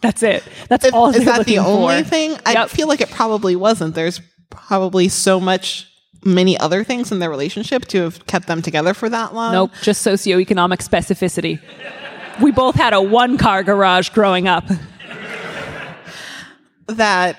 That's 0.00 0.22
it. 0.22 0.44
That's 0.68 0.84
if, 0.84 0.94
all. 0.94 1.08
Is 1.08 1.24
that 1.24 1.44
the 1.46 1.58
only 1.58 2.04
for. 2.04 2.08
thing? 2.08 2.38
I 2.46 2.52
yep. 2.52 2.70
feel 2.70 2.86
like 2.86 3.00
it 3.00 3.10
probably 3.10 3.56
wasn't. 3.56 3.94
There's 3.94 4.20
probably 4.50 5.08
so 5.08 5.40
much 5.40 5.88
many 6.24 6.58
other 6.58 6.84
things 6.84 7.12
in 7.12 7.18
their 7.18 7.30
relationship 7.30 7.86
to 7.86 8.02
have 8.02 8.26
kept 8.26 8.46
them 8.46 8.62
together 8.62 8.94
for 8.94 9.08
that 9.08 9.34
long. 9.34 9.52
Nope, 9.52 9.70
just 9.82 10.06
socioeconomic 10.06 10.78
specificity. 10.78 11.60
We 12.40 12.50
both 12.50 12.74
had 12.74 12.92
a 12.92 13.02
one 13.02 13.38
car 13.38 13.62
garage 13.62 14.10
growing 14.10 14.48
up. 14.48 14.64
that 16.88 17.38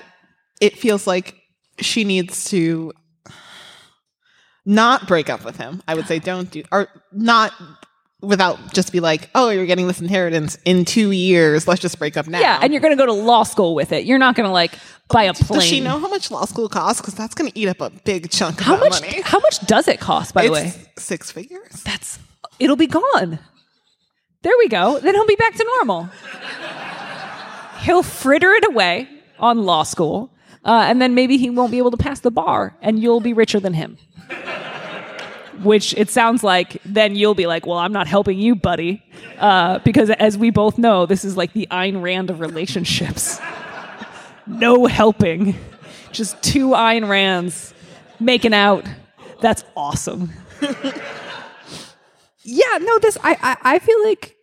it 0.60 0.78
feels 0.78 1.06
like 1.06 1.36
she 1.80 2.04
needs 2.04 2.44
to 2.50 2.92
not 4.64 5.08
break 5.08 5.28
up 5.28 5.44
with 5.44 5.56
him. 5.56 5.82
I 5.88 5.94
would 5.94 6.06
say 6.06 6.18
don't 6.18 6.50
do 6.50 6.62
or 6.70 6.88
not 7.12 7.52
without 8.22 8.72
just 8.72 8.92
be 8.92 9.00
like, 9.00 9.30
oh, 9.34 9.48
you're 9.48 9.66
getting 9.66 9.86
this 9.86 10.00
inheritance 10.00 10.58
in 10.64 10.84
two 10.84 11.10
years. 11.10 11.66
Let's 11.66 11.80
just 11.80 11.98
break 11.98 12.16
up 12.16 12.26
now. 12.26 12.40
Yeah, 12.40 12.58
and 12.62 12.72
you're 12.72 12.82
going 12.82 12.92
to 12.92 12.96
go 12.96 13.06
to 13.06 13.12
law 13.12 13.42
school 13.42 13.74
with 13.74 13.92
it. 13.92 14.04
You're 14.04 14.18
not 14.18 14.34
going 14.34 14.46
to 14.46 14.52
like 14.52 14.72
buy 15.08 15.24
a 15.24 15.34
plane. 15.34 15.60
Does 15.60 15.68
she 15.68 15.80
know 15.80 15.98
how 15.98 16.08
much 16.08 16.30
law 16.30 16.44
school 16.44 16.68
costs? 16.68 17.00
Because 17.00 17.14
that's 17.14 17.34
going 17.34 17.50
to 17.50 17.58
eat 17.58 17.68
up 17.68 17.80
a 17.80 17.90
big 17.90 18.30
chunk 18.30 18.60
how 18.60 18.74
of 18.74 18.80
much, 18.80 19.00
money. 19.00 19.22
How 19.22 19.40
much 19.40 19.60
does 19.66 19.88
it 19.88 20.00
cost, 20.00 20.34
by 20.34 20.44
it's 20.44 20.48
the 20.48 20.52
way? 20.52 20.72
Six 20.98 21.32
figures. 21.32 21.82
That's 21.82 22.18
it'll 22.58 22.76
be 22.76 22.86
gone. 22.86 23.38
There 24.42 24.54
we 24.58 24.68
go. 24.68 24.98
Then 24.98 25.14
he'll 25.14 25.26
be 25.26 25.36
back 25.36 25.54
to 25.54 25.64
normal. 25.76 26.08
he'll 27.82 28.02
fritter 28.02 28.52
it 28.52 28.66
away 28.66 29.08
on 29.38 29.64
law 29.64 29.82
school, 29.82 30.30
uh, 30.64 30.84
and 30.88 31.00
then 31.00 31.14
maybe 31.14 31.36
he 31.36 31.50
won't 31.50 31.70
be 31.70 31.78
able 31.78 31.90
to 31.90 31.96
pass 31.96 32.20
the 32.20 32.30
bar, 32.30 32.76
and 32.82 32.98
you'll 32.98 33.20
be 33.20 33.32
richer 33.32 33.60
than 33.60 33.74
him 33.74 33.98
which 35.62 35.94
it 35.94 36.10
sounds 36.10 36.42
like 36.42 36.80
then 36.84 37.14
you'll 37.14 37.34
be 37.34 37.46
like, 37.46 37.66
well, 37.66 37.78
I'm 37.78 37.92
not 37.92 38.06
helping 38.06 38.38
you, 38.38 38.54
buddy. 38.54 39.02
Uh, 39.38 39.78
because 39.80 40.10
as 40.10 40.38
we 40.38 40.50
both 40.50 40.78
know, 40.78 41.06
this 41.06 41.24
is 41.24 41.36
like 41.36 41.52
the 41.52 41.68
Ayn 41.70 42.02
Rand 42.02 42.30
of 42.30 42.40
relationships. 42.40 43.40
no 44.46 44.86
helping. 44.86 45.56
Just 46.12 46.42
two 46.42 46.70
Ayn 46.70 47.08
Rands 47.08 47.74
making 48.18 48.54
out. 48.54 48.84
That's 49.40 49.64
awesome. 49.76 50.30
yeah, 52.50 52.78
no, 52.78 52.98
this, 52.98 53.16
I, 53.22 53.36
I, 53.40 53.74
I 53.74 53.78
feel 53.78 54.04
like 54.04 54.36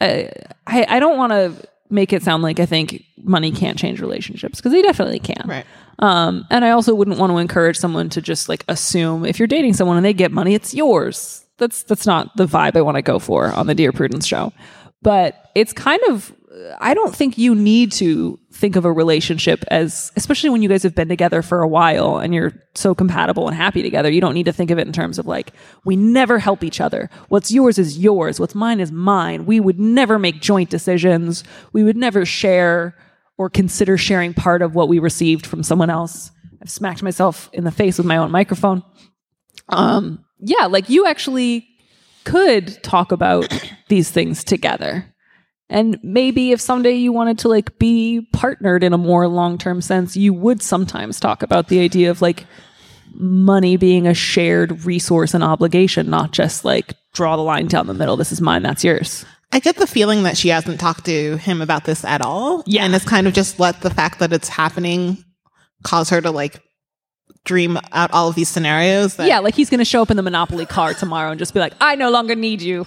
uh, 0.00 0.24
I, 0.66 0.86
I 0.88 1.00
don't 1.00 1.16
want 1.16 1.32
to 1.32 1.68
make 1.88 2.12
it 2.12 2.22
sound 2.22 2.42
like 2.42 2.58
I 2.58 2.66
think 2.66 3.04
money 3.22 3.52
can't 3.52 3.78
change 3.78 4.00
relationships 4.00 4.58
because 4.58 4.72
they 4.72 4.82
definitely 4.82 5.20
can. 5.20 5.44
Right. 5.46 5.66
Um, 5.98 6.44
and 6.50 6.64
I 6.64 6.70
also 6.70 6.94
wouldn't 6.94 7.18
want 7.18 7.30
to 7.30 7.38
encourage 7.38 7.76
someone 7.78 8.08
to 8.10 8.20
just 8.20 8.48
like 8.48 8.64
assume 8.68 9.24
if 9.24 9.38
you're 9.38 9.48
dating 9.48 9.74
someone 9.74 9.96
and 9.96 10.04
they 10.04 10.12
get 10.12 10.32
money, 10.32 10.54
it's 10.54 10.74
yours. 10.74 11.44
That's 11.58 11.84
that's 11.84 12.06
not 12.06 12.36
the 12.36 12.46
vibe 12.46 12.76
I 12.76 12.82
want 12.82 12.96
to 12.96 13.02
go 13.02 13.18
for 13.18 13.46
on 13.46 13.66
the 13.66 13.74
Dear 13.74 13.92
Prudence 13.92 14.26
show. 14.26 14.52
But 15.00 15.50
it's 15.54 15.72
kind 15.72 16.02
of 16.08 16.34
I 16.78 16.94
don't 16.94 17.14
think 17.14 17.36
you 17.36 17.54
need 17.54 17.92
to 17.92 18.38
think 18.52 18.76
of 18.76 18.84
a 18.84 18.92
relationship 18.92 19.64
as, 19.68 20.10
especially 20.16 20.50
when 20.50 20.62
you 20.62 20.68
guys 20.68 20.82
have 20.84 20.94
been 20.94 21.08
together 21.08 21.42
for 21.42 21.60
a 21.60 21.68
while 21.68 22.16
and 22.16 22.34
you're 22.34 22.52
so 22.74 22.94
compatible 22.94 23.46
and 23.46 23.56
happy 23.56 23.82
together. 23.82 24.10
You 24.10 24.20
don't 24.20 24.34
need 24.34 24.46
to 24.46 24.52
think 24.52 24.70
of 24.70 24.78
it 24.78 24.86
in 24.86 24.92
terms 24.92 25.18
of 25.18 25.26
like, 25.26 25.52
we 25.84 25.96
never 25.96 26.38
help 26.38 26.64
each 26.64 26.80
other. 26.80 27.10
What's 27.28 27.50
yours 27.50 27.78
is 27.78 27.98
yours. 27.98 28.40
What's 28.40 28.54
mine 28.54 28.80
is 28.80 28.90
mine. 28.90 29.44
We 29.44 29.60
would 29.60 29.78
never 29.78 30.18
make 30.18 30.40
joint 30.40 30.70
decisions. 30.70 31.44
We 31.72 31.84
would 31.84 31.96
never 31.96 32.24
share 32.24 32.96
or 33.36 33.50
consider 33.50 33.98
sharing 33.98 34.32
part 34.32 34.62
of 34.62 34.74
what 34.74 34.88
we 34.88 34.98
received 34.98 35.46
from 35.46 35.62
someone 35.62 35.90
else. 35.90 36.30
I've 36.62 36.70
smacked 36.70 37.02
myself 37.02 37.50
in 37.52 37.64
the 37.64 37.70
face 37.70 37.98
with 37.98 38.06
my 38.06 38.16
own 38.16 38.30
microphone. 38.30 38.82
Um, 39.68 40.24
yeah, 40.38 40.66
like 40.66 40.88
you 40.88 41.06
actually 41.06 41.68
could 42.24 42.82
talk 42.82 43.12
about 43.12 43.46
these 43.88 44.10
things 44.10 44.42
together. 44.42 45.12
And 45.68 45.98
maybe 46.02 46.52
if 46.52 46.60
someday 46.60 46.92
you 46.92 47.12
wanted 47.12 47.38
to 47.40 47.48
like 47.48 47.78
be 47.78 48.26
partnered 48.32 48.84
in 48.84 48.92
a 48.92 48.98
more 48.98 49.26
long-term 49.26 49.80
sense, 49.80 50.16
you 50.16 50.32
would 50.32 50.62
sometimes 50.62 51.18
talk 51.18 51.42
about 51.42 51.68
the 51.68 51.80
idea 51.80 52.10
of 52.10 52.22
like 52.22 52.46
money 53.12 53.76
being 53.76 54.06
a 54.06 54.14
shared 54.14 54.84
resource 54.84 55.34
and 55.34 55.42
obligation, 55.42 56.08
not 56.08 56.30
just 56.30 56.64
like 56.64 56.94
draw 57.14 57.36
the 57.36 57.42
line 57.42 57.66
down 57.66 57.86
the 57.86 57.94
middle. 57.94 58.16
This 58.16 58.30
is 58.30 58.40
mine, 58.40 58.62
that's 58.62 58.84
yours. 58.84 59.24
I 59.52 59.58
get 59.58 59.76
the 59.76 59.86
feeling 59.86 60.24
that 60.24 60.36
she 60.36 60.48
hasn't 60.48 60.80
talked 60.80 61.06
to 61.06 61.36
him 61.36 61.62
about 61.62 61.84
this 61.84 62.04
at 62.04 62.20
all. 62.20 62.62
Yeah. 62.66 62.84
And 62.84 62.94
it's 62.94 63.04
kind 63.04 63.26
of 63.26 63.32
just 63.32 63.58
let 63.58 63.80
the 63.80 63.90
fact 63.90 64.18
that 64.18 64.32
it's 64.32 64.48
happening 64.48 65.24
cause 65.82 66.10
her 66.10 66.20
to 66.20 66.30
like 66.30 66.62
dream 67.44 67.78
out 67.92 68.10
all 68.12 68.28
of 68.28 68.34
these 68.34 68.48
scenarios. 68.48 69.16
That, 69.16 69.28
Yeah, 69.28 69.38
like 69.38 69.54
he's 69.54 69.70
going 69.70 69.78
to 69.78 69.84
show 69.84 70.02
up 70.02 70.10
in 70.10 70.16
the 70.16 70.22
Monopoly 70.22 70.66
car 70.66 70.94
tomorrow 70.94 71.30
and 71.30 71.38
just 71.38 71.54
be 71.54 71.60
like, 71.60 71.74
I 71.80 71.94
no 71.94 72.10
longer 72.10 72.34
need 72.34 72.60
you. 72.60 72.86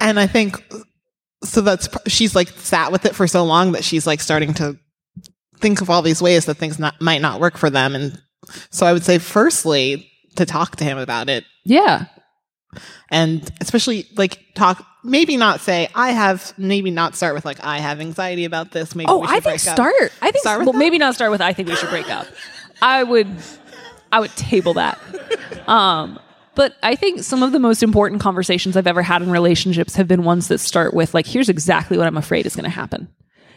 And 0.00 0.20
I 0.20 0.26
think 0.26 0.62
so 1.48 1.60
that's 1.60 1.88
she's 2.06 2.34
like 2.34 2.48
sat 2.48 2.92
with 2.92 3.04
it 3.06 3.14
for 3.14 3.26
so 3.26 3.44
long 3.44 3.72
that 3.72 3.84
she's 3.84 4.06
like 4.06 4.20
starting 4.20 4.54
to 4.54 4.78
think 5.60 5.80
of 5.80 5.88
all 5.90 6.02
these 6.02 6.20
ways 6.20 6.44
that 6.46 6.54
things 6.56 6.78
not, 6.78 7.00
might 7.00 7.20
not 7.22 7.40
work 7.40 7.56
for 7.56 7.70
them. 7.70 7.94
And 7.94 8.20
so 8.70 8.84
I 8.86 8.92
would 8.92 9.04
say, 9.04 9.18
firstly, 9.18 10.10
to 10.36 10.44
talk 10.44 10.76
to 10.76 10.84
him 10.84 10.98
about 10.98 11.28
it 11.30 11.44
Yeah. 11.64 12.06
and 13.10 13.48
especially 13.60 14.06
like 14.16 14.38
talk 14.54 14.84
maybe 15.02 15.36
not 15.38 15.60
say 15.60 15.88
i 15.94 16.10
have 16.10 16.52
maybe 16.58 16.90
not 16.90 17.14
start 17.14 17.34
with 17.34 17.44
like 17.44 17.62
i 17.64 17.78
have 17.78 18.00
anxiety 18.00 18.44
about 18.44 18.72
this 18.72 18.94
maybe 18.94 19.08
Oh, 19.08 19.20
we 19.20 19.26
I 19.28 19.30
think 19.40 19.44
break 19.44 19.54
up. 19.54 19.60
start. 19.76 19.94
I 20.20 20.30
think 20.30 20.42
Start 20.42 20.60
well, 20.64 20.72
that? 20.72 20.78
maybe 20.78 20.98
not 20.98 21.14
start 21.14 21.30
with. 21.30 21.40
I 21.40 21.52
think 21.54 21.68
we 21.68 21.76
should 21.76 21.88
break 21.90 22.10
up. 22.10 22.26
I 22.82 23.02
would, 23.02 23.28
I 24.12 24.20
would 24.20 24.30
table 24.36 24.74
that. 24.74 24.98
Um, 25.66 26.18
but 26.56 26.74
I 26.82 26.96
think 26.96 27.22
some 27.22 27.44
of 27.44 27.52
the 27.52 27.60
most 27.60 27.82
important 27.84 28.20
conversations 28.20 28.76
I've 28.76 28.86
ever 28.88 29.02
had 29.02 29.22
in 29.22 29.30
relationships 29.30 29.94
have 29.94 30.08
been 30.08 30.24
ones 30.24 30.48
that 30.48 30.58
start 30.58 30.92
with 30.92 31.14
like, 31.14 31.26
"Here's 31.26 31.48
exactly 31.48 31.96
what 31.96 32.08
I'm 32.08 32.16
afraid 32.16 32.46
is 32.46 32.56
going 32.56 32.64
to 32.64 32.70
happen." 32.70 33.08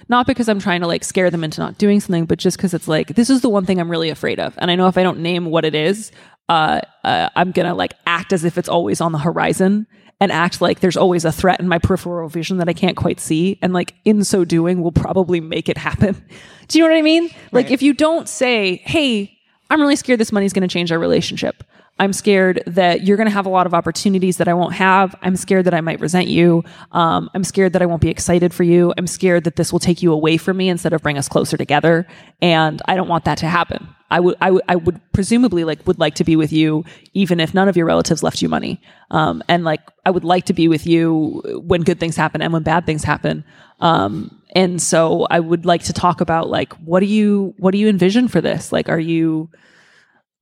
Not 0.07 0.27
because 0.27 0.47
I'm 0.49 0.59
trying 0.59 0.81
to 0.81 0.87
like 0.87 1.03
scare 1.03 1.29
them 1.31 1.43
into 1.43 1.61
not 1.61 1.77
doing 1.77 1.99
something, 1.99 2.25
but 2.25 2.37
just 2.39 2.57
because 2.57 2.73
it's 2.73 2.87
like 2.87 3.15
this 3.15 3.29
is 3.29 3.41
the 3.41 3.49
one 3.49 3.65
thing 3.65 3.79
I'm 3.79 3.89
really 3.89 4.09
afraid 4.09 4.39
of, 4.39 4.53
and 4.59 4.69
I 4.69 4.75
know 4.75 4.87
if 4.87 4.97
I 4.97 5.03
don't 5.03 5.19
name 5.19 5.45
what 5.45 5.65
it 5.65 5.73
is, 5.73 6.11
uh, 6.49 6.81
uh, 7.03 7.29
I'm 7.35 7.51
gonna 7.51 7.73
like 7.75 7.93
act 8.05 8.33
as 8.33 8.43
if 8.43 8.57
it's 8.57 8.69
always 8.69 9.01
on 9.01 9.11
the 9.11 9.19
horizon 9.19 9.87
and 10.21 10.31
act 10.31 10.61
like 10.61 10.81
there's 10.81 10.97
always 10.97 11.25
a 11.25 11.31
threat 11.31 11.59
in 11.59 11.67
my 11.67 11.79
peripheral 11.79 12.27
vision 12.27 12.57
that 12.57 12.67
I 12.67 12.73
can't 12.73 12.97
quite 12.97 13.19
see. 13.19 13.57
And 13.61 13.71
like 13.73 13.95
in 14.03 14.23
so 14.23 14.43
doing 14.43 14.81
will 14.81 14.91
probably 14.91 15.39
make 15.39 15.69
it 15.69 15.77
happen. 15.77 16.13
Do 16.67 16.77
you 16.77 16.83
know 16.83 16.91
what 16.91 16.97
I 16.97 17.01
mean? 17.01 17.23
Like 17.53 17.65
Right. 17.65 17.71
if 17.71 17.81
you 17.81 17.93
don't 17.93 18.27
say, 18.27 18.81
Hey, 18.83 19.37
I'm 19.69 19.79
really 19.79 19.95
scared 19.95 20.19
this 20.19 20.31
money's 20.31 20.51
going 20.51 20.67
to 20.67 20.73
change 20.73 20.91
our 20.91 20.99
relationship. 20.99 21.63
I'm 21.99 22.13
scared 22.13 22.63
that 22.65 23.03
you're 23.03 23.17
going 23.17 23.27
to 23.27 23.33
have 23.33 23.45
a 23.45 23.49
lot 23.49 23.67
of 23.67 23.73
opportunities 23.73 24.37
that 24.37 24.47
I 24.47 24.53
won't 24.53 24.73
have. 24.73 25.15
I'm 25.21 25.35
scared 25.35 25.65
that 25.65 25.73
I 25.73 25.81
might 25.81 25.99
resent 25.99 26.27
you. 26.27 26.63
Um, 26.93 27.29
I'm 27.33 27.43
scared 27.43 27.73
that 27.73 27.81
I 27.81 27.85
won't 27.85 28.01
be 28.01 28.09
excited 28.09 28.53
for 28.53 28.63
you. 28.63 28.93
I'm 28.97 29.05
scared 29.05 29.43
that 29.43 29.57
this 29.57 29.73
will 29.73 29.79
take 29.79 30.01
you 30.01 30.13
away 30.13 30.37
from 30.37 30.57
me 30.57 30.69
instead 30.69 30.93
of 30.93 31.01
bring 31.01 31.17
us 31.17 31.27
closer 31.27 31.57
together. 31.57 32.07
And 32.41 32.81
I 32.85 32.95
don't 32.95 33.09
want 33.09 33.25
that 33.25 33.37
to 33.39 33.47
happen. 33.47 33.89
I 34.11 34.21
would, 34.21 34.37
I 34.41 34.49
would, 34.51 34.63
I 34.67 34.75
would 34.75 34.99
presumably 35.11 35.63
like 35.65 35.85
would 35.85 35.99
like 35.99 36.15
to 36.15 36.23
be 36.23 36.35
with 36.35 36.51
you, 36.51 36.83
even 37.13 37.39
if 37.39 37.53
none 37.53 37.67
of 37.67 37.77
your 37.77 37.85
relatives 37.85 38.23
left 38.23 38.41
you 38.41 38.49
money. 38.49 38.81
Um, 39.11 39.43
and 39.47 39.63
like 39.63 39.81
I 40.05 40.09
would 40.09 40.23
like 40.23 40.45
to 40.45 40.53
be 40.53 40.67
with 40.67 40.87
you 40.87 41.61
when 41.63 41.83
good 41.83 41.99
things 41.99 42.15
happen 42.15 42.41
and 42.41 42.51
when 42.51 42.63
bad 42.63 42.85
things 42.85 43.03
happen. 43.03 43.43
Um, 43.81 44.41
and 44.55 44.81
so 44.81 45.27
I 45.29 45.39
would 45.39 45.65
like 45.65 45.83
to 45.83 45.93
talk 45.93 46.21
about 46.21 46.49
like 46.49 46.73
what 46.77 47.01
do 47.01 47.05
you, 47.05 47.53
what 47.57 47.71
do 47.71 47.77
you 47.77 47.87
envision 47.87 48.27
for 48.29 48.41
this? 48.41 48.71
Like, 48.71 48.89
are 48.89 48.99
you, 48.99 49.49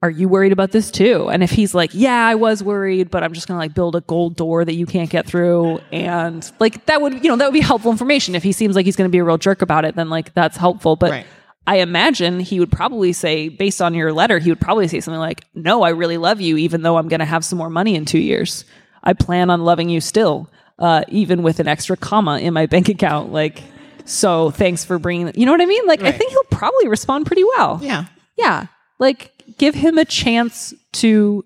are 0.03 0.09
you 0.09 0.29
worried 0.29 0.51
about 0.51 0.71
this 0.71 0.91
too? 0.91 1.27
And 1.29 1.41
if 1.43 1.49
he's 1.49 1.73
like, 1.73 1.89
yeah, 1.93 2.27
I 2.27 2.35
was 2.35 2.61
worried, 2.63 3.09
but 3.09 3.23
I'm 3.23 3.33
just 3.33 3.47
going 3.47 3.55
to 3.55 3.59
like 3.59 3.73
build 3.73 3.95
a 3.95 4.01
gold 4.01 4.35
door 4.35 4.63
that 4.63 4.75
you 4.75 4.85
can't 4.85 5.09
get 5.09 5.25
through. 5.25 5.79
And 5.91 6.49
like 6.59 6.85
that 6.85 7.01
would, 7.01 7.23
you 7.23 7.29
know, 7.29 7.35
that 7.37 7.45
would 7.45 7.53
be 7.53 7.61
helpful 7.61 7.91
information. 7.91 8.35
If 8.35 8.43
he 8.43 8.51
seems 8.51 8.75
like 8.75 8.85
he's 8.85 8.95
going 8.95 9.09
to 9.09 9.11
be 9.11 9.17
a 9.17 9.23
real 9.23 9.39
jerk 9.39 9.61
about 9.63 9.85
it, 9.85 9.95
then 9.95 10.09
like 10.09 10.33
that's 10.35 10.55
helpful. 10.57 10.95
But 10.95 11.11
Right. 11.11 11.25
I 11.65 11.77
imagine 11.77 12.39
he 12.39 12.61
would 12.61 12.71
probably 12.71 13.11
say, 13.11 13.49
based 13.49 13.81
on 13.81 13.93
your 13.93 14.13
letter, 14.13 14.39
he 14.39 14.49
would 14.49 14.61
probably 14.61 14.87
say 14.87 15.01
something 15.01 15.19
like, 15.19 15.43
no, 15.53 15.81
I 15.81 15.89
really 15.89 16.15
love 16.17 16.39
you, 16.39 16.55
even 16.57 16.81
though 16.81 16.95
I'm 16.97 17.09
going 17.09 17.19
to 17.19 17.25
have 17.25 17.43
some 17.43 17.57
more 17.57 17.69
money 17.69 17.95
in 17.95 18.05
two 18.05 18.19
years. 18.19 18.63
I 19.03 19.11
plan 19.13 19.49
on 19.49 19.65
loving 19.65 19.89
you 19.89 19.99
still, 19.99 20.49
uh, 20.79 21.03
even 21.09 21.43
with 21.43 21.59
an 21.59 21.67
extra 21.67 21.97
comma 21.97 22.39
in 22.39 22.53
my 22.53 22.67
bank 22.67 22.87
account. 22.87 23.33
Like, 23.33 23.63
so 24.05 24.51
thanks 24.51 24.85
for 24.85 24.97
bringing, 24.97 25.29
you 25.35 25.45
know 25.45 25.51
what 25.51 25.59
I 25.59 25.65
mean? 25.65 25.85
Like, 25.87 26.01
I 26.03 26.11
think 26.13 26.31
he'll 26.31 26.43
probably 26.45 26.87
respond 26.87 27.25
pretty 27.25 27.43
well. 27.43 27.79
yeah 27.81 28.05
Yeah. 28.37 28.67
Like 28.97 29.33
give 29.57 29.75
him 29.75 29.97
a 29.97 30.05
chance 30.05 30.73
to 30.93 31.45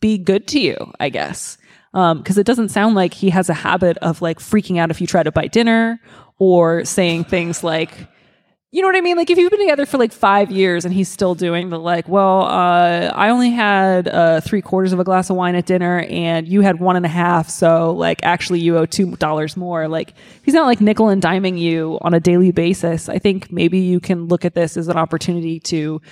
be 0.00 0.18
good 0.18 0.46
to 0.48 0.60
you, 0.60 0.92
I 1.00 1.08
guess. 1.08 1.58
Um, 1.94 2.22
cause 2.22 2.36
it 2.36 2.46
doesn't 2.46 2.68
sound 2.68 2.94
like 2.94 3.14
he 3.14 3.30
has 3.30 3.48
a 3.48 3.54
habit 3.54 3.96
of 3.98 4.20
like 4.20 4.38
freaking 4.38 4.78
out 4.78 4.90
if 4.90 5.00
you 5.00 5.06
try 5.06 5.22
to 5.22 5.32
buy 5.32 5.46
dinner 5.46 6.00
or 6.38 6.84
saying 6.84 7.24
things 7.24 7.64
like, 7.64 7.90
you 8.70 8.82
know 8.82 8.88
what 8.88 8.96
I 8.96 9.00
mean? 9.00 9.16
Like 9.16 9.30
if 9.30 9.38
you've 9.38 9.50
been 9.50 9.60
together 9.60 9.86
for 9.86 9.96
like 9.96 10.12
five 10.12 10.50
years 10.50 10.84
and 10.84 10.92
he's 10.92 11.08
still 11.08 11.34
doing 11.34 11.70
the 11.70 11.78
like, 11.78 12.06
well, 12.06 12.42
uh, 12.42 13.10
I 13.14 13.30
only 13.30 13.48
had 13.48 14.06
uh, 14.06 14.42
three 14.42 14.60
quarters 14.60 14.92
of 14.92 15.00
a 15.00 15.04
glass 15.04 15.30
of 15.30 15.36
wine 15.36 15.54
at 15.54 15.64
dinner 15.64 16.00
and 16.00 16.46
you 16.46 16.60
had 16.60 16.78
one 16.78 16.94
and 16.94 17.06
a 17.06 17.08
half. 17.08 17.48
So 17.48 17.92
like 17.92 18.20
actually 18.22 18.60
you 18.60 18.76
owe 18.76 18.84
two 18.84 19.16
dollars 19.16 19.56
more. 19.56 19.88
Like 19.88 20.12
he's 20.42 20.52
not 20.52 20.66
like 20.66 20.82
nickel 20.82 21.08
and 21.08 21.22
diming 21.22 21.58
you 21.58 21.98
on 22.02 22.12
a 22.12 22.20
daily 22.20 22.52
basis. 22.52 23.08
I 23.08 23.18
think 23.18 23.50
maybe 23.50 23.78
you 23.78 24.00
can 24.00 24.26
look 24.26 24.44
at 24.44 24.54
this 24.54 24.76
as 24.76 24.88
an 24.88 24.98
opportunity 24.98 25.60
to 25.60 26.02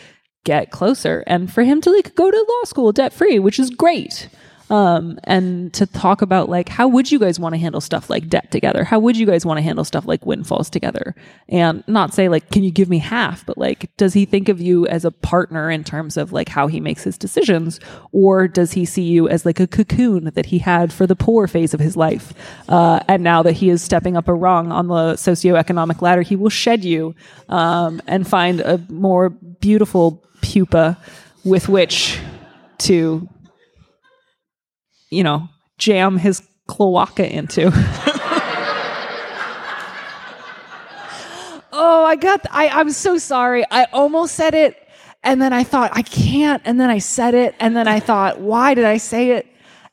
get 0.47 0.70
closer 0.70 1.24
and 1.26 1.53
for 1.53 1.64
him 1.64 1.80
to 1.82 1.90
like 1.90 2.14
go 2.14 2.30
to 2.30 2.47
law 2.49 2.64
school 2.64 2.92
debt 2.92 3.12
free, 3.12 3.38
which 3.38 3.59
is 3.59 3.68
great. 3.68 4.30
Um, 4.68 5.20
and 5.22 5.72
to 5.74 5.86
talk 5.86 6.22
about 6.22 6.49
like 6.49 6.68
how 6.68 6.88
would 6.88 7.12
you 7.12 7.20
guys 7.20 7.38
want 7.38 7.55
to 7.55 7.59
handle 7.59 7.80
stuff 7.80 8.11
like 8.11 8.28
debt 8.28 8.51
together? 8.51 8.82
How 8.82 8.99
would 8.99 9.16
you 9.16 9.24
guys 9.24 9.47
want 9.47 9.59
to 9.59 9.62
handle 9.62 9.84
stuff 9.84 10.07
like 10.07 10.26
windfalls 10.26 10.70
together? 10.70 11.14
And 11.49 11.84
not 11.86 12.12
say 12.14 12.28
like, 12.28 12.51
can 12.51 12.64
you 12.64 12.72
give 12.72 12.88
me 12.88 12.99
half? 12.99 13.47
But 13.47 13.59
like, 13.59 13.90
does 13.97 14.12
he 14.12 14.24
think 14.24 14.49
of 14.49 14.61
you 14.61 14.86
as 14.88 15.05
a 15.05 15.12
partner 15.12 15.70
in 15.70 15.84
terms 15.84 16.16
of 16.16 16.32
like 16.32 16.49
how 16.49 16.66
he 16.66 16.80
makes 16.80 17.05
his 17.05 17.16
decisions, 17.16 17.78
or 18.11 18.49
does 18.49 18.72
he 18.72 18.84
see 18.84 19.05
you 19.05 19.28
as 19.28 19.47
like 19.47 19.61
a 19.61 19.68
cocoon 19.68 20.24
that 20.34 20.47
he 20.47 20.59
had 20.59 20.92
for 20.92 21.07
the 21.07 21.16
poor 21.16 21.47
phase 21.47 21.72
of 21.72 21.78
his 21.78 21.97
life? 21.97 22.32
Uh, 22.68 22.99
and 23.07 23.22
now 23.22 23.44
that 23.44 23.53
he 23.53 23.70
is 23.70 23.82
stepping 23.82 24.16
up 24.16 24.26
a 24.26 24.34
rung 24.34 24.72
on 24.72 24.88
the 24.88 25.14
socioeconomic 25.14 26.03
ladder, 26.03 26.22
he 26.22 26.34
will 26.34 26.51
shed 26.51 26.84
you 26.84 27.14
um, 27.49 28.03
and 28.09 28.26
find 28.26 28.61
a 28.61 28.78
more 28.88 29.30
beautiful 29.30 30.26
pupa 30.47 30.99
with 31.44 31.68
which 31.68 32.18
to 32.78 33.28
you 35.11 35.22
know, 35.22 35.49
jam 35.78 36.18
his 36.18 36.42
cloaca 36.66 37.32
into. 37.32 37.66
oh, 41.72 42.05
I 42.07 42.16
got, 42.16 42.42
th- 42.42 42.53
I, 42.53 42.68
I'm 42.68 42.90
so 42.90 43.18
sorry. 43.18 43.64
I 43.70 43.84
almost 43.92 44.34
said 44.34 44.55
it. 44.55 44.76
And 45.22 45.40
then 45.42 45.53
I 45.53 45.64
thought, 45.64 45.90
I 45.92 46.03
can't. 46.03 46.62
And 46.64 46.80
then 46.80 46.90
I 46.90 46.99
said 46.99 47.34
it. 47.34 47.55
And 47.59 47.76
then 47.76 47.88
I 47.88 48.01
thought, 48.01 48.40
why 48.40 48.74
did 48.74 48.84
I 48.84 48.99
say 48.99 49.32
it? 49.32 49.47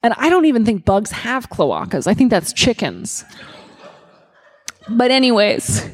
And 0.03 0.13
I 0.17 0.29
don't 0.29 0.45
even 0.45 0.65
think 0.65 0.85
bugs 0.85 1.11
have 1.11 1.49
cloacas. 1.49 2.07
I 2.07 2.13
think 2.13 2.29
that's 2.29 2.53
chickens. 2.53 3.23
But, 4.89 5.11
anyways, 5.11 5.89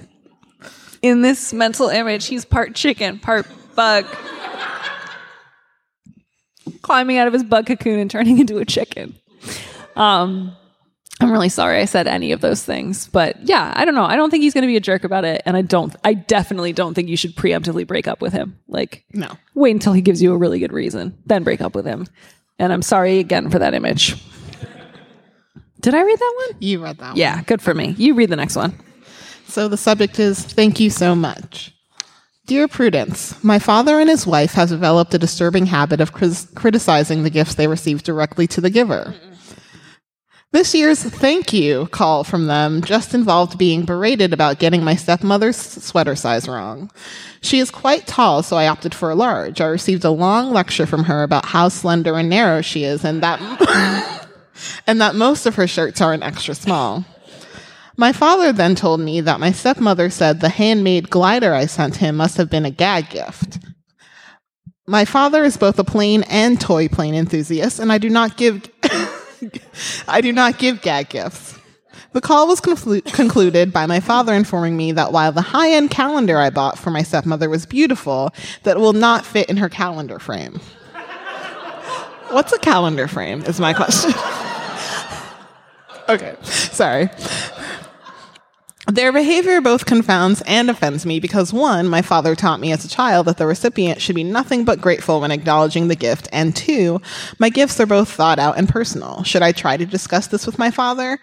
in 1.02 1.22
this 1.22 1.54
mental 1.54 1.90
image, 1.90 2.26
he's 2.26 2.44
part 2.44 2.74
chicken, 2.74 3.20
part 3.20 3.46
bug 3.76 4.06
climbing 6.90 7.20
out 7.20 7.28
of 7.28 7.34
his 7.34 7.44
bug 7.44 7.68
cocoon 7.68 8.00
and 8.00 8.10
turning 8.10 8.40
into 8.40 8.58
a 8.58 8.66
chicken. 8.66 9.16
Um, 9.96 10.56
I'm 11.22 11.32
really 11.32 11.50
sorry 11.50 11.80
I 11.80 11.86
said 11.86 12.08
any 12.08 12.32
of 12.32 12.42
those 12.42 12.64
things, 12.64 13.08
but 13.10 13.40
yeah, 13.48 13.72
I 13.76 13.86
don't 13.86 13.94
know. 13.94 14.06
I 14.06 14.16
don't 14.16 14.32
think 14.32 14.42
he's 14.42 14.56
going 14.56 14.64
to 14.64 14.68
be 14.68 14.76
a 14.76 14.80
jerk 14.80 15.04
about 15.04 15.24
it, 15.24 15.44
and 15.46 15.56
I 15.56 15.62
don't. 15.62 15.96
I 16.04 16.16
definitely 16.16 16.74
don't 16.74 16.96
think 16.96 17.08
you 17.08 17.16
should 17.16 17.36
preemptively 17.36 17.86
break 17.86 18.08
up 18.08 18.22
with 18.22 18.34
him. 18.34 18.58
Like, 18.68 19.04
no 19.14 19.38
wait 19.54 19.72
until 19.72 19.94
he 19.94 20.02
gives 20.02 20.20
you 20.20 20.34
a 20.34 20.38
really 20.38 20.58
good 20.58 20.74
reason, 20.74 21.16
then 21.28 21.44
break 21.44 21.62
up 21.62 21.76
with 21.76 21.86
him. 21.86 22.08
And 22.58 22.74
I'm 22.74 22.82
sorry 22.82 23.20
again 23.20 23.52
for 23.52 23.60
that 23.60 23.76
image. 23.76 24.16
Did 25.82 25.94
I 25.94 26.02
read 26.02 26.18
that 26.18 26.48
one? 26.48 26.58
you 26.60 26.84
read 26.84 26.98
that 26.98 27.10
one. 27.10 27.18
Yeah, 27.18 27.44
good 27.44 27.62
for 27.62 27.76
me. 27.76 27.94
You 28.00 28.16
read 28.16 28.30
the 28.32 28.36
next 28.36 28.56
one. 28.56 28.74
So 29.48 29.68
the 29.68 29.78
subject 29.78 30.18
is 30.18 30.44
Thank 30.44 30.80
you 30.80 30.90
so 30.90 31.14
much. 31.14 31.72
Dear 32.50 32.68
Prudence, 32.68 33.44
my 33.44 33.60
father 33.60 34.00
and 34.00 34.10
his 34.10 34.26
wife 34.26 34.54
have 34.54 34.70
developed 34.70 35.14
a 35.14 35.20
disturbing 35.20 35.68
habit 35.68 36.02
of 36.02 36.12
criticizing 36.12 37.22
the 37.22 37.30
gifts 37.30 37.54
they 37.54 37.68
receive 37.68 38.02
directly 38.02 38.48
to 38.48 38.60
the 38.60 38.72
giver. 38.72 39.14
This 40.52 40.74
year's 40.74 41.04
thank 41.04 41.54
you 41.54 41.86
call 41.92 42.24
from 42.24 42.48
them 42.48 42.82
just 42.82 43.14
involved 43.14 43.60
being 43.60 43.86
berated 43.86 44.34
about 44.34 44.58
getting 44.58 44.84
my 44.84 44.96
stepmother's 44.96 45.58
sweater 45.58 46.16
size 46.16 46.48
wrong. 46.48 46.90
She 47.42 47.60
is 47.60 47.70
quite 47.70 48.08
tall, 48.08 48.42
so 48.42 48.58
I 48.58 48.68
opted 48.68 48.96
for 48.96 49.12
a 49.12 49.16
large. 49.16 49.62
I 49.62 49.68
received 49.68 50.04
a 50.04 50.10
long 50.10 50.52
lecture 50.52 50.88
from 50.88 51.04
her 51.04 51.22
about 51.22 51.46
how 51.46 51.70
slender 51.70 52.16
and 52.16 52.32
narrow 52.32 52.62
she 52.62 52.84
is 52.84 53.06
and 53.06 53.22
that 53.22 54.28
and 54.88 55.00
that 55.00 55.14
most 55.14 55.46
of 55.46 55.54
her 55.54 55.68
shirts 55.68 56.02
are 56.02 56.14
an 56.14 56.24
extra 56.24 56.56
small. 56.56 57.06
My 58.00 58.14
father 58.14 58.54
then 58.54 58.76
told 58.76 59.02
me 59.02 59.20
that 59.20 59.42
my 59.42 59.52
stepmother 59.52 60.10
said 60.10 60.40
the 60.40 60.48
handmade 60.48 61.10
glider 61.10 61.54
I 61.54 61.66
sent 61.66 61.98
him 61.98 62.16
must 62.16 62.38
have 62.38 62.50
been 62.50 62.64
a 62.64 62.72
gag 62.72 63.10
gift. 63.10 63.60
My 64.88 65.04
father 65.04 65.44
is 65.44 65.58
both 65.58 65.78
a 65.80 65.84
plane 65.84 66.24
and 66.30 66.62
toy 66.62 66.88
plane 66.88 67.14
enthusiast, 67.14 67.78
and 67.78 67.92
I 67.92 67.98
do 67.98 68.10
not 68.10 68.38
give 68.38 68.70
I 70.08 70.22
do 70.22 70.32
not 70.32 70.58
give 70.58 70.82
gag 70.82 71.10
gifts. 71.10 71.60
The 72.14 72.22
call 72.22 72.48
was 72.48 72.62
conclu- 72.62 73.04
concluded 73.12 73.74
by 73.74 73.86
my 73.86 74.00
father 74.00 74.34
informing 74.34 74.78
me 74.78 74.94
that 74.94 75.12
while 75.12 75.34
the 75.34 75.42
high-end 75.42 75.92
calendar 75.92 76.38
I 76.38 76.52
bought 76.52 76.80
for 76.80 76.92
my 76.92 77.04
stepmother 77.04 77.50
was 77.50 77.66
beautiful, 77.66 78.34
that 78.64 78.78
it 78.78 78.80
will 78.80 78.94
not 78.94 79.26
fit 79.26 79.50
in 79.50 79.58
her 79.58 79.68
calendar 79.68 80.20
frame. 80.20 80.54
What's 82.30 82.54
a 82.54 82.60
calendar 82.60 83.10
frame? 83.10 83.42
Is 83.42 83.60
my 83.60 83.74
question. 83.74 84.14
okay, 86.10 86.38
sorry. 86.44 87.10
Their 88.88 89.12
behavior 89.12 89.62
both 89.62 89.86
confounds 89.86 90.42
and 90.48 90.70
offends 90.70 91.06
me 91.06 91.20
because 91.20 91.54
one, 91.54 91.88
my 91.88 92.02
father 92.02 92.36
taught 92.36 92.60
me 92.60 92.72
as 92.72 92.84
a 92.86 92.90
child 92.90 93.28
that 93.28 93.38
the 93.38 93.46
recipient 93.46 94.02
should 94.02 94.16
be 94.16 94.24
nothing 94.24 94.66
but 94.66 94.82
grateful 94.82 95.22
when 95.22 95.32
acknowledging 95.32 95.88
the 95.90 95.96
gift, 95.96 96.28
and 96.32 96.56
two, 96.56 97.00
my 97.38 97.50
gifts 97.50 97.80
are 97.80 97.86
both 97.86 98.10
thought 98.10 98.40
out 98.40 98.58
and 98.58 98.68
personal. 98.68 99.24
Should 99.24 99.44
I 99.44 99.52
try 99.52 99.78
to 99.78 99.86
discuss 99.86 100.28
this 100.28 100.46
with 100.46 100.58
my 100.58 100.72
father? 100.72 101.20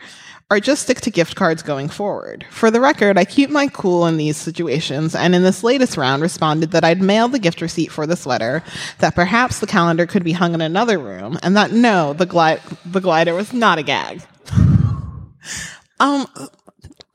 Or 0.48 0.60
just 0.60 0.82
stick 0.82 1.00
to 1.00 1.10
gift 1.10 1.34
cards 1.34 1.64
going 1.64 1.88
forward. 1.88 2.46
For 2.50 2.70
the 2.70 2.80
record, 2.80 3.18
I 3.18 3.24
keep 3.24 3.50
my 3.50 3.66
cool 3.66 4.06
in 4.06 4.16
these 4.16 4.36
situations, 4.36 5.16
and 5.16 5.34
in 5.34 5.42
this 5.42 5.64
latest 5.64 5.96
round 5.96 6.22
responded 6.22 6.70
that 6.70 6.84
I'd 6.84 7.02
mail 7.02 7.26
the 7.26 7.40
gift 7.40 7.60
receipt 7.60 7.90
for 7.90 8.06
this 8.06 8.26
letter, 8.26 8.62
that 8.98 9.16
perhaps 9.16 9.58
the 9.58 9.66
calendar 9.66 10.06
could 10.06 10.22
be 10.22 10.30
hung 10.30 10.54
in 10.54 10.60
another 10.60 11.00
room, 11.00 11.36
and 11.42 11.56
that 11.56 11.72
no, 11.72 12.12
the, 12.12 12.26
gli- 12.26 12.60
the 12.84 13.00
glider 13.00 13.34
was 13.34 13.52
not 13.52 13.78
a 13.78 13.82
gag. 13.82 14.22
um, 15.98 16.28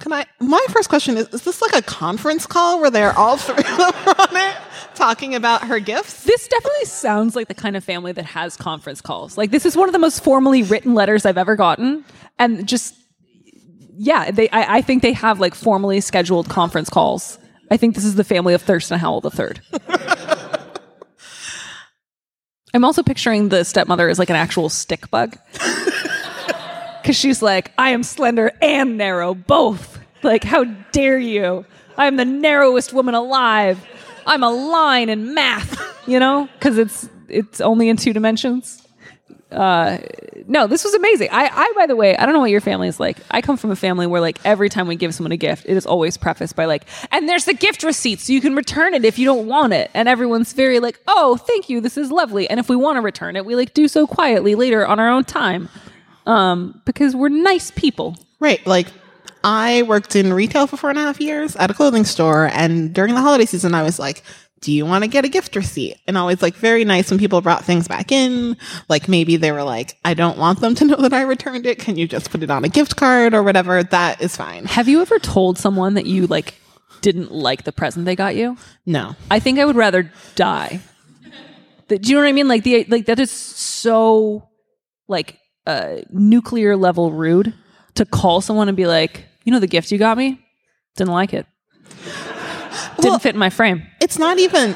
can 0.01 0.11
I? 0.11 0.25
My 0.39 0.65
first 0.69 0.89
question 0.89 1.17
is: 1.17 1.27
Is 1.29 1.43
this 1.43 1.61
like 1.61 1.73
a 1.73 1.81
conference 1.81 2.45
call 2.45 2.81
where 2.81 2.89
they're 2.91 3.17
all 3.17 3.37
three 3.37 3.55
of 3.55 3.77
them 3.77 3.93
on 4.19 4.35
it 4.35 4.55
talking 4.95 5.35
about 5.35 5.63
her 5.67 5.79
gifts? 5.79 6.23
This 6.23 6.47
definitely 6.47 6.85
sounds 6.85 7.35
like 7.35 7.47
the 7.47 7.53
kind 7.53 7.77
of 7.77 7.83
family 7.83 8.11
that 8.11 8.25
has 8.25 8.57
conference 8.57 8.99
calls. 9.01 9.37
Like 9.37 9.51
this 9.51 9.65
is 9.65 9.77
one 9.77 9.87
of 9.87 9.93
the 9.93 9.99
most 9.99 10.23
formally 10.23 10.63
written 10.63 10.93
letters 10.93 11.25
I've 11.25 11.37
ever 11.37 11.55
gotten, 11.55 12.03
and 12.39 12.67
just 12.67 12.95
yeah, 13.93 14.31
they. 14.31 14.49
I, 14.49 14.77
I 14.77 14.81
think 14.81 15.03
they 15.03 15.13
have 15.13 15.39
like 15.39 15.55
formally 15.55 16.01
scheduled 16.01 16.49
conference 16.49 16.89
calls. 16.89 17.37
I 17.69 17.77
think 17.77 17.95
this 17.95 18.03
is 18.03 18.15
the 18.15 18.23
family 18.23 18.53
of 18.53 18.61
Thurston 18.61 18.99
Howell 18.99 19.21
the 19.21 19.31
third. 19.31 19.61
I'm 22.73 22.85
also 22.85 23.03
picturing 23.03 23.49
the 23.49 23.63
stepmother 23.63 24.09
as 24.09 24.17
like 24.17 24.29
an 24.29 24.35
actual 24.35 24.69
stick 24.69 25.11
bug. 25.11 25.37
Because 27.11 27.19
she's 27.19 27.41
like, 27.41 27.73
I 27.77 27.89
am 27.89 28.03
slender 28.03 28.53
and 28.61 28.97
narrow, 28.97 29.33
both. 29.33 29.99
Like, 30.23 30.45
how 30.45 30.63
dare 30.93 31.19
you? 31.19 31.65
I 31.97 32.07
am 32.07 32.15
the 32.15 32.23
narrowest 32.23 32.93
woman 32.93 33.15
alive. 33.15 33.85
I'm 34.25 34.43
a 34.43 34.49
line 34.49 35.09
in 35.09 35.33
math, 35.33 35.77
you 36.07 36.21
know? 36.21 36.47
Because 36.53 36.77
it's 36.77 37.09
it's 37.27 37.59
only 37.59 37.89
in 37.89 37.97
two 37.97 38.13
dimensions. 38.13 38.87
Uh, 39.51 39.97
no, 40.47 40.67
this 40.67 40.85
was 40.85 40.93
amazing. 40.93 41.27
I, 41.33 41.49
I, 41.51 41.73
by 41.75 41.85
the 41.85 41.97
way, 41.97 42.15
I 42.15 42.25
don't 42.25 42.33
know 42.33 42.39
what 42.39 42.49
your 42.49 42.61
family 42.61 42.87
is 42.87 42.97
like. 42.97 43.17
I 43.29 43.41
come 43.41 43.57
from 43.57 43.71
a 43.71 43.75
family 43.75 44.07
where, 44.07 44.21
like, 44.21 44.39
every 44.45 44.69
time 44.69 44.87
we 44.87 44.95
give 44.95 45.13
someone 45.13 45.33
a 45.33 45.37
gift, 45.37 45.65
it 45.65 45.75
is 45.75 45.85
always 45.85 46.15
prefaced 46.15 46.55
by, 46.55 46.63
like, 46.63 46.85
and 47.11 47.27
there's 47.27 47.43
the 47.43 47.53
gift 47.53 47.83
receipt, 47.83 48.21
so 48.21 48.31
you 48.31 48.39
can 48.39 48.55
return 48.55 48.93
it 48.93 49.03
if 49.03 49.19
you 49.19 49.25
don't 49.25 49.47
want 49.47 49.73
it. 49.73 49.91
And 49.93 50.07
everyone's 50.07 50.53
very 50.53 50.79
like, 50.79 50.97
oh, 51.09 51.35
thank 51.35 51.67
you, 51.67 51.81
this 51.81 51.97
is 51.97 52.09
lovely. 52.09 52.49
And 52.49 52.57
if 52.57 52.69
we 52.69 52.77
want 52.77 52.95
to 52.95 53.01
return 53.01 53.35
it, 53.35 53.45
we 53.45 53.57
like 53.57 53.73
do 53.73 53.89
so 53.89 54.07
quietly 54.07 54.55
later 54.55 54.87
on 54.87 54.97
our 54.97 55.09
own 55.09 55.25
time, 55.25 55.67
um, 56.25 56.81
because 56.85 57.15
we're 57.15 57.29
nice 57.29 57.71
people. 57.71 58.17
Right. 58.39 58.65
Like, 58.65 58.87
I 59.43 59.83
worked 59.83 60.15
in 60.15 60.33
retail 60.33 60.67
for 60.67 60.77
four 60.77 60.89
and 60.89 60.99
a 60.99 61.01
half 61.01 61.19
years 61.19 61.55
at 61.55 61.71
a 61.71 61.73
clothing 61.73 62.05
store, 62.05 62.49
and 62.53 62.93
during 62.93 63.15
the 63.15 63.21
holiday 63.21 63.45
season, 63.45 63.73
I 63.73 63.83
was 63.83 63.97
like, 63.97 64.23
do 64.61 64.71
you 64.71 64.85
want 64.85 65.03
to 65.03 65.09
get 65.09 65.25
a 65.25 65.29
gift 65.29 65.55
receipt? 65.55 65.97
And 66.07 66.17
always 66.17 66.41
like 66.41 66.55
very 66.55 66.85
nice 66.85 67.09
when 67.09 67.19
people 67.19 67.41
brought 67.41 67.65
things 67.65 67.87
back 67.87 68.11
in. 68.11 68.55
Like 68.87 69.07
maybe 69.07 69.35
they 69.35 69.51
were 69.51 69.63
like, 69.63 69.97
I 70.05 70.13
don't 70.13 70.37
want 70.37 70.59
them 70.59 70.75
to 70.75 70.85
know 70.85 70.97
that 70.97 71.13
I 71.13 71.23
returned 71.23 71.65
it. 71.65 71.79
Can 71.79 71.97
you 71.97 72.07
just 72.07 72.29
put 72.29 72.43
it 72.43 72.51
on 72.51 72.63
a 72.63 72.69
gift 72.69 72.95
card 72.95 73.33
or 73.33 73.41
whatever? 73.41 73.81
That 73.81 74.21
is 74.21 74.37
fine. 74.37 74.65
Have 74.65 74.87
you 74.87 75.01
ever 75.01 75.17
told 75.17 75.57
someone 75.57 75.95
that 75.95 76.05
you 76.05 76.27
like 76.27 76.53
didn't 77.01 77.31
like 77.31 77.63
the 77.63 77.71
present 77.71 78.05
they 78.05 78.15
got 78.15 78.35
you? 78.35 78.55
No. 78.85 79.15
I 79.31 79.39
think 79.39 79.57
I 79.57 79.65
would 79.65 79.75
rather 79.75 80.11
die. 80.35 80.79
Do 81.87 81.97
you 81.99 82.15
know 82.15 82.21
what 82.21 82.29
I 82.29 82.31
mean? 82.31 82.47
Like 82.47 82.63
the 82.63 82.85
like 82.85 83.07
that 83.07 83.19
is 83.19 83.31
so 83.31 84.47
like 85.07 85.39
uh, 85.67 85.97
nuclear 86.09 86.75
level 86.75 87.11
rude 87.11 87.53
to 87.95 88.05
call 88.05 88.41
someone 88.41 88.67
and 88.67 88.77
be 88.77 88.87
like, 88.87 89.25
you 89.43 89.51
know, 89.51 89.59
the 89.59 89.67
gift 89.67 89.91
you 89.91 89.97
got 89.97 90.17
me, 90.17 90.39
didn't 90.95 91.11
like 91.13 91.33
it, 91.33 91.45
didn't 92.97 93.03
Well- 93.11 93.19
fit 93.19 93.35
in 93.35 93.39
my 93.39 93.49
frame. 93.49 93.83
It's 94.01 94.17
not 94.17 94.39
even 94.39 94.75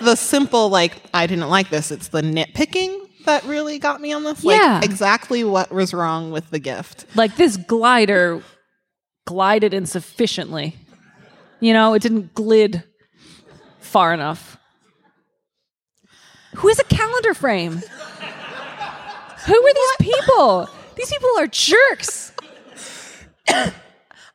the 0.00 0.16
simple, 0.16 0.68
like, 0.68 1.02
I 1.12 1.26
didn't 1.26 1.48
like 1.48 1.70
this. 1.70 1.90
It's 1.90 2.08
the 2.08 2.22
nitpicking 2.22 3.00
that 3.26 3.44
really 3.44 3.78
got 3.78 4.00
me 4.00 4.12
on 4.12 4.24
this. 4.24 4.42
Like, 4.44 4.58
Yeah. 4.60 4.80
exactly 4.82 5.44
what 5.44 5.70
was 5.72 5.94
wrong 5.94 6.30
with 6.30 6.50
the 6.50 6.58
gift. 6.58 7.06
Like 7.14 7.36
this 7.36 7.56
glider 7.56 8.42
glided 9.26 9.72
insufficiently. 9.72 10.76
You 11.60 11.72
know, 11.72 11.94
it 11.94 12.02
didn't 12.02 12.34
glide 12.34 12.82
far 13.80 14.12
enough. 14.12 14.58
Who 16.56 16.68
is 16.68 16.78
a 16.78 16.84
calendar 16.84 17.34
frame? 17.34 17.82
Who 19.46 19.54
are 19.54 19.74
these 19.74 20.12
people? 20.12 20.68
These 20.96 21.10
people 21.10 21.30
are 21.38 21.46
jerks. 21.46 22.32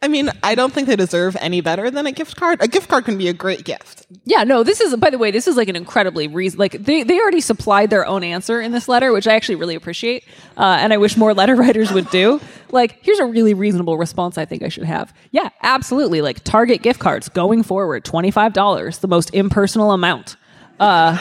I 0.01 0.07
mean, 0.07 0.29
I 0.43 0.55
don't 0.55 0.71
think 0.71 0.87
they 0.87 0.95
deserve 0.95 1.35
any 1.41 1.59
better 1.59 1.91
than 1.91 2.07
a 2.07 2.13
gift 2.13 2.37
card. 2.37 2.61
A 2.61 2.69
gift 2.69 2.87
card 2.87 3.03
can 3.03 3.17
be 3.17 3.27
a 3.27 3.33
great 3.33 3.65
gift. 3.65 4.07
Yeah, 4.23 4.45
no, 4.45 4.63
this 4.63 4.79
is 4.79 4.95
by 4.95 5.09
the 5.09 5.17
way, 5.17 5.29
this 5.29 5.45
is 5.45 5.57
like 5.57 5.67
an 5.67 5.75
incredibly 5.75 6.27
reason 6.27 6.57
like 6.57 6.71
they, 6.71 7.03
they 7.03 7.19
already 7.19 7.41
supplied 7.41 7.89
their 7.89 8.05
own 8.05 8.23
answer 8.23 8.61
in 8.61 8.71
this 8.71 8.87
letter, 8.87 9.11
which 9.11 9.27
I 9.27 9.35
actually 9.35 9.55
really 9.55 9.75
appreciate. 9.75 10.23
Uh, 10.55 10.77
and 10.79 10.93
I 10.93 10.97
wish 10.97 11.17
more 11.17 11.33
letter 11.33 11.55
writers 11.57 11.91
would 11.91 12.09
do. 12.11 12.39
Like, 12.71 12.99
here's 13.01 13.19
a 13.19 13.25
really 13.25 13.53
reasonable 13.53 13.97
response 13.97 14.37
I 14.37 14.45
think 14.45 14.63
I 14.63 14.69
should 14.69 14.85
have. 14.85 15.13
Yeah, 15.31 15.49
absolutely. 15.63 16.21
Like 16.21 16.45
Target 16.45 16.81
gift 16.81 17.01
cards 17.01 17.27
going 17.27 17.63
forward, 17.63 18.05
$25, 18.05 18.99
the 19.01 19.07
most 19.09 19.33
impersonal 19.33 19.91
amount. 19.91 20.37
Uh 20.79 21.17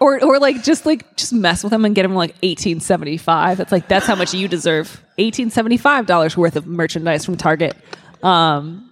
or 0.00 0.22
or 0.24 0.38
like 0.38 0.62
just 0.62 0.86
like 0.86 1.16
just 1.16 1.32
mess 1.32 1.62
with 1.62 1.70
them 1.70 1.84
and 1.84 1.94
get 1.94 2.02
them 2.02 2.14
like 2.14 2.30
1875 2.42 3.58
that's 3.58 3.72
like 3.72 3.88
that's 3.88 4.06
how 4.06 4.14
much 4.14 4.34
you 4.34 4.48
deserve. 4.48 4.88
1875 5.16 6.06
dollars 6.06 6.36
worth 6.36 6.56
of 6.56 6.66
merchandise 6.66 7.24
from 7.24 7.36
target. 7.36 7.76
Um 8.22 8.90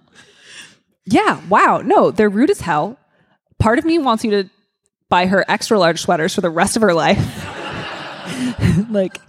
yeah 1.05 1.41
wow. 1.47 1.81
No 1.83 2.11
they're 2.11 2.29
rude 2.29 2.49
as 2.49 2.61
hell. 2.61 2.97
Part 3.59 3.79
of 3.79 3.85
me 3.85 3.97
wants 3.97 4.23
you 4.23 4.31
to 4.31 4.49
buy 5.09 5.25
her 5.27 5.45
extra 5.47 5.79
large 5.79 6.01
sweaters 6.01 6.35
for 6.35 6.41
the 6.41 6.49
rest 6.49 6.75
of 6.75 6.81
her 6.81 6.93
life. 6.93 7.53
Like 8.89 9.19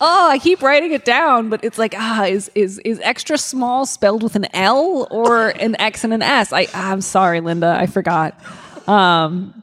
oh 0.00 0.28
i 0.30 0.38
keep 0.38 0.62
writing 0.62 0.92
it 0.92 1.04
down 1.04 1.50
but 1.50 1.62
it's 1.64 1.76
like 1.76 1.94
ah 1.96 2.24
is 2.24 2.50
is 2.54 2.78
is 2.78 2.98
extra 3.02 3.36
small 3.36 3.84
spelled 3.84 4.22
with 4.22 4.36
an 4.36 4.46
l 4.54 5.06
or 5.10 5.48
an 5.48 5.78
x 5.80 6.04
and 6.04 6.14
an 6.14 6.22
s? 6.22 6.52
I 6.52 6.66
i'm 6.72 7.00
sorry 7.00 7.40
linda. 7.40 7.76
I 7.78 7.86
forgot. 7.86 8.38
Um 8.88 9.62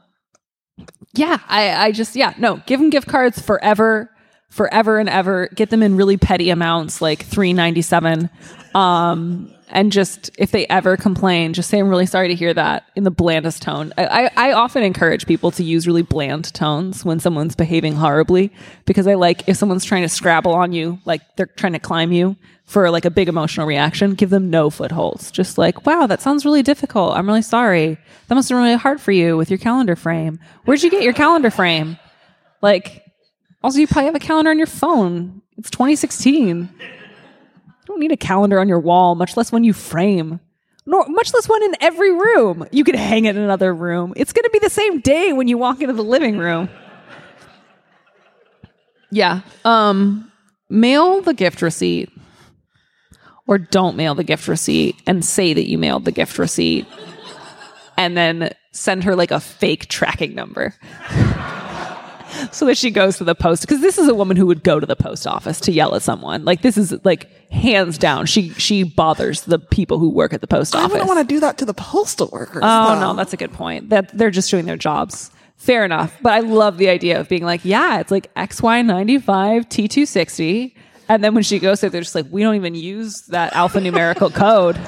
yeah, 1.14 1.38
I, 1.48 1.86
I 1.86 1.92
just 1.92 2.16
yeah 2.16 2.34
no, 2.38 2.62
give 2.66 2.80
them 2.80 2.90
gift 2.90 3.08
cards 3.08 3.40
forever, 3.40 4.10
forever 4.48 4.98
and 4.98 5.08
ever. 5.08 5.48
Get 5.54 5.70
them 5.70 5.82
in 5.82 5.96
really 5.96 6.16
petty 6.16 6.50
amounts, 6.50 7.00
like 7.00 7.22
three 7.24 7.52
ninety 7.52 7.82
seven. 7.82 8.30
Um, 8.74 9.52
and 9.70 9.92
just 9.92 10.30
if 10.38 10.50
they 10.50 10.66
ever 10.68 10.96
complain, 10.96 11.52
just 11.52 11.70
say 11.70 11.78
I'm 11.78 11.88
really 11.88 12.06
sorry 12.06 12.28
to 12.28 12.34
hear 12.34 12.54
that 12.54 12.84
in 12.96 13.04
the 13.04 13.10
blandest 13.10 13.62
tone. 13.62 13.92
I, 13.96 14.06
I, 14.06 14.30
I 14.36 14.52
often 14.52 14.82
encourage 14.82 15.26
people 15.26 15.50
to 15.52 15.64
use 15.64 15.86
really 15.86 16.02
bland 16.02 16.52
tones 16.54 17.04
when 17.04 17.20
someone's 17.20 17.54
behaving 17.54 17.94
horribly 17.94 18.52
because 18.84 19.06
I 19.06 19.14
like 19.14 19.48
if 19.48 19.56
someone's 19.56 19.84
trying 19.84 20.02
to 20.02 20.08
scrabble 20.08 20.54
on 20.54 20.72
you, 20.72 20.98
like 21.04 21.22
they're 21.36 21.46
trying 21.46 21.74
to 21.74 21.78
climb 21.78 22.12
you 22.12 22.36
for 22.64 22.90
like 22.90 23.04
a 23.04 23.10
big 23.10 23.28
emotional 23.28 23.66
reaction, 23.66 24.14
give 24.14 24.30
them 24.30 24.50
no 24.50 24.68
footholds. 24.68 25.30
Just 25.30 25.56
like, 25.56 25.86
wow, 25.86 26.06
that 26.06 26.20
sounds 26.20 26.44
really 26.44 26.62
difficult. 26.62 27.16
I'm 27.16 27.26
really 27.26 27.42
sorry. 27.42 27.98
That 28.28 28.34
must 28.34 28.48
have 28.48 28.56
been 28.56 28.64
really 28.64 28.76
hard 28.76 29.00
for 29.00 29.12
you 29.12 29.36
with 29.36 29.50
your 29.50 29.58
calendar 29.58 29.96
frame. 29.96 30.38
Where'd 30.64 30.82
you 30.82 30.90
get 30.90 31.02
your 31.02 31.14
calendar 31.14 31.50
frame? 31.50 31.98
Like, 32.60 33.04
also, 33.62 33.78
you 33.78 33.86
probably 33.86 34.04
have 34.04 34.14
a 34.14 34.20
calendar 34.20 34.50
on 34.50 34.58
your 34.58 34.66
phone. 34.66 35.40
It's 35.56 35.70
2016. 35.70 36.68
Don't 37.98 38.06
need 38.06 38.12
a 38.12 38.16
calendar 38.16 38.60
on 38.60 38.68
your 38.68 38.78
wall, 38.78 39.16
much 39.16 39.36
less 39.36 39.50
one 39.50 39.64
you 39.64 39.72
frame. 39.72 40.38
Nor, 40.86 41.08
much 41.08 41.34
less 41.34 41.48
one 41.48 41.64
in 41.64 41.74
every 41.80 42.12
room. 42.12 42.64
You 42.70 42.84
could 42.84 42.94
hang 42.94 43.24
it 43.24 43.34
in 43.34 43.42
another 43.42 43.74
room. 43.74 44.12
It's 44.14 44.32
going 44.32 44.44
to 44.44 44.50
be 44.50 44.60
the 44.60 44.70
same 44.70 45.00
day 45.00 45.32
when 45.32 45.48
you 45.48 45.58
walk 45.58 45.80
into 45.80 45.92
the 45.94 46.04
living 46.04 46.38
room. 46.38 46.68
Yeah. 49.10 49.40
Um, 49.64 50.30
mail 50.70 51.22
the 51.22 51.34
gift 51.34 51.60
receipt 51.60 52.08
or 53.48 53.58
don't 53.58 53.96
mail 53.96 54.14
the 54.14 54.22
gift 54.22 54.46
receipt 54.46 54.94
and 55.04 55.24
say 55.24 55.52
that 55.52 55.68
you 55.68 55.76
mailed 55.76 56.04
the 56.04 56.12
gift 56.12 56.38
receipt 56.38 56.86
and 57.96 58.16
then 58.16 58.52
send 58.70 59.02
her 59.02 59.16
like 59.16 59.32
a 59.32 59.40
fake 59.40 59.88
tracking 59.88 60.36
number 60.36 60.72
so 62.52 62.66
that 62.66 62.76
she 62.76 62.90
goes 62.90 63.16
to 63.18 63.24
the 63.24 63.34
post 63.34 63.62
because 63.62 63.80
this 63.80 63.98
is 63.98 64.08
a 64.08 64.14
woman 64.14 64.36
who 64.36 64.46
would 64.46 64.62
go 64.62 64.80
to 64.80 64.86
the 64.86 64.96
post 64.96 65.26
office 65.26 65.60
to 65.60 65.72
yell 65.72 65.94
at 65.94 66.02
someone 66.02 66.44
like 66.44 66.62
this 66.62 66.76
is 66.76 66.92
like 67.04 67.30
hands 67.50 67.98
down 67.98 68.26
she 68.26 68.50
she 68.50 68.82
bothers 68.82 69.42
the 69.42 69.58
people 69.58 69.98
who 69.98 70.10
work 70.10 70.32
at 70.32 70.40
the 70.40 70.46
post 70.46 70.74
office. 70.74 70.90
I 70.90 70.92
wouldn't 70.92 71.08
want 71.08 71.26
to 71.26 71.34
do 71.34 71.40
that 71.40 71.58
to 71.58 71.64
the 71.64 71.74
postal 71.74 72.28
workers. 72.32 72.62
Oh 72.64 72.94
though. 72.94 73.00
no, 73.00 73.14
that's 73.14 73.32
a 73.32 73.36
good 73.36 73.52
point. 73.52 73.88
That 73.90 74.16
they're 74.16 74.30
just 74.30 74.50
doing 74.50 74.66
their 74.66 74.76
jobs. 74.76 75.30
Fair 75.56 75.84
enough. 75.84 76.16
But 76.22 76.34
I 76.34 76.40
love 76.40 76.78
the 76.78 76.88
idea 76.88 77.18
of 77.18 77.28
being 77.28 77.44
like, 77.44 77.64
yeah, 77.64 77.98
it's 77.98 78.12
like 78.12 78.32
XY95 78.34 79.24
T260. 79.68 80.72
And 81.08 81.24
then 81.24 81.34
when 81.34 81.42
she 81.42 81.58
goes 81.58 81.80
there, 81.80 81.90
they're 81.90 82.02
just 82.02 82.14
like, 82.14 82.26
we 82.30 82.42
don't 82.42 82.54
even 82.54 82.74
use 82.74 83.22
that 83.28 83.52
alphanumerical 83.54 84.32
code. 84.34 84.78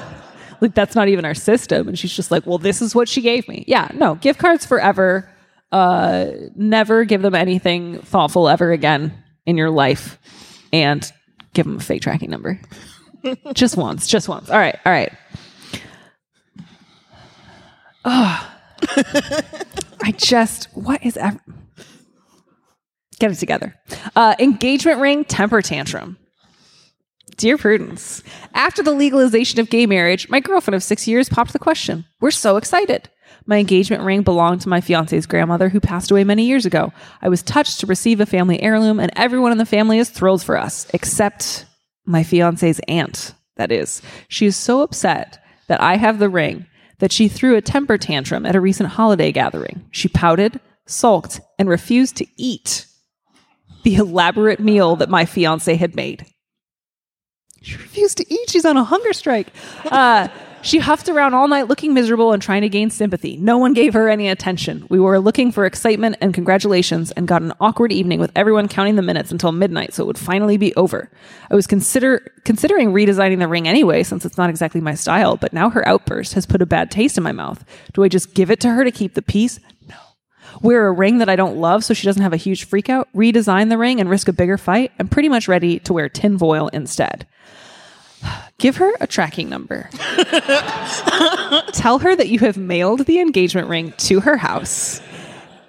Like 0.61 0.73
that's 0.73 0.95
not 0.95 1.09
even 1.09 1.25
our 1.25 1.33
system. 1.33 1.87
And 1.89 1.99
she's 1.99 2.13
just 2.13 2.31
like, 2.31 2.45
well, 2.45 2.57
this 2.57 2.81
is 2.81 2.95
what 2.95 3.09
she 3.09 3.21
gave 3.21 3.47
me. 3.47 3.65
Yeah, 3.67 3.89
no, 3.93 4.15
gift 4.15 4.39
cards 4.39 4.65
forever. 4.65 5.29
Uh, 5.71 6.31
never 6.55 7.05
give 7.05 7.21
them 7.21 7.35
anything 7.35 7.99
thoughtful 8.01 8.49
ever 8.49 8.71
again 8.71 9.13
in 9.45 9.57
your 9.57 9.69
life, 9.69 10.19
and 10.71 11.11
give 11.53 11.65
them 11.65 11.77
a 11.77 11.79
fake 11.79 12.01
tracking 12.01 12.29
number. 12.29 12.59
just 13.53 13.77
once, 13.77 14.07
just 14.07 14.27
once. 14.27 14.49
All 14.49 14.57
right, 14.57 14.77
all 14.85 14.91
right. 14.91 15.13
Oh, 18.03 18.53
I 20.03 20.11
just 20.17 20.65
what 20.73 21.05
is 21.05 21.17
ever 21.17 21.39
get 23.21 23.31
it 23.31 23.35
together. 23.35 23.75
Uh, 24.15 24.35
engagement 24.39 24.99
ring 24.99 25.23
temper 25.23 25.61
tantrum. 25.61 26.17
Dear 27.41 27.57
Prudence, 27.57 28.21
after 28.53 28.83
the 28.83 28.91
legalization 28.91 29.59
of 29.59 29.71
gay 29.71 29.87
marriage, 29.87 30.29
my 30.29 30.39
girlfriend 30.39 30.75
of 30.75 30.83
six 30.83 31.07
years 31.07 31.27
popped 31.27 31.53
the 31.53 31.57
question. 31.57 32.05
We're 32.19 32.29
so 32.29 32.55
excited. 32.55 33.09
My 33.47 33.57
engagement 33.57 34.03
ring 34.03 34.21
belonged 34.21 34.61
to 34.61 34.69
my 34.69 34.79
fiance's 34.79 35.25
grandmother 35.25 35.67
who 35.67 35.79
passed 35.79 36.11
away 36.11 36.23
many 36.23 36.45
years 36.45 36.67
ago. 36.67 36.93
I 37.19 37.29
was 37.29 37.41
touched 37.41 37.79
to 37.79 37.87
receive 37.87 38.19
a 38.19 38.27
family 38.27 38.61
heirloom, 38.61 38.99
and 38.99 39.11
everyone 39.15 39.51
in 39.51 39.57
the 39.57 39.65
family 39.65 39.97
is 39.97 40.11
thrilled 40.11 40.43
for 40.43 40.55
us, 40.55 40.85
except 40.93 41.65
my 42.05 42.21
fiance's 42.21 42.79
aunt, 42.87 43.33
that 43.55 43.71
is. 43.71 44.03
She 44.27 44.45
is 44.45 44.55
so 44.55 44.83
upset 44.83 45.43
that 45.65 45.81
I 45.81 45.95
have 45.95 46.19
the 46.19 46.29
ring 46.29 46.67
that 46.99 47.11
she 47.11 47.27
threw 47.27 47.55
a 47.55 47.61
temper 47.61 47.97
tantrum 47.97 48.45
at 48.45 48.55
a 48.55 48.61
recent 48.61 48.89
holiday 48.89 49.31
gathering. 49.31 49.83
She 49.89 50.09
pouted, 50.09 50.59
sulked, 50.85 51.41
and 51.57 51.67
refused 51.67 52.17
to 52.17 52.27
eat 52.37 52.85
the 53.81 53.95
elaborate 53.95 54.59
meal 54.59 54.95
that 54.97 55.09
my 55.09 55.25
fiance 55.25 55.73
had 55.73 55.95
made. 55.95 56.27
She 57.61 57.75
refused 57.77 58.17
to 58.17 58.33
eat. 58.33 58.49
She's 58.49 58.65
on 58.65 58.75
a 58.77 58.83
hunger 58.83 59.13
strike. 59.13 59.47
Uh, 59.85 60.27
she 60.63 60.79
huffed 60.79 61.09
around 61.09 61.33
all 61.33 61.47
night 61.47 61.67
looking 61.67 61.93
miserable 61.93 62.33
and 62.33 62.41
trying 62.41 62.61
to 62.61 62.69
gain 62.69 62.89
sympathy. 62.89 63.37
No 63.37 63.57
one 63.57 63.73
gave 63.73 63.93
her 63.93 64.09
any 64.09 64.29
attention. 64.29 64.85
We 64.89 64.99
were 64.99 65.19
looking 65.19 65.51
for 65.51 65.65
excitement 65.65 66.17
and 66.21 66.33
congratulations 66.33 67.11
and 67.11 67.27
got 67.27 67.41
an 67.41 67.53
awkward 67.59 67.91
evening 67.91 68.19
with 68.19 68.31
everyone 68.35 68.67
counting 68.67 68.95
the 68.95 69.01
minutes 69.01 69.31
until 69.31 69.51
midnight 69.51 69.93
so 69.93 70.03
it 70.03 70.07
would 70.07 70.17
finally 70.19 70.57
be 70.57 70.73
over. 70.75 71.09
I 71.49 71.55
was 71.55 71.67
consider 71.67 72.31
considering 72.45 72.93
redesigning 72.93 73.39
the 73.39 73.47
ring 73.47 73.67
anyway 73.67 74.03
since 74.03 74.25
it's 74.25 74.37
not 74.37 74.49
exactly 74.49 74.81
my 74.81 74.95
style, 74.95 75.35
but 75.37 75.53
now 75.53 75.69
her 75.69 75.87
outburst 75.87 76.33
has 76.33 76.45
put 76.45 76.61
a 76.61 76.67
bad 76.67 76.91
taste 76.91 77.17
in 77.17 77.23
my 77.23 77.31
mouth. 77.31 77.63
Do 77.93 78.03
I 78.03 78.07
just 78.07 78.33
give 78.33 78.51
it 78.51 78.59
to 78.61 78.69
her 78.69 78.83
to 78.83 78.91
keep 78.91 79.13
the 79.15 79.21
peace? 79.21 79.59
No. 79.87 79.95
Wear 80.61 80.87
a 80.87 80.91
ring 80.91 81.19
that 81.19 81.29
I 81.29 81.35
don't 81.35 81.57
love 81.57 81.83
so 81.83 81.93
she 81.93 82.05
doesn't 82.05 82.23
have 82.23 82.33
a 82.33 82.37
huge 82.37 82.69
freakout, 82.69 83.05
redesign 83.15 83.69
the 83.69 83.77
ring 83.77 83.99
and 83.99 84.09
risk 84.09 84.27
a 84.27 84.33
bigger 84.33 84.57
fight. 84.57 84.91
I'm 84.99 85.07
pretty 85.07 85.29
much 85.29 85.47
ready 85.47 85.79
to 85.79 85.93
wear 85.93 86.09
tinfoil 86.09 86.67
instead. 86.69 87.27
Give 88.61 88.77
her 88.77 88.91
a 89.01 89.07
tracking 89.07 89.49
number. 89.49 89.89
Tell 91.73 91.97
her 91.99 92.15
that 92.15 92.27
you 92.29 92.39
have 92.39 92.57
mailed 92.57 93.05
the 93.07 93.19
engagement 93.19 93.67
ring 93.67 93.91
to 93.97 94.19
her 94.19 94.37
house. 94.37 95.01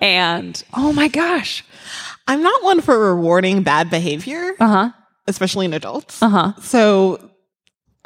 And 0.01 0.63
oh 0.75 0.93
my 0.93 1.09
gosh. 1.09 1.65
I'm 2.29 2.43
not 2.43 2.63
one 2.63 2.81
for 2.83 2.99
rewarding 3.15 3.63
bad 3.63 3.89
behavior, 3.91 4.53
Uh 4.61 4.69
huh. 4.69 4.91
especially 5.27 5.65
in 5.67 5.73
adults. 5.73 6.23
Uh 6.23 6.29
huh. 6.29 6.53
So 6.61 7.31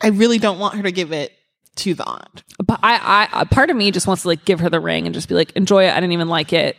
I 0.00 0.08
really 0.08 0.38
don't 0.38 0.58
want 0.60 0.76
her 0.76 0.82
to 0.84 0.92
give 0.92 1.12
it 1.12 1.32
to 1.76 1.94
the 1.94 2.04
aunt. 2.06 2.44
But 2.64 2.78
I, 2.82 3.28
I, 3.32 3.44
part 3.44 3.70
of 3.70 3.76
me 3.76 3.90
just 3.90 4.06
wants 4.06 4.22
to 4.22 4.28
like 4.28 4.44
give 4.44 4.60
her 4.60 4.70
the 4.70 4.80
ring 4.80 5.06
and 5.06 5.14
just 5.14 5.28
be 5.28 5.34
like, 5.34 5.50
enjoy 5.56 5.84
it. 5.86 5.90
I 5.90 5.96
didn't 5.96 6.12
even 6.12 6.28
like 6.28 6.52
it. 6.52 6.76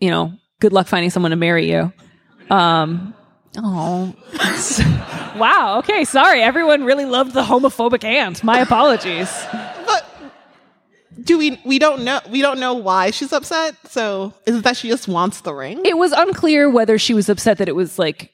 You 0.00 0.10
know, 0.10 0.34
good 0.60 0.72
luck 0.74 0.86
finding 0.86 1.10
someone 1.10 1.30
to 1.30 1.36
marry 1.36 1.70
you. 1.70 1.92
Um, 2.50 3.14
oh, 3.58 4.14
wow. 5.36 5.78
Okay, 5.78 6.04
sorry. 6.04 6.42
Everyone 6.42 6.84
really 6.84 7.04
loved 7.04 7.34
the 7.34 7.42
homophobic 7.42 8.04
aunt. 8.04 8.42
My 8.42 8.60
apologies. 8.60 9.30
But 9.52 10.06
do 11.22 11.38
we 11.38 11.60
we 11.64 11.78
don't 11.78 12.04
know 12.04 12.20
we 12.30 12.42
don't 12.42 12.60
know 12.60 12.74
why 12.74 13.10
she's 13.10 13.32
upset. 13.32 13.76
So 13.88 14.34
is 14.46 14.56
it 14.56 14.64
that 14.64 14.76
she 14.76 14.88
just 14.88 15.08
wants 15.08 15.40
the 15.42 15.54
ring? 15.54 15.84
It 15.84 15.96
was 15.96 16.12
unclear 16.12 16.70
whether 16.70 16.98
she 16.98 17.14
was 17.14 17.28
upset 17.28 17.58
that 17.58 17.68
it 17.68 17.76
was 17.76 17.98
like 17.98 18.32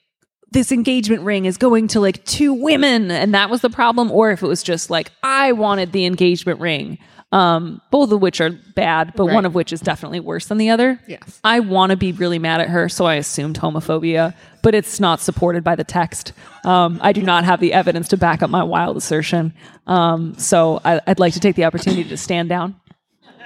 this 0.51 0.71
engagement 0.71 1.21
ring 1.23 1.45
is 1.45 1.57
going 1.57 1.87
to 1.89 1.99
like 1.99 2.23
two 2.25 2.53
women 2.53 3.11
and 3.11 3.33
that 3.35 3.49
was 3.49 3.61
the 3.61 3.69
problem 3.69 4.11
or 4.11 4.31
if 4.31 4.41
it 4.41 4.47
was 4.47 4.63
just 4.63 4.89
like 4.89 5.11
I 5.21 5.51
wanted 5.51 5.91
the 5.91 6.05
engagement 6.05 6.59
ring. 6.59 6.97
Um 7.31 7.79
both 7.91 8.11
of 8.11 8.21
which 8.21 8.41
are 8.41 8.49
bad, 8.49 9.13
but 9.15 9.25
Right. 9.25 9.35
one 9.35 9.45
of 9.45 9.53
which 9.53 9.71
is 9.71 9.81
definitely 9.81 10.19
worse 10.19 10.47
than 10.47 10.57
the 10.57 10.69
other. 10.71 10.99
Yes. 11.07 11.39
I 11.43 11.59
want 11.59 11.91
to 11.91 11.95
be 11.97 12.11
really 12.11 12.39
mad 12.39 12.59
at 12.61 12.69
her, 12.69 12.89
so 12.89 13.05
I 13.05 13.15
assumed 13.15 13.59
homophobia, 13.59 14.33
but 14.63 14.73
it's 14.73 14.99
not 14.99 15.19
supported 15.21 15.63
by 15.63 15.75
the 15.75 15.83
text. 15.83 16.33
Um, 16.65 16.99
I 17.03 17.11
do 17.13 17.21
not 17.21 17.43
have 17.43 17.59
the 17.59 17.71
evidence 17.73 18.07
to 18.09 18.17
back 18.17 18.41
up 18.41 18.49
my 18.49 18.63
wild 18.63 18.97
assertion. 18.97 19.53
Um, 19.85 20.33
so 20.39 20.81
I, 20.83 21.01
I'd 21.05 21.19
like 21.19 21.33
to 21.33 21.39
take 21.39 21.55
the 21.55 21.65
opportunity 21.65 22.03
to 22.09 22.17
stand 22.17 22.49
down. 22.49 22.75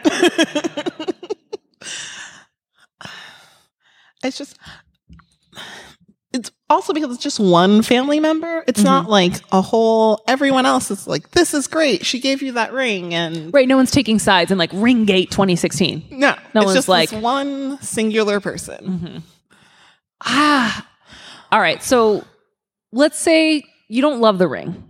It's 4.26 4.38
just 4.38 4.58
also 6.74 6.94
because 6.94 7.14
it's 7.14 7.24
just 7.24 7.40
one 7.40 7.82
family 7.82 8.20
member. 8.20 8.64
It's 8.68 8.84
not 8.84 9.10
like 9.10 9.34
a 9.52 9.62
whole 9.62 10.22
everyone 10.28 10.66
else 10.66 10.92
is 10.92 11.08
like, 11.08 11.32
this 11.32 11.54
is 11.54 11.68
great. 11.68 12.06
She 12.06 12.20
gave 12.20 12.42
you 12.42 12.54
that 12.54 12.74
ring 12.74 13.14
and 13.14 13.54
Right? 13.54 13.68
No 13.68 13.78
one's 13.78 13.92
taking 13.92 14.20
sides 14.20 14.52
in 14.52 14.58
like 14.58 14.72
Ringgate 14.72 15.30
2016. 15.30 16.08
no. 16.12 16.36
No 16.54 16.62
it's 16.62 16.66
one's 16.66 16.74
just 16.74 16.88
like- 16.90 17.12
one 17.12 17.82
singular 17.82 18.40
person. 18.40 19.24
Ah. 20.26 20.88
All 21.52 21.60
right. 21.60 21.82
So 21.84 22.24
let's 22.92 23.18
say 23.20 23.64
you 23.88 24.02
don't 24.02 24.20
love 24.20 24.38
the 24.38 24.48
ring. 24.48 24.84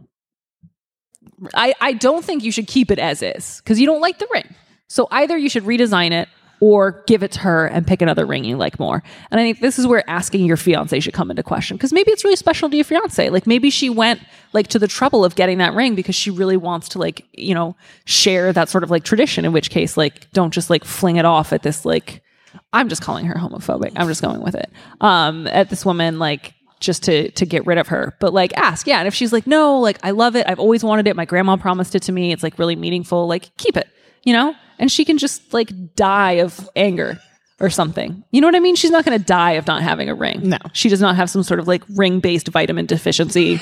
I, 1.53 1.73
I 1.81 1.93
don't 1.93 2.23
think 2.23 2.43
you 2.43 2.51
should 2.51 2.67
keep 2.67 2.89
it 2.89 2.99
as 2.99 3.21
is 3.21 3.61
because 3.63 3.79
you 3.79 3.85
don't 3.85 4.01
like 4.01 4.17
the 4.19 4.27
ring. 4.31 4.53
So 4.87 5.07
either 5.11 5.37
you 5.37 5.49
should 5.49 5.63
redesign 5.63 6.11
it 6.11 6.29
or 6.63 7.03
give 7.07 7.23
it 7.23 7.33
to 7.33 7.39
her 7.41 7.65
and 7.67 7.85
pick 7.85 8.01
another 8.01 8.25
ring 8.25 8.45
you 8.45 8.55
like 8.55 8.79
more. 8.79 9.03
And 9.29 9.37
I 9.37 9.43
think 9.43 9.59
this 9.59 9.77
is 9.77 9.85
where 9.85 10.09
asking 10.09 10.45
your 10.45 10.55
fiance 10.55 10.97
should 11.01 11.13
come 11.13 11.29
into 11.29 11.43
question 11.43 11.75
because 11.75 11.91
maybe 11.91 12.09
it's 12.13 12.23
really 12.23 12.37
special 12.37 12.69
to 12.69 12.75
your 12.77 12.85
fiance. 12.85 13.29
Like 13.29 13.45
maybe 13.45 13.69
she 13.69 13.89
went 13.89 14.21
like 14.53 14.67
to 14.67 14.79
the 14.79 14.87
trouble 14.87 15.25
of 15.25 15.35
getting 15.35 15.57
that 15.57 15.73
ring 15.73 15.93
because 15.93 16.15
she 16.15 16.31
really 16.31 16.55
wants 16.55 16.87
to 16.89 16.99
like, 16.99 17.25
you 17.33 17.53
know, 17.53 17.75
share 18.05 18.53
that 18.53 18.69
sort 18.69 18.85
of 18.85 18.89
like 18.89 19.03
tradition, 19.03 19.43
in 19.43 19.51
which 19.51 19.71
case, 19.71 19.97
like, 19.97 20.31
don't 20.31 20.53
just 20.53 20.69
like 20.69 20.85
fling 20.85 21.17
it 21.17 21.25
off 21.25 21.51
at 21.51 21.63
this 21.63 21.83
like 21.83 22.23
I'm 22.71 22.87
just 22.87 23.01
calling 23.01 23.25
her 23.25 23.35
homophobic. 23.35 23.91
I'm 23.97 24.07
just 24.07 24.21
going 24.21 24.39
with 24.39 24.55
it. 24.55 24.71
Um, 25.01 25.47
at 25.47 25.69
this 25.69 25.85
woman, 25.85 26.17
like 26.17 26.53
just 26.79 27.03
to 27.03 27.29
to 27.31 27.45
get 27.45 27.65
rid 27.65 27.77
of 27.77 27.89
her. 27.89 28.15
But 28.21 28.33
like 28.33 28.55
ask, 28.55 28.87
yeah. 28.87 28.99
And 28.99 29.07
if 29.09 29.13
she's 29.13 29.33
like, 29.33 29.47
no, 29.47 29.81
like 29.81 29.99
I 30.01 30.11
love 30.11 30.37
it. 30.37 30.47
I've 30.47 30.59
always 30.59 30.81
wanted 30.81 31.07
it. 31.07 31.17
My 31.17 31.25
grandma 31.25 31.57
promised 31.57 31.93
it 31.93 32.03
to 32.03 32.13
me. 32.13 32.31
It's 32.31 32.41
like 32.41 32.57
really 32.57 32.77
meaningful. 32.77 33.27
Like 33.27 33.55
keep 33.57 33.75
it, 33.75 33.89
you 34.23 34.33
know. 34.33 34.55
And 34.79 34.91
she 34.91 35.05
can 35.05 35.17
just 35.17 35.53
like 35.53 35.71
die 35.95 36.33
of 36.33 36.69
anger 36.75 37.19
or 37.59 37.69
something. 37.69 38.23
You 38.31 38.41
know 38.41 38.47
what 38.47 38.55
I 38.55 38.59
mean? 38.59 38.75
She's 38.75 38.91
not 38.91 39.05
going 39.05 39.17
to 39.17 39.23
die 39.23 39.51
of 39.51 39.67
not 39.67 39.81
having 39.81 40.09
a 40.09 40.15
ring. 40.15 40.49
No. 40.49 40.57
she 40.73 40.89
does 40.89 40.99
not 41.01 41.15
have 41.15 41.29
some 41.29 41.43
sort 41.43 41.59
of 41.59 41.67
like 41.67 41.83
ring 41.95 42.19
based 42.19 42.47
vitamin 42.47 42.85
deficiency 42.85 43.61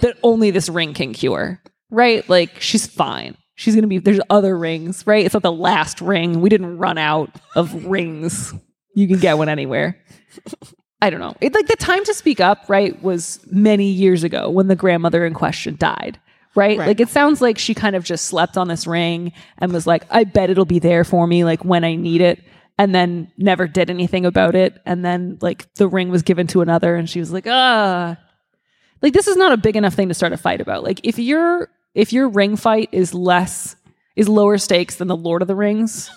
that 0.00 0.16
only 0.22 0.50
this 0.50 0.68
ring 0.68 0.94
can 0.94 1.12
cure. 1.12 1.60
Right? 1.90 2.26
Like 2.28 2.60
she's 2.60 2.86
fine. 2.86 3.36
She's 3.54 3.74
going 3.74 3.82
to 3.82 3.88
be, 3.88 3.98
there's 3.98 4.20
other 4.30 4.56
rings, 4.56 5.06
right? 5.06 5.24
It's 5.24 5.34
not 5.34 5.42
the 5.42 5.52
last 5.52 6.00
ring. 6.00 6.40
We 6.40 6.48
didn't 6.48 6.78
run 6.78 6.96
out 6.96 7.30
of 7.54 7.84
rings. 7.84 8.54
You 8.94 9.06
can 9.06 9.18
get 9.18 9.36
one 9.36 9.48
anywhere. 9.48 9.98
I 11.02 11.10
don't 11.10 11.20
know. 11.20 11.34
It, 11.40 11.52
like 11.52 11.66
the 11.66 11.76
time 11.76 12.04
to 12.04 12.14
speak 12.14 12.40
up, 12.40 12.64
right, 12.68 13.00
was 13.02 13.40
many 13.50 13.86
years 13.86 14.24
ago 14.24 14.48
when 14.48 14.68
the 14.68 14.76
grandmother 14.76 15.26
in 15.26 15.34
question 15.34 15.76
died, 15.76 16.18
right? 16.54 16.78
Right. 16.78 16.88
Like 16.88 17.00
it 17.00 17.08
sounds 17.08 17.40
like 17.40 17.58
she 17.58 17.74
kind 17.74 17.96
of 17.96 18.04
just 18.04 18.26
slept 18.26 18.56
on 18.56 18.68
this 18.68 18.86
ring 18.86 19.32
and 19.58 19.72
was 19.72 19.86
like, 19.86 20.04
I 20.10 20.24
bet 20.24 20.50
it'll 20.50 20.64
be 20.64 20.78
there 20.78 21.04
for 21.04 21.26
me, 21.26 21.44
like 21.44 21.64
when 21.64 21.84
I 21.84 21.94
need 21.94 22.20
it. 22.20 22.42
And 22.78 22.94
then 22.94 23.30
never 23.36 23.68
did 23.68 23.90
anything 23.90 24.24
about 24.26 24.54
it. 24.54 24.80
And 24.86 25.04
then 25.04 25.38
like 25.40 25.72
the 25.74 25.86
ring 25.86 26.08
was 26.08 26.22
given 26.22 26.46
to 26.48 26.62
another 26.62 26.96
and 26.96 27.08
she 27.08 27.20
was 27.20 27.32
like, 27.32 27.46
ah. 27.46 28.16
Like 29.02 29.12
this 29.12 29.28
is 29.28 29.36
not 29.36 29.52
a 29.52 29.56
big 29.56 29.76
enough 29.76 29.94
thing 29.94 30.08
to 30.08 30.14
start 30.14 30.32
a 30.32 30.36
fight 30.36 30.60
about. 30.60 30.82
Like 30.82 31.00
if 31.04 31.18
your 31.18 31.68
if 31.94 32.12
your 32.12 32.28
ring 32.28 32.56
fight 32.56 32.88
is 32.92 33.12
less 33.12 33.76
is 34.16 34.28
lower 34.28 34.58
stakes 34.58 34.96
than 34.96 35.08
the 35.08 35.16
Lord 35.16 35.42
of 35.42 35.48
the 35.48 35.54
Rings, 35.54 36.10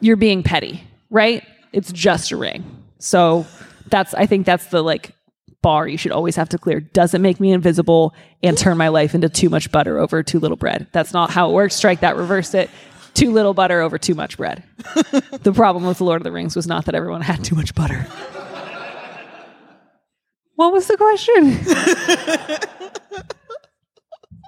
you're 0.00 0.16
being 0.16 0.42
petty, 0.42 0.82
right? 1.10 1.44
It's 1.72 1.92
just 1.92 2.32
a 2.32 2.36
ring. 2.36 2.64
So 2.98 3.46
that's 3.86 4.14
I 4.14 4.26
think 4.26 4.46
that's 4.46 4.66
the 4.66 4.82
like 4.82 5.14
bar 5.62 5.88
you 5.88 5.98
should 5.98 6.12
always 6.12 6.36
have 6.36 6.48
to 6.50 6.58
clear. 6.58 6.80
doesn't 6.80 7.22
make 7.22 7.40
me 7.40 7.52
invisible 7.52 8.14
and 8.42 8.56
turn 8.56 8.76
my 8.76 8.88
life 8.88 9.14
into 9.14 9.28
too 9.28 9.48
much 9.48 9.70
butter 9.72 9.98
over 9.98 10.22
too 10.22 10.38
little 10.38 10.56
bread? 10.56 10.86
That's 10.92 11.12
not 11.12 11.30
how 11.30 11.50
it 11.50 11.54
works. 11.54 11.74
Strike 11.74 12.00
that, 12.00 12.16
reverse 12.16 12.54
it. 12.54 12.70
Too 13.14 13.32
little 13.32 13.54
butter 13.54 13.80
over 13.80 13.98
too 13.98 14.14
much 14.14 14.36
bread. 14.36 14.62
the 15.42 15.52
problem 15.52 15.86
with 15.86 15.98
the 15.98 16.04
Lord 16.04 16.20
of 16.20 16.24
the 16.24 16.32
Rings 16.32 16.54
was 16.54 16.66
not 16.66 16.84
that 16.84 16.94
everyone 16.94 17.22
had 17.22 17.42
too 17.42 17.56
much 17.56 17.74
butter. 17.74 18.06
What 20.54 20.72
was 20.72 20.86
the 20.88 20.96
question? 20.96 21.50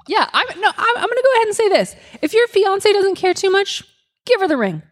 yeah, 0.08 0.28
I'm 0.32 0.60
no, 0.60 0.68
I'm, 0.76 0.96
I'm 0.96 1.08
gonna 1.08 1.22
go 1.22 1.34
ahead 1.36 1.46
and 1.46 1.54
say 1.54 1.68
this. 1.68 1.94
If 2.20 2.34
your 2.34 2.48
fiance 2.48 2.92
doesn't 2.92 3.14
care 3.14 3.32
too 3.32 3.48
much, 3.48 3.84
give 4.26 4.40
her 4.40 4.48
the 4.48 4.56
ring. 4.56 4.82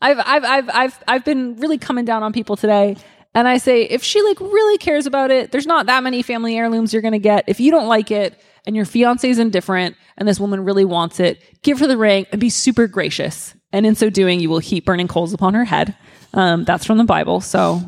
I've 0.00 0.18
I've 0.18 0.44
I've 0.44 0.70
I've 0.70 1.04
I've 1.06 1.24
been 1.24 1.56
really 1.56 1.78
coming 1.78 2.04
down 2.04 2.24
on 2.24 2.32
people 2.32 2.56
today, 2.56 2.96
And 3.34 3.46
I 3.46 3.58
say, 3.58 3.82
if 3.82 4.02
she 4.02 4.22
like 4.22 4.40
really 4.40 4.78
cares 4.78 5.06
about 5.06 5.30
it, 5.30 5.52
there's 5.52 5.66
not 5.66 5.86
that 5.86 6.02
many 6.02 6.22
family 6.22 6.56
heirlooms 6.56 6.92
you're 6.92 7.02
gonna 7.02 7.18
get. 7.18 7.44
If 7.46 7.60
you 7.60 7.70
don't 7.70 7.86
like 7.86 8.10
it 8.10 8.40
and 8.66 8.74
your 8.74 8.84
fiance 8.84 9.28
is 9.28 9.38
indifferent 9.38 9.96
and 10.16 10.28
this 10.28 10.40
woman 10.40 10.64
really 10.64 10.84
wants 10.84 11.20
it, 11.20 11.42
give 11.62 11.78
her 11.80 11.86
the 11.86 11.96
ring 11.96 12.26
and 12.32 12.40
be 12.40 12.50
super 12.50 12.86
gracious. 12.86 13.54
And 13.72 13.84
in 13.84 13.94
so 13.94 14.10
doing, 14.10 14.40
you 14.40 14.48
will 14.48 14.60
heap 14.60 14.86
burning 14.86 15.08
coals 15.08 15.32
upon 15.32 15.54
her 15.54 15.64
head. 15.64 15.94
Um, 16.34 16.64
that's 16.64 16.84
from 16.84 16.98
the 16.98 17.04
Bible, 17.04 17.40
so 17.40 17.80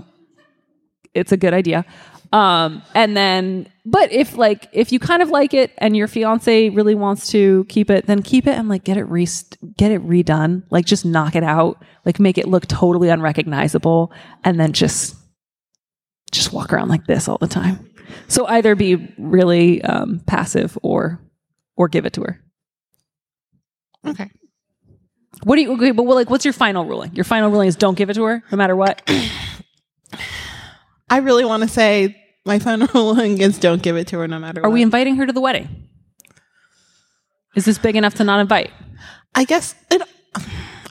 it's 1.15 1.33
a 1.33 1.37
good 1.37 1.55
idea. 1.55 1.85
Um, 2.33 2.83
and 2.95 3.17
then, 3.17 3.69
but 3.85 4.13
if 4.13 4.37
like 4.37 4.69
if 4.73 4.93
you 4.93 5.01
kind 5.01 5.21
of 5.21 5.31
like 5.31 5.53
it 5.53 5.73
and 5.79 5.97
your 5.97 6.07
fiance 6.07 6.69
really 6.71 6.95
wants 6.95 7.31
to 7.33 7.65
keep 7.69 7.91
it, 7.91 8.07
then 8.07 8.23
keep 8.23 8.47
it 8.47 8.57
and 8.57 8.69
like 8.69 8.85
get 8.85 8.97
it 8.97 9.05
re 9.05 9.27
get 9.77 9.91
it 9.91 10.07
redone. 10.07 10.63
Like 10.71 10.87
just 10.87 11.05
knock 11.05 11.35
it 11.35 11.43
out, 11.43 11.83
like 12.05 12.21
make 12.21 12.39
it 12.39 12.47
look 12.47 12.67
totally 12.69 13.09
unrecognizable, 13.09 14.13
and 14.45 14.61
then 14.61 14.73
just 14.73 15.17
just 16.33 16.53
walk 16.53 16.73
around 16.73 16.89
like 16.89 17.07
this 17.07 17.29
all 17.29 17.39
the 17.39 17.49
time. 17.49 17.89
So 18.29 18.47
either 18.47 18.75
be 18.75 19.13
really 19.19 19.83
um, 19.83 20.21
passive 20.27 20.79
or 20.83 21.21
or 21.77 21.89
give 21.89 22.07
it 22.07 22.13
to 22.15 22.23
her. 22.23 22.41
Okay. 24.07 24.31
What 25.45 25.57
do 25.57 25.63
you? 25.63 25.73
Okay, 25.75 25.91
but 25.93 26.03
well, 26.03 26.17
like, 26.17 26.29
what's 26.29 26.45
your 26.45 26.53
final 26.53 26.85
ruling? 26.85 27.15
Your 27.15 27.25
final 27.25 27.51
ruling 27.51 27.69
is 27.69 27.77
don't 27.77 27.97
give 27.97 28.11
it 28.11 28.15
to 28.15 28.25
her, 28.25 28.43
no 28.51 28.57
matter 28.57 28.77
what. 28.77 29.03
I 31.09 31.19
really 31.19 31.45
want 31.45 31.63
to 31.63 31.69
say 31.69 32.17
my 32.45 32.59
final 32.59 32.89
ruling 32.95 33.41
is 33.41 33.59
don't 33.59 33.83
give 33.83 33.97
it 33.97 34.09
to 34.09 34.19
her 34.19 34.29
no 34.29 34.39
matter 34.39 34.61
Are 34.61 34.69
what. 34.69 34.75
we 34.75 34.83
inviting 34.83 35.17
her 35.17 35.27
to 35.27 35.33
the 35.33 35.41
wedding? 35.41 35.89
Is 37.57 37.65
this 37.65 37.79
big 37.79 37.97
enough 37.97 38.15
to 38.15 38.25
not 38.25 38.41
invite? 38.41 38.71
I 39.35 39.45
guess 39.45 39.75
it. 39.91 40.03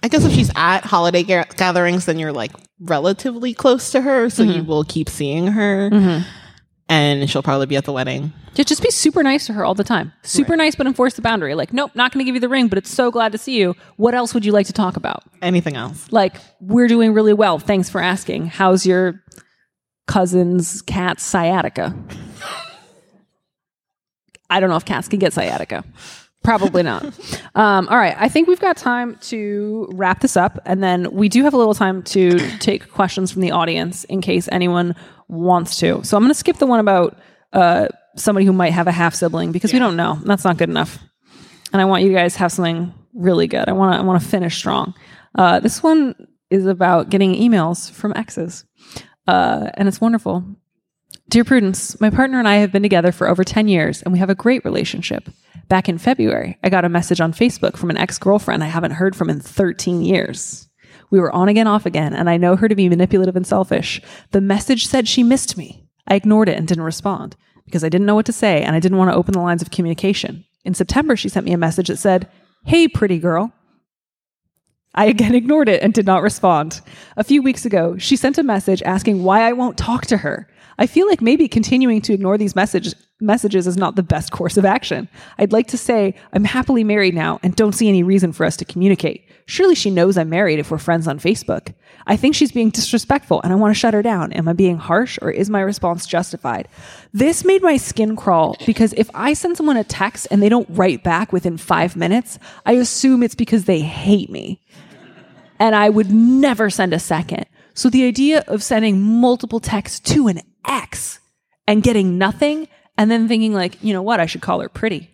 I 0.01 0.07
guess 0.07 0.23
if 0.23 0.31
she's 0.31 0.51
at 0.55 0.85
holiday 0.85 1.23
ga- 1.23 1.45
gatherings, 1.55 2.05
then 2.05 2.19
you're 2.19 2.31
like 2.31 2.51
relatively 2.79 3.53
close 3.53 3.91
to 3.91 4.01
her, 4.01 4.29
so 4.29 4.43
you 4.43 4.61
mm-hmm. 4.61 4.67
will 4.67 4.83
keep 4.83 5.09
seeing 5.09 5.47
her, 5.47 5.89
mm-hmm. 5.89 6.27
and 6.87 7.29
she'll 7.29 7.43
probably 7.43 7.65
be 7.65 7.75
at 7.75 7.85
the 7.85 7.91
wedding. 7.91 8.31
Yeah, 8.55 8.63
just 8.63 8.81
be 8.81 8.91
super 8.91 9.23
nice 9.23 9.45
to 9.47 9.53
her 9.53 9.63
all 9.63 9.75
the 9.75 9.83
time. 9.83 10.11
Super 10.23 10.55
nice, 10.55 10.75
but 10.75 10.87
enforce 10.87 11.13
the 11.13 11.21
boundary. 11.21 11.55
Like, 11.55 11.73
nope, 11.73 11.91
not 11.95 12.11
going 12.11 12.23
to 12.23 12.25
give 12.25 12.35
you 12.35 12.41
the 12.41 12.49
ring, 12.49 12.67
but 12.67 12.77
it's 12.77 12.89
so 12.89 13.11
glad 13.11 13.31
to 13.31 13.37
see 13.37 13.57
you. 13.57 13.75
What 13.97 14.15
else 14.15 14.33
would 14.33 14.43
you 14.43 14.51
like 14.51 14.65
to 14.67 14.73
talk 14.73 14.97
about? 14.97 15.23
Anything 15.41 15.75
else? 15.75 16.11
Like, 16.11 16.35
we're 16.59 16.87
doing 16.87 17.13
really 17.13 17.33
well. 17.33 17.59
Thanks 17.59 17.89
for 17.89 18.01
asking. 18.01 18.47
How's 18.47 18.85
your 18.85 19.23
cousin's 20.07 20.81
cat's 20.81 21.23
sciatica? 21.23 21.95
I 24.49 24.59
don't 24.59 24.69
know 24.69 24.77
if 24.77 24.85
cats 24.85 25.07
can 25.07 25.19
get 25.19 25.31
sciatica. 25.31 25.83
Probably 26.43 26.83
not. 26.83 27.03
Um, 27.55 27.87
all 27.89 27.97
right. 27.97 28.15
I 28.17 28.29
think 28.29 28.47
we've 28.47 28.59
got 28.59 28.77
time 28.77 29.17
to 29.23 29.89
wrap 29.93 30.21
this 30.21 30.37
up. 30.37 30.59
And 30.65 30.81
then 30.81 31.11
we 31.11 31.29
do 31.29 31.43
have 31.43 31.53
a 31.53 31.57
little 31.57 31.73
time 31.73 32.01
to 32.03 32.39
take 32.59 32.91
questions 32.91 33.31
from 33.31 33.41
the 33.41 33.51
audience 33.51 34.03
in 34.05 34.21
case 34.21 34.47
anyone 34.51 34.95
wants 35.27 35.77
to. 35.79 36.03
So 36.03 36.17
I'm 36.17 36.23
going 36.23 36.31
to 36.31 36.39
skip 36.39 36.57
the 36.57 36.67
one 36.67 36.79
about 36.79 37.17
uh, 37.53 37.87
somebody 38.15 38.45
who 38.45 38.53
might 38.53 38.73
have 38.73 38.87
a 38.87 38.91
half 38.91 39.15
sibling 39.15 39.51
because 39.51 39.73
we 39.73 39.79
don't 39.79 39.95
know. 39.95 40.19
That's 40.23 40.43
not 40.43 40.57
good 40.57 40.69
enough. 40.69 40.99
And 41.71 41.81
I 41.81 41.85
want 41.85 42.03
you 42.03 42.13
guys 42.13 42.33
to 42.33 42.39
have 42.39 42.51
something 42.51 42.93
really 43.13 43.47
good. 43.47 43.67
I 43.67 43.73
want 43.73 43.93
to 43.93 43.99
I 43.99 44.01
want 44.01 44.21
to 44.21 44.27
finish 44.27 44.57
strong. 44.57 44.93
Uh, 45.35 45.59
this 45.59 45.83
one 45.83 46.15
is 46.49 46.65
about 46.65 47.09
getting 47.09 47.35
emails 47.35 47.91
from 47.91 48.13
exes. 48.15 48.65
Uh, 49.27 49.69
and 49.75 49.87
it's 49.87 50.01
wonderful. 50.01 50.43
Dear 51.29 51.43
Prudence, 51.43 52.01
my 52.01 52.09
partner 52.09 52.39
and 52.39 52.47
I 52.47 52.55
have 52.55 52.71
been 52.71 52.81
together 52.81 53.11
for 53.11 53.27
over 53.27 53.43
10 53.43 53.67
years 53.67 54.01
and 54.01 54.11
we 54.11 54.17
have 54.17 54.31
a 54.31 54.35
great 54.35 54.65
relationship. 54.65 55.29
Back 55.67 55.87
in 55.87 55.99
February, 55.99 56.57
I 56.63 56.69
got 56.69 56.85
a 56.85 56.89
message 56.89 57.21
on 57.21 57.33
Facebook 57.33 57.77
from 57.77 57.91
an 57.91 57.97
ex 57.97 58.17
girlfriend 58.17 58.63
I 58.63 58.67
haven't 58.67 58.93
heard 58.93 59.15
from 59.15 59.29
in 59.29 59.39
13 59.39 60.01
years. 60.01 60.67
We 61.11 61.19
were 61.19 61.31
on 61.31 61.47
again, 61.47 61.67
off 61.67 61.85
again, 61.85 62.15
and 62.15 62.31
I 62.31 62.37
know 62.37 62.55
her 62.55 62.67
to 62.67 62.73
be 62.73 62.89
manipulative 62.89 63.35
and 63.35 63.45
selfish. 63.45 64.01
The 64.31 64.41
message 64.41 64.87
said 64.87 65.07
she 65.07 65.21
missed 65.21 65.55
me. 65.55 65.87
I 66.07 66.15
ignored 66.15 66.49
it 66.49 66.57
and 66.57 66.67
didn't 66.67 66.83
respond 66.83 67.35
because 67.65 67.83
I 67.83 67.89
didn't 67.89 68.07
know 68.07 68.15
what 68.15 68.25
to 68.25 68.33
say 68.33 68.63
and 68.63 68.75
I 68.75 68.79
didn't 68.79 68.97
want 68.97 69.11
to 69.11 69.15
open 69.15 69.33
the 69.33 69.39
lines 69.39 69.61
of 69.61 69.69
communication. 69.69 70.45
In 70.65 70.73
September, 70.73 71.15
she 71.15 71.29
sent 71.29 71.45
me 71.45 71.53
a 71.53 71.59
message 71.59 71.89
that 71.89 71.97
said, 71.97 72.27
Hey, 72.65 72.87
pretty 72.87 73.19
girl. 73.19 73.53
I 74.95 75.05
again 75.05 75.35
ignored 75.35 75.69
it 75.69 75.83
and 75.83 75.93
did 75.93 76.07
not 76.07 76.23
respond. 76.23 76.81
A 77.15 77.23
few 77.23 77.43
weeks 77.43 77.65
ago, 77.65 77.99
she 77.99 78.15
sent 78.15 78.39
a 78.39 78.43
message 78.43 78.81
asking 78.81 79.21
why 79.21 79.47
I 79.47 79.53
won't 79.53 79.77
talk 79.77 80.07
to 80.07 80.17
her. 80.17 80.47
I 80.79 80.87
feel 80.87 81.07
like 81.07 81.21
maybe 81.21 81.49
continuing 81.49 82.01
to 82.03 82.13
ignore 82.13 82.37
these 82.37 82.55
message, 82.55 82.95
messages 83.19 83.67
is 83.67 83.75
not 83.75 83.97
the 83.97 84.01
best 84.01 84.31
course 84.31 84.55
of 84.55 84.63
action. 84.63 85.09
I'd 85.37 85.51
like 85.51 85.67
to 85.67 85.77
say 85.77 86.15
I'm 86.31 86.45
happily 86.45 86.85
married 86.85 87.13
now 87.13 87.37
and 87.43 87.53
don't 87.53 87.73
see 87.73 87.89
any 87.89 88.01
reason 88.01 88.31
for 88.31 88.45
us 88.45 88.55
to 88.57 88.65
communicate. 88.65 89.27
Surely 89.45 89.75
she 89.75 89.91
knows 89.91 90.17
I'm 90.17 90.29
married 90.29 90.57
if 90.57 90.71
we're 90.71 90.77
friends 90.77 91.05
on 91.05 91.19
Facebook. 91.19 91.73
I 92.07 92.15
think 92.15 92.33
she's 92.33 92.53
being 92.53 92.69
disrespectful 92.69 93.41
and 93.41 93.51
I 93.51 93.57
want 93.57 93.75
to 93.75 93.79
shut 93.79 93.93
her 93.93 94.01
down. 94.01 94.31
Am 94.31 94.47
I 94.47 94.53
being 94.53 94.77
harsh 94.77 95.19
or 95.21 95.29
is 95.29 95.49
my 95.49 95.59
response 95.59 96.07
justified? 96.07 96.69
This 97.13 97.43
made 97.43 97.61
my 97.61 97.75
skin 97.75 98.15
crawl 98.15 98.55
because 98.65 98.93
if 98.93 99.09
I 99.13 99.33
send 99.33 99.57
someone 99.57 99.75
a 99.75 99.83
text 99.83 100.29
and 100.31 100.41
they 100.41 100.49
don't 100.49 100.69
write 100.69 101.03
back 101.03 101.33
within 101.33 101.57
five 101.57 101.97
minutes, 101.97 102.39
I 102.65 102.73
assume 102.73 103.21
it's 103.21 103.35
because 103.35 103.65
they 103.65 103.81
hate 103.81 104.29
me 104.29 104.61
and 105.59 105.75
I 105.75 105.89
would 105.89 106.09
never 106.09 106.69
send 106.69 106.93
a 106.93 106.99
second. 106.99 107.45
So 107.73 107.89
the 107.89 108.05
idea 108.05 108.43
of 108.47 108.63
sending 108.63 109.01
multiple 109.01 109.59
texts 109.59 109.99
to 110.13 110.27
an 110.27 110.41
ex 110.67 111.19
and 111.67 111.83
getting 111.83 112.17
nothing 112.17 112.67
and 112.97 113.09
then 113.09 113.27
thinking 113.27 113.53
like, 113.53 113.81
you 113.83 113.93
know 113.93 114.01
what, 114.01 114.19
I 114.19 114.25
should 114.25 114.41
call 114.41 114.59
her 114.59 114.69
pretty. 114.69 115.09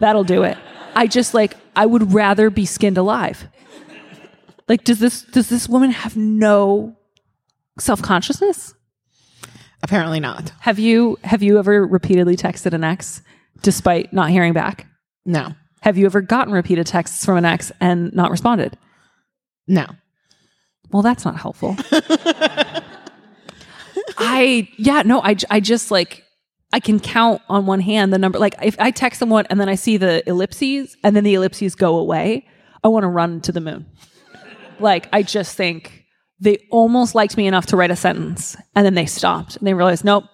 That'll 0.00 0.24
do 0.24 0.42
it. 0.42 0.58
I 0.94 1.06
just 1.06 1.32
like 1.32 1.56
I 1.74 1.86
would 1.86 2.12
rather 2.12 2.50
be 2.50 2.66
skinned 2.66 2.98
alive. 2.98 3.48
Like 4.68 4.84
does 4.84 4.98
this 4.98 5.22
does 5.22 5.48
this 5.48 5.68
woman 5.68 5.90
have 5.90 6.16
no 6.16 6.96
self-consciousness? 7.78 8.74
Apparently 9.82 10.20
not. 10.20 10.52
Have 10.60 10.78
you 10.78 11.18
have 11.24 11.42
you 11.42 11.58
ever 11.58 11.86
repeatedly 11.86 12.36
texted 12.36 12.72
an 12.72 12.84
ex 12.84 13.22
despite 13.62 14.12
not 14.12 14.30
hearing 14.30 14.52
back? 14.52 14.86
No. 15.24 15.54
Have 15.80 15.98
you 15.98 16.06
ever 16.06 16.20
gotten 16.20 16.52
repeated 16.52 16.86
texts 16.86 17.24
from 17.24 17.36
an 17.38 17.44
ex 17.44 17.72
and 17.80 18.12
not 18.12 18.30
responded? 18.30 18.76
No. 19.66 19.86
Well, 20.92 21.02
that's 21.02 21.24
not 21.24 21.36
helpful. 21.36 21.76
I, 24.18 24.68
yeah, 24.76 25.02
no, 25.02 25.20
I, 25.22 25.36
I 25.50 25.60
just 25.60 25.90
like, 25.90 26.24
I 26.72 26.80
can 26.80 27.00
count 27.00 27.42
on 27.48 27.66
one 27.66 27.80
hand 27.80 28.12
the 28.12 28.18
number. 28.18 28.38
Like, 28.38 28.54
if 28.62 28.76
I 28.78 28.90
text 28.90 29.18
someone 29.18 29.46
and 29.50 29.60
then 29.60 29.68
I 29.68 29.74
see 29.74 29.96
the 29.96 30.26
ellipses 30.28 30.96
and 31.02 31.16
then 31.16 31.24
the 31.24 31.34
ellipses 31.34 31.74
go 31.74 31.98
away, 31.98 32.46
I 32.84 32.88
want 32.88 33.04
to 33.04 33.08
run 33.08 33.40
to 33.42 33.52
the 33.52 33.60
moon. 33.60 33.86
like, 34.80 35.08
I 35.12 35.22
just 35.22 35.56
think 35.56 36.04
they 36.40 36.58
almost 36.70 37.14
liked 37.14 37.36
me 37.36 37.46
enough 37.46 37.66
to 37.66 37.76
write 37.76 37.90
a 37.90 37.96
sentence 37.96 38.56
and 38.74 38.84
then 38.84 38.94
they 38.94 39.06
stopped 39.06 39.56
and 39.56 39.66
they 39.66 39.74
realized, 39.74 40.04
nope, 40.04 40.24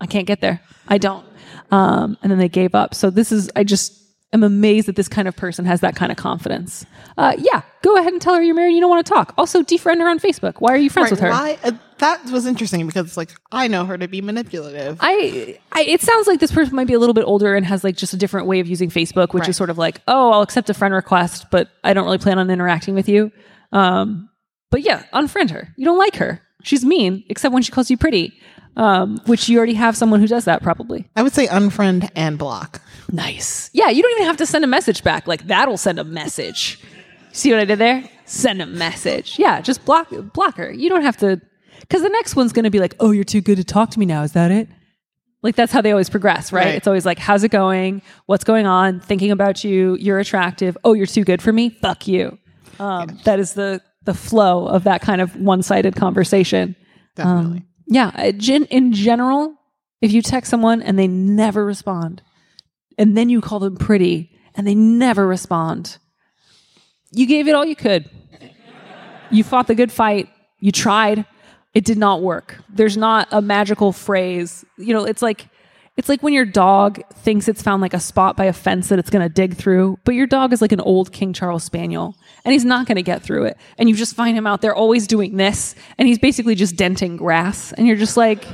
I 0.00 0.06
can't 0.06 0.26
get 0.26 0.40
there. 0.40 0.60
I 0.88 0.98
don't. 0.98 1.26
Um, 1.70 2.16
and 2.22 2.30
then 2.32 2.38
they 2.38 2.48
gave 2.48 2.74
up. 2.74 2.94
So 2.94 3.10
this 3.10 3.30
is, 3.30 3.50
I 3.54 3.64
just 3.64 3.99
am 4.32 4.42
amazed 4.44 4.86
that 4.88 4.96
this 4.96 5.08
kind 5.08 5.26
of 5.26 5.36
person 5.36 5.64
has 5.64 5.80
that 5.80 5.96
kind 5.96 6.12
of 6.12 6.18
confidence. 6.18 6.86
Uh, 7.18 7.34
yeah, 7.38 7.62
go 7.82 7.96
ahead 7.96 8.12
and 8.12 8.22
tell 8.22 8.34
her 8.34 8.42
you're 8.42 8.54
married. 8.54 8.74
You 8.74 8.80
don't 8.80 8.90
want 8.90 9.04
to 9.04 9.12
talk. 9.12 9.34
Also, 9.36 9.62
defriend 9.62 9.98
her 10.00 10.08
on 10.08 10.18
Facebook. 10.20 10.54
Why 10.60 10.72
are 10.72 10.76
you 10.78 10.88
friends 10.90 11.10
with 11.10 11.20
her? 11.20 11.30
Why? 11.30 11.58
Uh, 11.64 11.72
that 11.98 12.24
was 12.30 12.46
interesting 12.46 12.86
because 12.86 13.06
it's 13.06 13.16
like 13.16 13.30
I 13.52 13.66
know 13.68 13.84
her 13.84 13.98
to 13.98 14.08
be 14.08 14.22
manipulative. 14.22 14.98
I, 15.00 15.58
I, 15.72 15.82
it 15.82 16.00
sounds 16.00 16.26
like 16.26 16.40
this 16.40 16.52
person 16.52 16.74
might 16.76 16.86
be 16.86 16.94
a 16.94 16.98
little 16.98 17.14
bit 17.14 17.24
older 17.24 17.54
and 17.56 17.66
has 17.66 17.82
like 17.84 17.96
just 17.96 18.14
a 18.14 18.16
different 18.16 18.46
way 18.46 18.60
of 18.60 18.66
using 18.68 18.88
Facebook, 18.88 19.34
which 19.34 19.42
Right. 19.42 19.48
is 19.50 19.56
sort 19.56 19.68
of 19.70 19.78
like, 19.78 20.00
oh, 20.08 20.30
I'll 20.32 20.42
accept 20.42 20.70
a 20.70 20.74
friend 20.74 20.94
request, 20.94 21.46
but 21.50 21.68
I 21.84 21.92
don't 21.92 22.04
really 22.04 22.18
plan 22.18 22.38
on 22.38 22.48
interacting 22.50 22.94
with 22.94 23.08
you. 23.08 23.32
Um, 23.72 24.30
but 24.70 24.82
yeah, 24.82 25.02
unfriend 25.12 25.50
her. 25.50 25.74
You 25.76 25.84
don't 25.84 25.98
like 25.98 26.16
her. 26.16 26.40
She's 26.62 26.84
mean, 26.84 27.24
except 27.28 27.52
when 27.52 27.62
she 27.62 27.72
calls 27.72 27.90
you 27.90 27.96
pretty, 27.96 28.32
um, 28.76 29.18
which 29.26 29.48
you 29.48 29.58
already 29.58 29.74
have 29.74 29.96
someone 29.96 30.20
who 30.20 30.26
does 30.26 30.44
that 30.44 30.62
probably. 30.62 31.08
I 31.16 31.22
would 31.22 31.32
say 31.32 31.46
unfriend 31.48 32.10
and 32.14 32.38
block. 32.38 32.80
Nice. 33.12 33.70
Yeah, 33.72 33.88
you 33.88 34.02
don't 34.02 34.12
even 34.12 34.26
have 34.26 34.36
to 34.38 34.46
send 34.46 34.64
a 34.64 34.68
message 34.68 35.02
back. 35.02 35.26
Like 35.26 35.46
that'll 35.46 35.76
send 35.76 35.98
a 35.98 36.04
message. 36.04 36.80
See 37.32 37.50
what 37.50 37.60
I 37.60 37.64
did 37.64 37.78
there? 37.78 38.08
Send 38.24 38.62
a 38.62 38.66
message. 38.66 39.38
Yeah, 39.38 39.60
just 39.60 39.84
block 39.84 40.08
block 40.32 40.56
her. 40.56 40.72
You 40.72 40.88
don't 40.88 41.02
have 41.02 41.16
to 41.18 41.40
cuz 41.88 42.02
the 42.02 42.08
next 42.08 42.36
one's 42.36 42.52
going 42.52 42.64
to 42.64 42.70
be 42.70 42.78
like, 42.78 42.94
"Oh, 43.00 43.10
you're 43.10 43.24
too 43.24 43.40
good 43.40 43.56
to 43.56 43.64
talk 43.64 43.90
to 43.90 43.98
me 43.98 44.06
now." 44.06 44.22
Is 44.22 44.32
that 44.32 44.50
it? 44.50 44.68
Like 45.42 45.56
that's 45.56 45.72
how 45.72 45.80
they 45.80 45.90
always 45.90 46.10
progress, 46.10 46.52
right? 46.52 46.66
Right. 46.66 46.74
It's 46.74 46.86
always 46.86 47.06
like, 47.06 47.18
"How's 47.18 47.44
it 47.44 47.50
going? 47.50 48.02
What's 48.26 48.44
going 48.44 48.66
on? 48.66 49.00
Thinking 49.00 49.30
about 49.30 49.64
you. 49.64 49.96
You're 49.96 50.18
attractive. 50.18 50.76
Oh, 50.84 50.92
you're 50.92 51.06
too 51.06 51.24
good 51.24 51.42
for 51.42 51.52
me. 51.52 51.70
Fuck 51.70 52.06
you." 52.06 52.38
Um, 52.78 53.18
that 53.24 53.40
is 53.40 53.54
the 53.54 53.80
the 54.04 54.14
flow 54.14 54.66
of 54.66 54.84
that 54.84 55.02
kind 55.02 55.20
of 55.20 55.36
one-sided 55.36 55.94
conversation. 55.96 56.74
Definitely. 57.16 57.64
Yeah, 57.86 58.10
uh, 58.14 58.32
in 58.70 58.92
general, 58.92 59.54
if 60.00 60.12
you 60.12 60.22
text 60.22 60.50
someone 60.50 60.80
and 60.80 60.98
they 60.98 61.08
never 61.08 61.64
respond, 61.64 62.22
and 63.00 63.16
then 63.16 63.30
you 63.30 63.40
call 63.40 63.58
them 63.58 63.76
pretty 63.76 64.30
and 64.54 64.66
they 64.66 64.74
never 64.74 65.26
respond, 65.26 65.96
you 67.12 67.26
gave 67.26 67.48
it 67.48 67.54
all 67.54 67.64
you 67.64 67.74
could. 67.74 68.10
You 69.30 69.42
fought 69.42 69.66
the 69.68 69.74
good 69.74 69.90
fight. 69.90 70.28
You 70.58 70.70
tried. 70.70 71.24
It 71.72 71.84
did 71.84 71.96
not 71.96 72.20
work. 72.20 72.58
There's 72.68 72.96
not 72.96 73.26
a 73.30 73.40
magical 73.40 73.92
phrase. 73.92 74.66
You 74.76 74.92
know, 74.92 75.04
it's 75.04 75.22
like 75.22 75.46
It's 75.96 76.08
like 76.08 76.22
when 76.22 76.32
your 76.32 76.46
dog 76.46 77.00
thinks 77.12 77.46
it's 77.46 77.62
found 77.62 77.82
like 77.82 77.92
a 77.94 78.00
spot 78.00 78.36
by 78.36 78.46
a 78.46 78.52
fence 78.52 78.88
that 78.88 78.98
it's 78.98 79.10
going 79.10 79.26
to 79.26 79.28
dig 79.28 79.54
through, 79.54 79.98
but 80.04 80.14
your 80.14 80.26
dog 80.26 80.52
is 80.52 80.62
like 80.62 80.72
an 80.72 80.80
old 80.80 81.12
King 81.12 81.32
Charles 81.32 81.64
Spaniel 81.64 82.14
and 82.44 82.52
he's 82.52 82.64
not 82.64 82.86
going 82.86 82.96
to 82.96 83.02
get 83.02 83.22
through 83.22 83.44
it. 83.44 83.56
And 83.76 83.88
you 83.88 83.94
just 83.94 84.16
find 84.16 84.36
him 84.36 84.46
out 84.46 84.62
there 84.62 84.74
always 84.74 85.06
doing 85.06 85.36
this 85.36 85.74
and 85.98 86.08
he's 86.08 86.18
basically 86.18 86.54
just 86.54 86.76
denting 86.76 87.16
grass. 87.16 87.72
And 87.72 87.86
you're 87.86 87.96
just 87.96 88.16
like, 88.16 88.46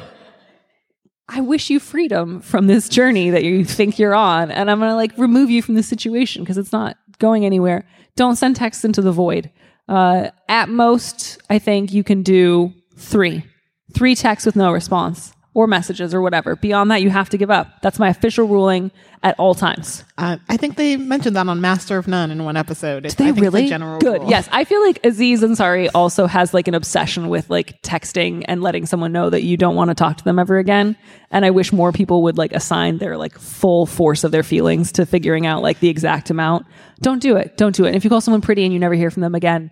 I 1.29 1.41
wish 1.41 1.71
you 1.71 1.81
freedom 1.81 2.41
from 2.41 2.67
this 2.67 2.89
journey 2.89 3.31
that 3.31 3.43
you 3.43 3.65
think 3.65 3.99
you're 3.99 4.15
on. 4.15 4.51
And 4.51 4.71
I'm 4.71 4.79
going 4.79 4.91
to 4.91 4.97
like 4.97 5.17
remove 5.19 5.51
you 5.51 5.63
from 5.63 5.75
this 5.75 5.89
situation 5.89 6.43
because 6.43 6.59
it's 6.59 6.73
not 6.73 6.97
going 7.19 7.45
anywhere. 7.45 7.85
Don't 8.15 8.37
send 8.37 8.57
texts 8.57 8.85
into 8.85 9.03
the 9.03 9.13
void. 9.13 9.51
Uh, 9.89 10.31
at 10.49 10.69
most, 10.69 11.39
I 11.51 11.59
think 11.59 11.93
you 11.93 12.05
can 12.05 12.23
do 12.23 12.73
three, 12.97 13.45
three 13.93 14.15
texts 14.15 14.47
with 14.47 14.57
no 14.57 14.73
response 14.73 15.33
or 15.57 15.67
messages 15.67 16.13
or 16.13 16.21
whatever. 16.21 16.55
Beyond 16.55 16.91
that, 16.91 17.01
you 17.01 17.09
have 17.09 17.31
to 17.31 17.39
give 17.39 17.51
up. 17.51 17.81
That's 17.81 17.99
my 17.99 18.09
official 18.11 18.47
ruling 18.47 18.91
at 19.23 19.35
all 19.39 19.55
times. 19.55 20.05
Uh, 20.19 20.37
I 20.51 20.59
think 20.59 20.77
they 20.77 20.99
mentioned 20.99 21.35
that 21.35 21.49
on 21.49 21.63
Master 21.63 21.97
of 21.97 22.07
None 22.07 22.31
in 22.31 22.45
one 22.45 22.59
episode. 22.59 23.07
It's, 23.07 23.15
They 23.15 23.25
I 23.25 23.27
think, 23.29 23.37
the 23.37 23.43
really 23.43 23.67
general 23.67 23.99
good. 23.99 24.21
rule. 24.21 24.29
Yes, 24.31 24.51
I 24.53 24.65
feel 24.65 24.85
like 24.85 25.01
Aziz 25.03 25.41
Ansari 25.41 25.89
also 25.95 26.27
has 26.27 26.53
like 26.53 26.69
an 26.69 26.75
obsession 26.75 27.31
with 27.31 27.49
like 27.49 27.81
texting 27.81 28.45
and 28.47 28.63
letting 28.63 28.85
someone 28.85 29.13
know 29.13 29.31
that 29.31 29.45
you 29.45 29.57
don't 29.57 29.75
want 29.75 29.89
to 29.89 29.95
talk 29.95 30.19
to 30.19 30.25
them 30.25 30.39
ever 30.39 30.59
again. 30.59 30.95
And 31.31 31.47
I 31.47 31.51
wish 31.53 31.73
more 31.73 31.91
people 31.91 32.23
would 32.25 32.37
like 32.37 32.53
assign 32.53 32.99
their 32.99 33.17
like 33.17 33.39
full 33.39 33.87
force 33.87 34.25
of 34.25 34.33
their 34.33 34.43
feelings 34.43 34.93
to 34.93 35.07
figuring 35.07 35.47
out 35.47 35.63
like 35.63 35.81
the 35.81 35.89
exact 35.89 36.29
amount. 36.29 36.67
Don't 37.01 37.23
do 37.23 37.37
it. 37.37 37.57
Don't 37.57 37.75
do 37.75 37.85
it. 37.87 37.89
And 37.89 37.97
if 37.97 38.05
you 38.05 38.11
call 38.11 38.21
someone 38.21 38.43
pretty 38.43 38.65
and 38.65 38.75
you 38.75 38.79
never 38.79 38.95
hear 38.95 39.11
from 39.11 39.23
them 39.23 39.35
again, 39.35 39.71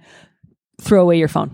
throw 0.80 1.02
away 1.02 1.18
your 1.18 1.28
phone. 1.28 1.50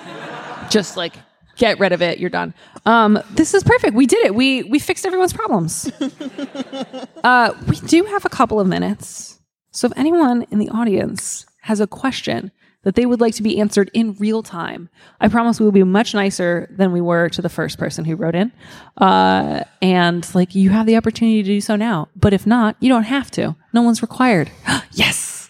Just 0.68 0.98
like 0.98 1.14
get 1.56 1.78
rid 1.78 1.92
of 1.92 2.02
it. 2.02 2.18
You're 2.18 2.30
done. 2.30 2.54
Um, 2.86 3.18
this 3.30 3.54
is 3.54 3.62
perfect. 3.62 3.94
We 3.94 4.06
did 4.06 4.24
it. 4.26 4.34
We 4.34 4.64
we 4.64 4.78
fixed 4.78 5.06
everyone's 5.06 5.32
problems. 5.32 5.90
uh, 7.24 7.54
we 7.68 7.76
do 7.76 8.04
have 8.04 8.24
a 8.24 8.28
couple 8.28 8.60
of 8.60 8.66
minutes. 8.66 9.40
So 9.70 9.86
if 9.86 9.92
anyone 9.96 10.46
in 10.50 10.58
the 10.58 10.68
audience 10.68 11.46
has 11.62 11.80
a 11.80 11.86
question 11.86 12.52
that 12.82 12.94
they 12.94 13.06
would 13.06 13.20
like 13.20 13.34
to 13.34 13.42
be 13.42 13.58
answered 13.58 13.90
in 13.94 14.14
real 14.14 14.42
time, 14.42 14.88
I 15.20 15.28
promise 15.28 15.58
we 15.58 15.64
will 15.64 15.72
be 15.72 15.82
much 15.82 16.14
nicer 16.14 16.68
than 16.70 16.92
we 16.92 17.00
were 17.00 17.28
to 17.30 17.42
the 17.42 17.48
first 17.48 17.78
person 17.78 18.04
who 18.04 18.14
wrote 18.14 18.34
in. 18.34 18.52
Uh, 18.98 19.64
and 19.80 20.32
like 20.34 20.54
you 20.54 20.70
have 20.70 20.86
the 20.86 20.96
opportunity 20.96 21.42
to 21.42 21.48
do 21.48 21.60
so 21.60 21.76
now. 21.76 22.08
But 22.14 22.32
if 22.32 22.46
not, 22.46 22.76
you 22.80 22.88
don't 22.88 23.04
have 23.04 23.30
to. 23.32 23.56
No 23.72 23.82
one's 23.82 24.02
required. 24.02 24.50
yes. 24.92 25.48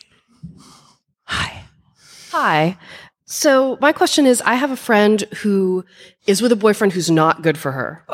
Hi. 1.25 1.65
Hi. 2.31 2.79
So 3.27 3.79
my 3.81 3.93
question 3.93 4.27
is, 4.27 4.43
I 4.43 4.55
have 4.55 4.70
a 4.70 4.77
friend 4.77 5.22
who 5.43 5.85
is 6.27 6.43
with 6.43 6.53
a 6.53 6.57
boyfriend 6.57 6.93
who's 6.93 7.11
not 7.11 7.43
good 7.43 7.57
for 7.57 7.72
her. 7.72 8.05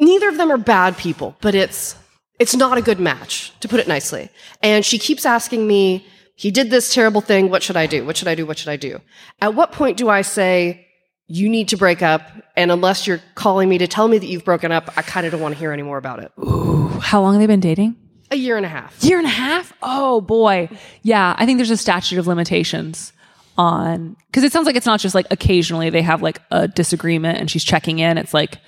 Neither 0.00 0.28
of 0.28 0.36
them 0.36 0.50
are 0.50 0.56
bad 0.58 0.96
people, 0.96 1.36
but 1.40 1.54
it's 1.54 1.96
it's 2.38 2.54
not 2.54 2.78
a 2.78 2.82
good 2.82 3.00
match, 3.00 3.52
to 3.60 3.68
put 3.68 3.80
it 3.80 3.88
nicely. 3.88 4.30
And 4.62 4.84
she 4.84 4.96
keeps 4.98 5.26
asking 5.26 5.66
me, 5.66 6.06
he 6.36 6.52
did 6.52 6.70
this 6.70 6.94
terrible 6.94 7.20
thing, 7.20 7.50
what 7.50 7.64
should 7.64 7.76
I 7.76 7.86
do? 7.86 8.04
What 8.04 8.16
should 8.16 8.28
I 8.28 8.36
do? 8.36 8.46
What 8.46 8.56
should 8.58 8.68
I 8.68 8.76
do? 8.76 9.00
At 9.40 9.54
what 9.54 9.72
point 9.72 9.96
do 9.96 10.08
I 10.08 10.22
say, 10.22 10.86
you 11.26 11.48
need 11.48 11.68
to 11.70 11.76
break 11.76 12.00
up, 12.00 12.30
and 12.56 12.70
unless 12.70 13.08
you're 13.08 13.20
calling 13.34 13.68
me 13.68 13.78
to 13.78 13.88
tell 13.88 14.06
me 14.06 14.18
that 14.18 14.26
you've 14.26 14.44
broken 14.44 14.70
up, 14.70 14.88
I 14.96 15.02
kind 15.02 15.26
of 15.26 15.32
don't 15.32 15.40
want 15.40 15.54
to 15.54 15.58
hear 15.58 15.72
any 15.72 15.82
more 15.82 15.98
about 15.98 16.20
it. 16.22 16.30
Ooh, 16.38 16.86
How 17.02 17.20
long 17.20 17.34
have 17.34 17.40
they 17.40 17.46
been 17.48 17.58
dating? 17.60 17.96
A 18.30 18.36
year 18.36 18.56
and 18.56 18.64
a 18.64 18.68
half. 18.68 19.02
year 19.02 19.18
and 19.18 19.26
a 19.26 19.30
half 19.30 19.72
oh 19.82 20.20
boy 20.20 20.68
yeah 21.02 21.34
i 21.38 21.46
think 21.46 21.56
there's 21.58 21.70
a 21.70 21.78
statute 21.78 22.18
of 22.18 22.26
limitations 22.26 23.10
on 23.58 24.16
because 24.28 24.44
it 24.44 24.52
sounds 24.52 24.66
like 24.66 24.76
it's 24.76 24.86
not 24.86 25.00
just 25.00 25.14
like 25.14 25.26
occasionally 25.30 25.90
they 25.90 26.00
have 26.00 26.22
like 26.22 26.40
a 26.50 26.66
disagreement 26.68 27.38
and 27.38 27.50
she's 27.50 27.64
checking 27.64 27.98
in 27.98 28.16
it's 28.16 28.32
like 28.32 28.58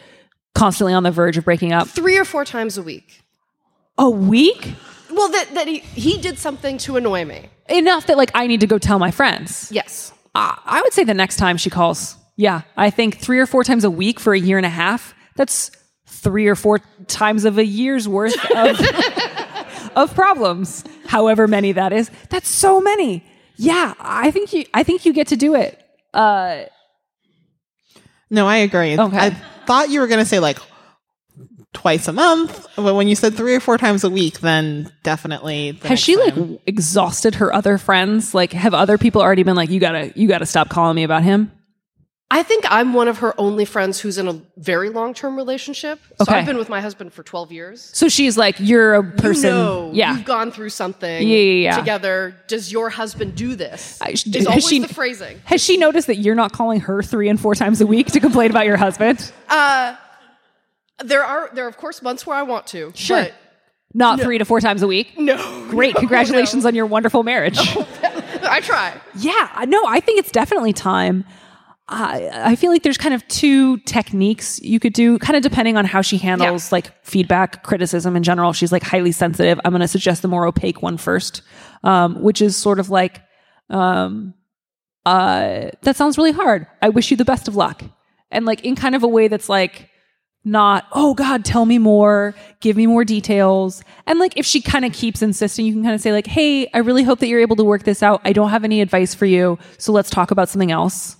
constantly 0.55 0.93
on 0.93 1.05
the 1.05 1.11
verge 1.13 1.39
of 1.39 1.45
breaking 1.45 1.73
up 1.73 1.87
Three 1.89 2.19
or 2.19 2.25
four 2.25 2.45
times 2.45 2.77
a 2.77 2.83
week. 2.83 3.23
a 3.97 4.11
week 4.11 4.75
Well, 5.11 5.31
that, 5.31 5.55
that 5.55 5.69
he, 5.69 5.79
he 5.79 6.19
did 6.19 6.39
something 6.39 6.77
to 6.79 6.97
annoy 6.97 7.25
me. 7.25 7.49
enough 7.69 8.07
that 8.09 8.17
like 8.19 8.33
i 8.35 8.47
need 8.49 8.61
to 8.61 8.67
go 8.67 8.79
tell 8.79 8.99
my 8.99 9.13
friends 9.13 9.71
Yes. 9.73 10.13
uh, 10.35 10.57
i 10.67 10.83
would 10.83 10.93
say 10.93 11.05
the 11.05 11.15
next 11.15 11.37
time 11.37 11.57
she 11.57 11.71
calls 11.71 12.17
yeah 12.37 12.63
i 12.77 12.91
think 12.91 13.19
three 13.19 13.39
or 13.39 13.47
four 13.47 13.63
times 13.63 13.85
a 13.85 13.91
week 13.91 14.19
for 14.19 14.35
a 14.35 14.39
year 14.39 14.57
and 14.57 14.67
a 14.67 14.71
half 14.71 15.15
that's 15.37 15.71
three 16.07 16.49
or 16.49 16.57
four 16.57 16.81
times 17.07 17.45
of 17.45 17.59
a 17.59 17.65
year's 17.65 18.09
worth 18.09 18.35
of 18.57 18.81
of 19.97 20.15
problems 20.15 20.83
however 21.07 21.47
many 21.47 21.71
that 21.73 21.93
is 21.93 22.11
that's 22.29 22.49
so 22.49 22.81
many 22.81 23.25
yeah 23.61 23.95
i 24.01 24.31
think 24.31 24.53
you 24.53 24.65
i 24.75 24.83
think 24.83 25.05
you 25.05 25.13
get 25.13 25.29
to 25.29 25.37
do 25.37 25.55
it 25.55 25.81
uh 26.15 26.65
No, 28.31 28.47
I 28.47 28.59
agree. 28.59 28.97
Okay. 28.99 29.17
I 29.19 29.31
thought 29.67 29.91
you 29.91 30.01
were 30.01 30.07
going 30.07 30.21
to 30.21 30.25
say 30.25 30.39
like 30.39 30.59
twice 31.73 32.07
a 32.09 32.13
month, 32.13 32.67
but 32.77 32.95
when 32.95 33.07
you 33.09 33.15
said 33.17 33.35
three 33.35 33.55
or 33.55 33.61
four 33.61 33.77
times 33.79 34.03
a 34.05 34.11
week, 34.11 34.39
then 34.41 34.91
definitely. 35.03 35.73
the 35.73 35.89
has 35.89 35.99
she 36.01 36.17
like 36.17 36.35
time. 36.35 36.59
exhausted 36.67 37.37
her 37.37 37.53
other 37.53 37.77
friends 37.79 38.35
like 38.35 38.53
have 38.53 38.75
other 38.75 38.99
people 38.99 39.21
already 39.21 39.43
been 39.43 39.57
like 39.57 39.71
you 39.71 39.81
gotta 39.81 40.13
you 40.15 40.27
gotta 40.29 40.47
stop 40.47 40.69
calling 40.69 40.95
me 40.97 41.03
about 41.05 41.23
him 41.23 41.51
I 42.33 42.45
think 42.45 42.65
I'm 42.71 42.93
one 42.95 43.09
of 43.09 43.19
her 43.19 43.35
only 43.41 43.65
friends 43.65 43.99
who's 43.99 44.17
in 44.17 44.29
a 44.29 44.41
very 44.57 44.89
long 44.89 45.15
term 45.15 45.37
relationship. 45.37 45.99
So 46.19 46.23
Okay. 46.23 46.35
I've 46.39 46.47
been 46.47 46.59
with 46.59 46.69
my 46.69 46.81
husband 46.81 47.13
for 47.13 47.25
12 47.25 47.51
years. 47.51 47.91
so 47.93 48.09
she's 48.09 48.39
like 48.39 48.55
you're 48.61 48.95
a 48.95 49.03
person 49.03 49.45
you 49.47 49.51
know, 49.51 49.91
yeah 49.93 50.15
you've 50.17 50.25
gone 50.25 50.53
through 50.53 50.69
something 50.71 51.27
Yeah, 51.27 51.37
yeah, 51.37 51.63
yeah. 51.71 51.77
together. 51.79 52.37
Does 52.47 52.71
your 52.71 52.89
husband 52.91 53.35
do 53.35 53.57
this? 53.57 53.99
I- 54.01 54.11
is 54.11 54.23
has 54.33 54.47
always 54.47 54.69
she- 54.69 54.79
the 54.79 54.87
phrasing. 54.95 55.41
has 55.45 55.61
she 55.61 55.77
noticed 55.77 56.07
that 56.07 56.19
you're 56.19 56.37
not 56.37 56.53
calling 56.53 56.81
her 56.81 57.03
three 57.03 57.29
and 57.29 57.41
four 57.41 57.57
times 57.57 57.81
a 57.81 57.87
week 57.87 58.07
to 58.13 58.21
complain 58.21 58.51
about 58.51 58.65
your 58.67 58.77
husband 58.77 59.33
uh, 59.49 59.97
There 61.05 61.25
are 61.25 61.51
there 61.53 61.65
are 61.65 61.69
of 61.69 61.77
course 61.79 62.01
months 62.01 62.27
where 62.27 62.37
I 62.37 62.43
want 62.45 62.67
to. 62.69 62.93
Sure. 62.95 63.23
But 63.25 63.35
not 63.93 64.21
three 64.21 64.39
to 64.39 64.45
four 64.45 64.61
times 64.61 64.83
a 64.83 64.87
week 64.87 65.19
no. 65.19 65.37
great 65.69 65.95
no, 65.97 65.99
congratulations 66.01 66.63
no. 66.63 66.69
on 66.69 66.75
your 66.77 66.87
wonderful 66.87 67.25
marriage 67.25 67.59
I 68.43 68.61
try. 68.61 68.95
Yeah, 69.17 69.65
no, 69.67 69.85
I 69.87 69.99
think 70.01 70.21
it's 70.21 70.31
definitely 70.31 70.73
time. 70.73 71.25
I 71.93 72.31
I 72.33 72.57
feel 72.57 72.71
like 72.71 72.83
there's 72.85 72.97
kind 72.99 73.13
of 73.15 73.27
two 73.29 73.79
techniques 73.79 74.61
you 74.63 74.79
could 74.79 74.93
do, 74.93 75.19
kind 75.19 75.37
of 75.37 75.43
depending 75.43 75.77
on 75.77 75.85
how 75.85 76.03
she 76.03 76.19
handles 76.19 76.71
Yeah. 76.71 76.77
like 76.77 77.05
feedback, 77.05 77.63
criticism 77.65 78.17
in 78.17 78.23
general. 78.23 78.53
She's 78.53 78.71
like 78.73 78.83
highly 78.85 79.13
sensitive. 79.13 79.59
I'm 79.65 79.73
going 79.73 79.81
to 79.81 79.89
suggest 79.89 80.23
the 80.23 80.29
more 80.29 80.47
opaque 80.47 80.83
one 80.83 80.97
first, 80.97 81.43
um, 81.83 82.23
which 82.23 82.41
is 82.41 82.57
sort 82.57 82.79
of 82.79 82.91
like, 82.91 83.21
um, 83.71 84.35
uh, 85.05 85.71
that 85.83 85.97
sounds 85.97 86.17
really 86.17 86.33
hard. 86.33 86.67
I 86.81 86.91
wish 86.91 87.11
you 87.11 87.17
the 87.17 87.25
best 87.25 87.49
of 87.49 87.57
luck, 87.57 87.83
and 88.31 88.45
like 88.47 88.65
in 88.65 88.77
kind 88.77 88.95
of 88.95 89.03
a 89.03 89.09
way 89.09 89.29
that's 89.29 89.49
like 89.49 89.89
not 90.43 90.87
oh 90.93 91.13
god 91.13 91.45
tell 91.45 91.67
me 91.67 91.77
more 91.77 92.35
give 92.61 92.75
me 92.75 92.87
more 92.87 93.05
details 93.05 93.83
and 94.07 94.19
like 94.19 94.33
if 94.39 94.47
she 94.47 94.63
kind 94.63 94.87
of 94.87 94.93
keeps 94.95 95.21
insisting 95.21 95.67
you 95.67 95.73
can 95.75 95.83
kind 95.83 95.95
of 95.95 96.01
say 96.01 96.13
like 96.13 96.27
hey 96.27 96.67
i 96.73 96.79
really 96.79 97.03
hope 97.03 97.19
that 97.19 97.27
you're 97.29 97.43
able 97.43 97.57
to 97.57 97.63
work 97.63 97.83
this 97.83 98.03
out 98.03 98.23
i 98.25 98.33
don't 98.33 98.49
have 98.49 98.65
any 98.65 98.81
advice 98.81 99.15
for 99.15 99.27
you 99.27 99.59
so 99.77 99.93
let's 99.93 100.09
talk 100.09 100.31
about 100.31 100.49
something 100.49 100.71
else 100.73 101.15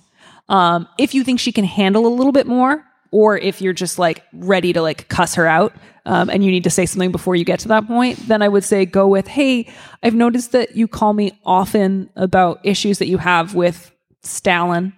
um, 0.51 0.87
if 0.99 1.15
you 1.15 1.23
think 1.23 1.39
she 1.39 1.51
can 1.51 1.65
handle 1.65 2.05
a 2.05 2.13
little 2.13 2.33
bit 2.33 2.45
more 2.45 2.85
or 3.09 3.37
if 3.37 3.61
you're 3.61 3.73
just 3.73 3.97
like 3.97 4.23
ready 4.33 4.73
to 4.73 4.81
like 4.81 5.07
cuss 5.07 5.35
her 5.35 5.47
out 5.47 5.73
um, 6.05 6.29
and 6.29 6.43
you 6.43 6.51
need 6.51 6.63
to 6.63 6.69
say 6.69 6.85
something 6.85 7.11
before 7.11 7.35
you 7.35 7.45
get 7.45 7.59
to 7.59 7.67
that 7.69 7.87
point 7.87 8.17
then 8.27 8.41
i 8.41 8.47
would 8.47 8.63
say 8.63 8.85
go 8.85 9.07
with 9.07 9.27
hey 9.27 9.67
i've 10.03 10.13
noticed 10.13 10.51
that 10.51 10.75
you 10.75 10.87
call 10.87 11.13
me 11.13 11.31
often 11.45 12.09
about 12.15 12.59
issues 12.63 12.99
that 12.99 13.07
you 13.07 13.17
have 13.17 13.55
with 13.55 13.91
stalin 14.21 14.93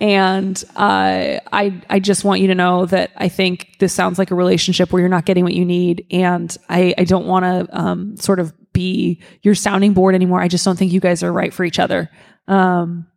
and 0.00 0.64
uh, 0.76 1.38
I 1.52 1.82
I 1.90 2.00
just 2.00 2.24
want 2.24 2.40
you 2.40 2.46
to 2.48 2.54
know 2.54 2.86
that 2.86 3.10
I 3.16 3.28
think 3.28 3.76
this 3.80 3.92
sounds 3.92 4.18
like 4.18 4.30
a 4.30 4.34
relationship 4.34 4.92
where 4.92 5.00
you're 5.00 5.10
not 5.10 5.26
getting 5.26 5.44
what 5.44 5.52
you 5.52 5.64
need, 5.66 6.06
and 6.10 6.56
I 6.70 6.94
I 6.96 7.04
don't 7.04 7.26
want 7.26 7.44
to 7.44 7.78
um, 7.78 8.16
sort 8.16 8.40
of 8.40 8.54
be 8.72 9.20
your 9.42 9.54
sounding 9.54 9.92
board 9.92 10.14
anymore. 10.14 10.40
I 10.40 10.48
just 10.48 10.64
don't 10.64 10.78
think 10.78 10.90
you 10.90 11.00
guys 11.00 11.22
are 11.22 11.32
right 11.32 11.52
for 11.52 11.64
each 11.64 11.78
other. 11.78 12.10
Um, 12.48 13.09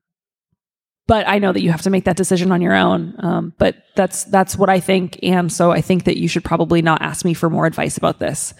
but 1.08 1.28
I 1.28 1.39
know 1.39 1.51
that 1.51 1.62
you 1.62 1.72
have 1.72 1.82
to 1.84 1.89
make 1.89 2.06
that 2.06 2.16
decision 2.18 2.51
on 2.51 2.62
your 2.62 2.74
own. 2.74 3.16
Um, 3.20 3.54
but 3.58 3.76
that's 3.95 4.24
that's 4.26 4.56
what 4.58 4.70
I 4.70 4.80
think, 4.80 5.20
and 5.24 5.51
so 5.51 5.72
I 5.72 5.82
think 5.82 6.06
that 6.06 6.18
you 6.18 6.28
should 6.28 6.43
probably 6.43 6.82
not 6.82 7.01
ask 7.01 7.26
me 7.26 7.34
for 7.34 7.49
more 7.49 7.66
advice 7.66 7.97
about 7.97 8.20
this. 8.20 8.54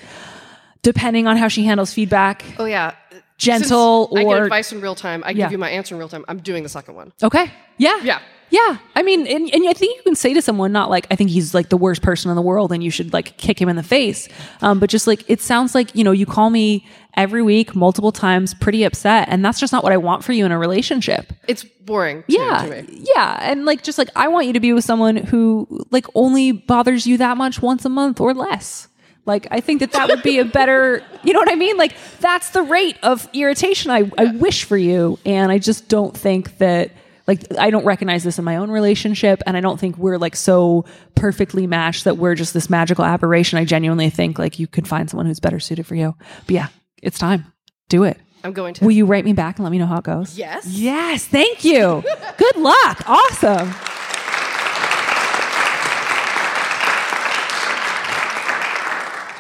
Depending 0.82 1.28
on 1.28 1.38
how 1.38 1.48
she 1.48 1.64
handles 1.64 1.94
feedback, 1.94 2.44
Oh 2.60 2.66
yeah. 2.66 2.94
Gentle 3.38 4.10
Since 4.14 4.20
I 4.20 4.24
or- 4.26 4.36
get 4.36 4.44
advice 4.44 4.72
in 4.74 4.82
real 4.82 4.96
time. 4.96 5.24
I 5.26 5.30
Yeah. 5.32 5.46
give 5.46 5.54
you 5.54 5.58
my 5.58 5.70
answer 5.70 5.96
in 5.96 6.00
real 6.00 6.10
time. 6.10 6.24
I'm 6.28 6.40
doing 6.40 6.64
the 6.64 6.70
second 6.70 6.96
one. 6.96 7.14
Okay. 7.24 7.52
Yeah. 7.78 8.00
Yeah. 8.04 8.20
Yeah. 8.52 8.78
I 8.96 9.02
mean, 9.02 9.26
and, 9.26 9.50
and 9.54 9.68
I 9.68 9.74
think 9.74 9.98
you 9.98 10.04
can 10.04 10.16
say 10.16 10.34
to 10.34 10.42
someone, 10.42 10.72
not 10.72 10.90
like, 10.90 11.08
I 11.10 11.16
think 11.16 11.30
he's 11.32 11.54
like 11.54 11.70
the 11.70 11.78
worst 11.78 12.02
person 12.04 12.30
in 12.30 12.36
the 12.36 12.42
world 12.42 12.72
and 12.72 12.84
you 12.84 12.92
should 12.92 13.12
like 13.12 13.36
kick 13.38 13.60
him 13.60 13.68
in 13.70 13.76
the 13.76 13.84
face. 13.84 14.30
Um, 14.62 14.80
but 14.80 14.90
just 14.90 15.08
like, 15.08 15.24
it 15.30 15.42
sounds 15.42 15.74
like, 15.74 15.96
you 15.96 16.04
know, 16.04 16.12
you 16.12 16.26
call 16.26 16.50
me 16.52 16.86
every 17.16 17.42
week, 17.42 17.76
multiple 17.76 18.12
times, 18.12 18.54
pretty 18.54 18.84
upset. 18.84 19.28
And 19.30 19.44
that's 19.44 19.60
just 19.60 19.74
not 19.74 19.84
what 19.84 19.94
I 19.94 19.98
want 19.98 20.24
for 20.24 20.34
you 20.34 20.46
in 20.46 20.52
a 20.52 20.58
relationship. 20.58 21.32
It's 21.48 21.64
boring. 21.64 22.24
Yeah. 22.28 22.66
To 22.66 22.82
me. 22.84 23.04
Yeah. 23.16 23.38
And 23.42 23.66
like, 23.66 23.84
just 23.84 23.98
like, 23.98 24.10
I 24.16 24.28
want 24.28 24.48
you 24.48 24.54
to 24.54 24.60
be 24.60 24.74
with 24.74 24.84
someone 24.84 25.18
who 25.18 25.86
like 25.92 26.06
only 26.16 26.52
bothers 26.52 27.06
you 27.06 27.18
that 27.18 27.38
much 27.38 27.62
once 27.62 27.86
a 27.86 27.90
month 27.90 28.20
or 28.20 28.34
less. 28.34 28.88
Like, 29.26 29.48
I 29.52 29.62
think 29.62 29.80
that 29.80 29.94
that 29.94 30.10
would 30.10 30.22
be 30.22 30.40
a 30.40 30.46
better, 30.46 31.02
you 31.24 31.34
know 31.34 31.40
what 31.40 31.52
I 31.52 31.56
mean? 31.56 31.78
Like, 31.78 31.96
that's 32.20 32.50
the 32.50 32.62
rate 32.62 32.98
of 33.04 33.30
irritation 33.34 33.90
I, 33.90 34.12
I 34.18 34.36
wish 34.36 34.66
for 34.66 34.78
you. 34.78 35.18
And 35.26 35.52
I 35.52 35.60
just 35.60 35.88
don't 35.88 36.16
think 36.16 36.58
that 36.58 36.92
like 37.26 37.58
I 37.58 37.70
don't 37.70 37.86
recognize 37.86 38.24
this 38.24 38.38
in 38.38 38.44
my 38.44 38.58
own 38.58 38.70
relationship 38.70 39.42
and 39.46 39.56
I 39.56 39.62
don't 39.62 39.80
think 39.80 39.98
we're 39.98 40.18
like 40.18 40.36
so 40.36 40.86
perfectly 41.16 41.68
matched 41.68 42.04
that 42.04 42.18
we're 42.18 42.36
just 42.36 42.54
this 42.54 42.70
magical 42.70 43.06
aberration. 43.06 43.58
I 43.60 43.66
genuinely 43.66 44.10
think 44.10 44.38
like 44.38 44.60
you 44.60 44.68
could 44.68 44.88
find 44.88 45.10
someone 45.10 45.26
who's 45.26 45.40
better 45.40 45.60
suited 45.60 45.86
for 45.86 45.96
you. 45.96 46.16
But 46.46 46.52
yeah, 46.54 46.68
it's 47.04 47.20
time. 47.20 47.52
Do 47.90 48.04
it. 48.04 48.18
I'm 48.44 48.54
going 48.54 48.74
to. 48.76 48.86
Will 48.86 48.92
you 48.92 49.06
write 49.06 49.26
me 49.26 49.34
back 49.34 49.58
and 49.58 49.64
let 49.64 49.72
me 49.72 49.78
know 49.78 49.86
how 49.86 49.98
it 49.98 50.04
goes? 50.04 50.38
Yes. 50.38 50.66
Yes, 50.66 51.26
thank 51.26 51.64
you. 51.64 52.04
Good 52.38 52.56
luck. 52.58 53.08
Awesome. 53.08 53.74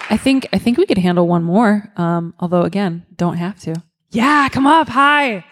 I 0.10 0.18
think 0.18 0.48
I 0.54 0.60
think 0.60 0.78
we 0.78 0.86
could 0.86 1.00
handle 1.00 1.28
one 1.28 1.44
more. 1.44 1.92
Um, 1.98 2.36
although 2.40 2.62
again, 2.62 3.06
don't 3.16 3.38
have 3.38 3.60
to. 3.62 3.82
Yeah, 4.12 4.48
come 4.50 4.68
up. 4.68 4.90
Hi. 4.90 5.44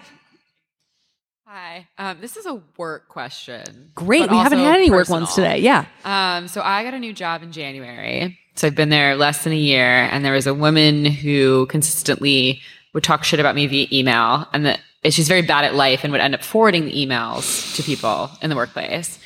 Hi. 1.54 1.86
Um, 1.98 2.18
this 2.22 2.38
is 2.38 2.46
a 2.46 2.62
work 2.78 3.10
question. 3.10 3.92
Great. 3.94 4.32
We 4.32 4.38
haven't 4.38 4.60
had 4.60 4.78
any 4.78 4.90
work 4.90 5.10
ones 5.10 5.34
today. 5.36 5.58
Yeah. 5.58 5.86
Um, 6.06 6.48
so 6.48 6.62
I 6.62 6.82
got 6.86 6.94
a 6.94 7.00
new 7.00 7.12
job 7.12 7.44
in 7.44 7.52
January. 7.52 8.40
So 8.56 8.68
I've 8.68 8.76
been 8.76 8.88
there 8.88 9.18
less 9.18 9.44
than 9.44 9.52
a 9.52 9.58
year, 9.58 9.84
and 9.86 10.24
there 10.24 10.32
was 10.32 10.48
a 10.48 10.54
woman 10.54 11.04
who 11.04 11.66
consistently 11.66 12.62
would 12.94 13.04
talk 13.04 13.26
shit 13.26 13.42
about 13.42 13.54
me 13.54 13.68
via 13.68 13.86
email, 13.92 14.48
and 14.54 14.66
that 14.66 14.80
and 15.04 15.14
she's 15.14 15.28
very 15.28 15.42
bad 15.42 15.66
at 15.66 15.76
life 15.76 16.06
and 16.06 16.14
would 16.14 16.22
end 16.22 16.36
up 16.36 16.42
forwarding 16.42 16.86
the 16.86 16.94
emails 16.94 17.76
to 17.76 17.84
people 17.84 18.32
in 18.42 18.50
the 18.50 18.56
workplace. 18.56 19.20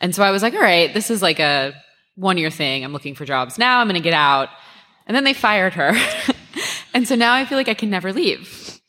And 0.00 0.12
so 0.16 0.24
I 0.24 0.32
was 0.32 0.42
like, 0.42 0.54
all 0.54 0.60
right, 0.60 0.92
this 0.92 1.12
is 1.12 1.22
like 1.22 1.38
a 1.38 1.74
one 2.16 2.38
year 2.38 2.50
thing. 2.50 2.82
I'm 2.82 2.92
looking 2.92 3.14
for 3.14 3.24
jobs 3.24 3.56
now. 3.56 3.78
I'm 3.78 3.86
going 3.86 3.94
to 3.94 4.00
get 4.00 4.14
out. 4.14 4.48
And 5.06 5.16
then 5.16 5.22
they 5.22 5.32
fired 5.32 5.74
her. 5.74 5.92
and 6.92 7.06
so 7.06 7.14
now 7.14 7.34
I 7.34 7.44
feel 7.44 7.56
like 7.56 7.68
I 7.68 7.74
can 7.74 7.88
never 7.88 8.12
leave. 8.12 8.80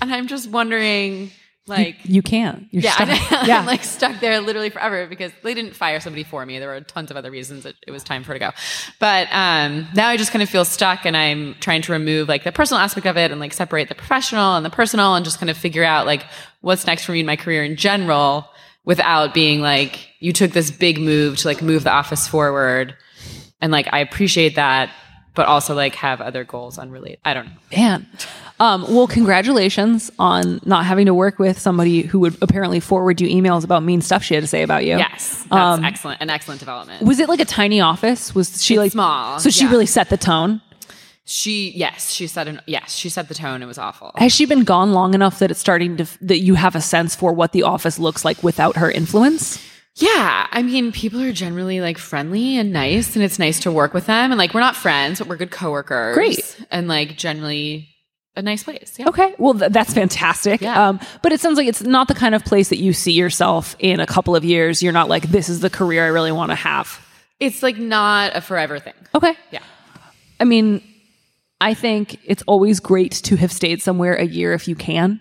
And 0.00 0.10
I'm 0.10 0.26
just 0.26 0.48
wondering, 0.48 1.32
like, 1.70 1.96
You 2.04 2.20
can't. 2.22 2.66
You're 2.70 2.82
yeah, 2.82 2.92
stuck. 2.92 3.08
Yeah. 3.48 3.60
I'm 3.60 3.66
like 3.66 3.84
stuck 3.84 4.20
there 4.20 4.40
literally 4.40 4.70
forever 4.70 5.06
because 5.06 5.32
they 5.42 5.54
didn't 5.54 5.74
fire 5.74 6.00
somebody 6.00 6.24
for 6.24 6.44
me. 6.44 6.58
There 6.58 6.68
were 6.68 6.80
tons 6.80 7.10
of 7.10 7.16
other 7.16 7.30
reasons 7.30 7.64
that 7.64 7.74
it 7.86 7.90
was 7.90 8.04
time 8.04 8.22
for 8.22 8.28
her 8.28 8.34
to 8.34 8.38
go. 8.40 8.50
But 8.98 9.28
um, 9.30 9.86
now 9.94 10.08
I 10.08 10.16
just 10.16 10.32
kind 10.32 10.42
of 10.42 10.50
feel 10.50 10.64
stuck 10.64 11.06
and 11.06 11.16
I'm 11.16 11.54
trying 11.60 11.82
to 11.82 11.92
remove 11.92 12.28
like 12.28 12.44
the 12.44 12.52
personal 12.52 12.80
aspect 12.80 13.06
of 13.06 13.16
it 13.16 13.30
and 13.30 13.40
like 13.40 13.52
separate 13.52 13.88
the 13.88 13.94
professional 13.94 14.56
and 14.56 14.66
the 14.66 14.70
personal 14.70 15.14
and 15.14 15.24
just 15.24 15.38
kind 15.38 15.48
of 15.48 15.56
figure 15.56 15.84
out 15.84 16.04
like 16.04 16.26
what's 16.60 16.86
next 16.86 17.04
for 17.04 17.12
me 17.12 17.20
in 17.20 17.26
my 17.26 17.36
career 17.36 17.64
in 17.64 17.76
general 17.76 18.48
without 18.84 19.34
being 19.34 19.60
like, 19.60 20.08
you 20.20 20.32
took 20.32 20.52
this 20.52 20.70
big 20.70 21.00
move 21.00 21.36
to 21.38 21.48
like 21.48 21.62
move 21.62 21.84
the 21.84 21.92
office 21.92 22.26
forward. 22.26 22.94
And 23.60 23.70
like, 23.70 23.88
I 23.92 23.98
appreciate 24.00 24.56
that, 24.56 24.90
but 25.34 25.46
also 25.46 25.74
like 25.74 25.94
have 25.96 26.20
other 26.20 26.44
goals 26.44 26.78
unrelated. 26.78 27.18
I 27.24 27.34
don't 27.34 27.46
know. 27.46 27.52
Man. 27.76 28.06
Um, 28.58 28.82
well, 28.94 29.06
congratulations 29.06 30.10
on 30.18 30.60
not 30.66 30.84
having 30.84 31.06
to 31.06 31.14
work 31.14 31.38
with 31.38 31.58
somebody 31.58 32.02
who 32.02 32.18
would 32.20 32.36
apparently 32.42 32.78
forward 32.78 33.18
you 33.20 33.28
emails 33.28 33.64
about 33.64 33.82
mean 33.82 34.02
stuff 34.02 34.22
she 34.22 34.34
had 34.34 34.42
to 34.42 34.46
say 34.46 34.62
about 34.62 34.84
you. 34.84 34.98
Yes, 34.98 35.46
that's 35.50 35.52
Um, 35.52 35.84
excellent. 35.84 36.20
An 36.20 36.28
excellent 36.28 36.60
development. 36.60 37.02
Was 37.06 37.20
it 37.20 37.28
like 37.30 37.40
a 37.40 37.46
tiny 37.46 37.80
office? 37.80 38.34
Was 38.34 38.62
she 38.62 38.74
It's 38.74 38.78
like 38.78 38.92
small, 38.92 39.38
So 39.38 39.48
she 39.48 39.64
yeah. 39.64 39.70
really 39.70 39.86
set 39.86 40.10
the 40.10 40.18
tone. 40.18 40.60
She, 41.24 41.70
yes, 41.76 42.10
she 42.10 42.26
said, 42.26 42.48
an, 42.48 42.60
yes, 42.66 42.92
she 42.94 43.08
set 43.08 43.28
the 43.28 43.34
tone. 43.34 43.62
It 43.62 43.66
was 43.66 43.78
awful. 43.78 44.10
Has 44.16 44.32
she 44.32 44.46
been 44.46 44.64
gone 44.64 44.92
long 44.92 45.14
enough 45.14 45.38
that 45.38 45.50
it's 45.50 45.60
starting 45.60 45.96
to 45.98 46.06
that 46.26 46.40
you 46.40 46.54
have 46.56 46.74
a 46.74 46.80
sense 46.80 47.14
for 47.14 47.32
what 47.32 47.52
the 47.52 47.62
office 47.62 47.98
looks 47.98 48.24
like 48.24 48.42
without 48.42 48.76
her 48.76 48.90
influence? 48.90 49.62
Yeah, 50.00 50.46
I 50.50 50.62
mean, 50.62 50.92
people 50.92 51.20
are 51.20 51.32
generally 51.32 51.80
like 51.80 51.98
friendly 51.98 52.56
and 52.56 52.72
nice, 52.72 53.14
and 53.14 53.24
it's 53.24 53.38
nice 53.38 53.60
to 53.60 53.72
work 53.72 53.92
with 53.94 54.06
them. 54.06 54.32
And 54.32 54.38
like, 54.38 54.54
we're 54.54 54.60
not 54.60 54.74
friends, 54.76 55.18
but 55.18 55.28
we're 55.28 55.36
good 55.36 55.50
coworkers. 55.50 56.14
Great. 56.14 56.66
and 56.70 56.88
like 56.88 57.16
generally 57.16 57.88
a 58.36 58.42
nice 58.42 58.62
place. 58.62 58.94
Yeah. 58.98 59.08
Okay, 59.08 59.34
well 59.38 59.54
th- 59.54 59.72
that's 59.72 59.92
fantastic. 59.92 60.60
Yeah. 60.60 60.88
Um, 60.88 61.00
but 61.22 61.32
it 61.32 61.40
sounds 61.40 61.58
like 61.58 61.66
it's 61.68 61.82
not 61.82 62.08
the 62.08 62.14
kind 62.14 62.34
of 62.34 62.44
place 62.44 62.68
that 62.70 62.78
you 62.78 62.92
see 62.92 63.12
yourself 63.12 63.76
in 63.78 64.00
a 64.00 64.06
couple 64.06 64.34
of 64.34 64.44
years. 64.44 64.82
You're 64.82 64.92
not 64.92 65.08
like 65.08 65.24
this 65.24 65.48
is 65.48 65.60
the 65.60 65.70
career 65.70 66.04
I 66.04 66.08
really 66.08 66.32
want 66.32 66.50
to 66.50 66.54
have. 66.56 67.04
It's 67.40 67.62
like 67.62 67.76
not 67.76 68.34
a 68.36 68.40
forever 68.40 68.78
thing. 68.78 68.94
Okay. 69.14 69.34
Yeah. 69.50 69.62
I 70.38 70.44
mean, 70.44 70.82
I 71.60 71.74
think 71.74 72.18
it's 72.24 72.42
always 72.46 72.80
great 72.80 73.12
to 73.12 73.36
have 73.36 73.52
stayed 73.52 73.82
somewhere 73.82 74.14
a 74.14 74.24
year 74.24 74.54
if 74.54 74.68
you 74.68 74.74
can. 74.76 75.20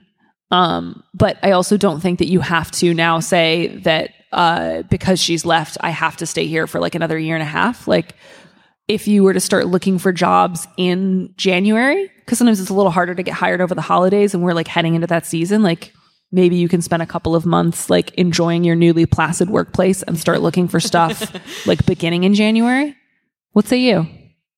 Um, 0.52 1.04
but 1.14 1.38
I 1.44 1.52
also 1.52 1.76
don't 1.78 2.00
think 2.00 2.20
that 2.20 2.30
you 2.30 2.40
have 2.40 2.72
to 2.72 2.94
now 2.94 3.20
say 3.20 3.68
that 3.84 4.12
uh, 4.32 4.84
because 4.84 5.20
she's 5.20 5.46
left, 5.46 5.78
I 5.82 5.90
have 5.90 6.18
to 6.18 6.26
stay 6.26 6.48
here 6.48 6.68
for 6.68 6.80
like 6.80 6.96
another 6.96 7.18
year 7.18 7.36
and 7.36 7.44
a 7.44 7.46
half. 7.46 7.88
Like, 7.88 8.16
if 8.88 9.08
you 9.08 9.24
were 9.24 9.34
to 9.34 9.40
start 9.40 9.68
looking 9.68 10.00
for 10.00 10.12
jobs 10.12 10.68
in 10.76 11.34
January, 11.38 12.12
because 12.18 12.40
sometimes 12.40 12.60
it's 12.60 12.72
a 12.72 12.74
little 12.74 12.92
harder 12.92 13.14
to 13.14 13.24
get 13.24 13.36
hired 13.36 13.62
over 13.62 13.76
the 13.76 13.82
holidays 13.82 14.34
and 14.34 14.44
we're 14.44 14.54
like 14.54 14.68
heading 14.68 14.96
into 14.96 15.08
that 15.08 15.28
season, 15.28 15.62
like 15.62 15.94
maybe 16.32 16.56
you 16.56 16.68
can 16.68 16.82
spend 16.82 17.02
a 17.02 17.06
couple 17.06 17.36
of 17.36 17.46
months 17.46 17.90
like 17.90 18.14
enjoying 18.16 18.64
your 18.64 18.76
newly 18.76 19.06
placid 19.06 19.50
workplace 19.50 20.02
and 20.04 20.18
start 20.18 20.42
looking 20.42 20.68
for 20.68 20.80
stuff 20.80 21.32
like 21.68 21.86
beginning 21.86 22.24
in 22.24 22.34
January. 22.34 22.96
What 23.54 23.68
say 23.68 23.78
you? 23.78 24.08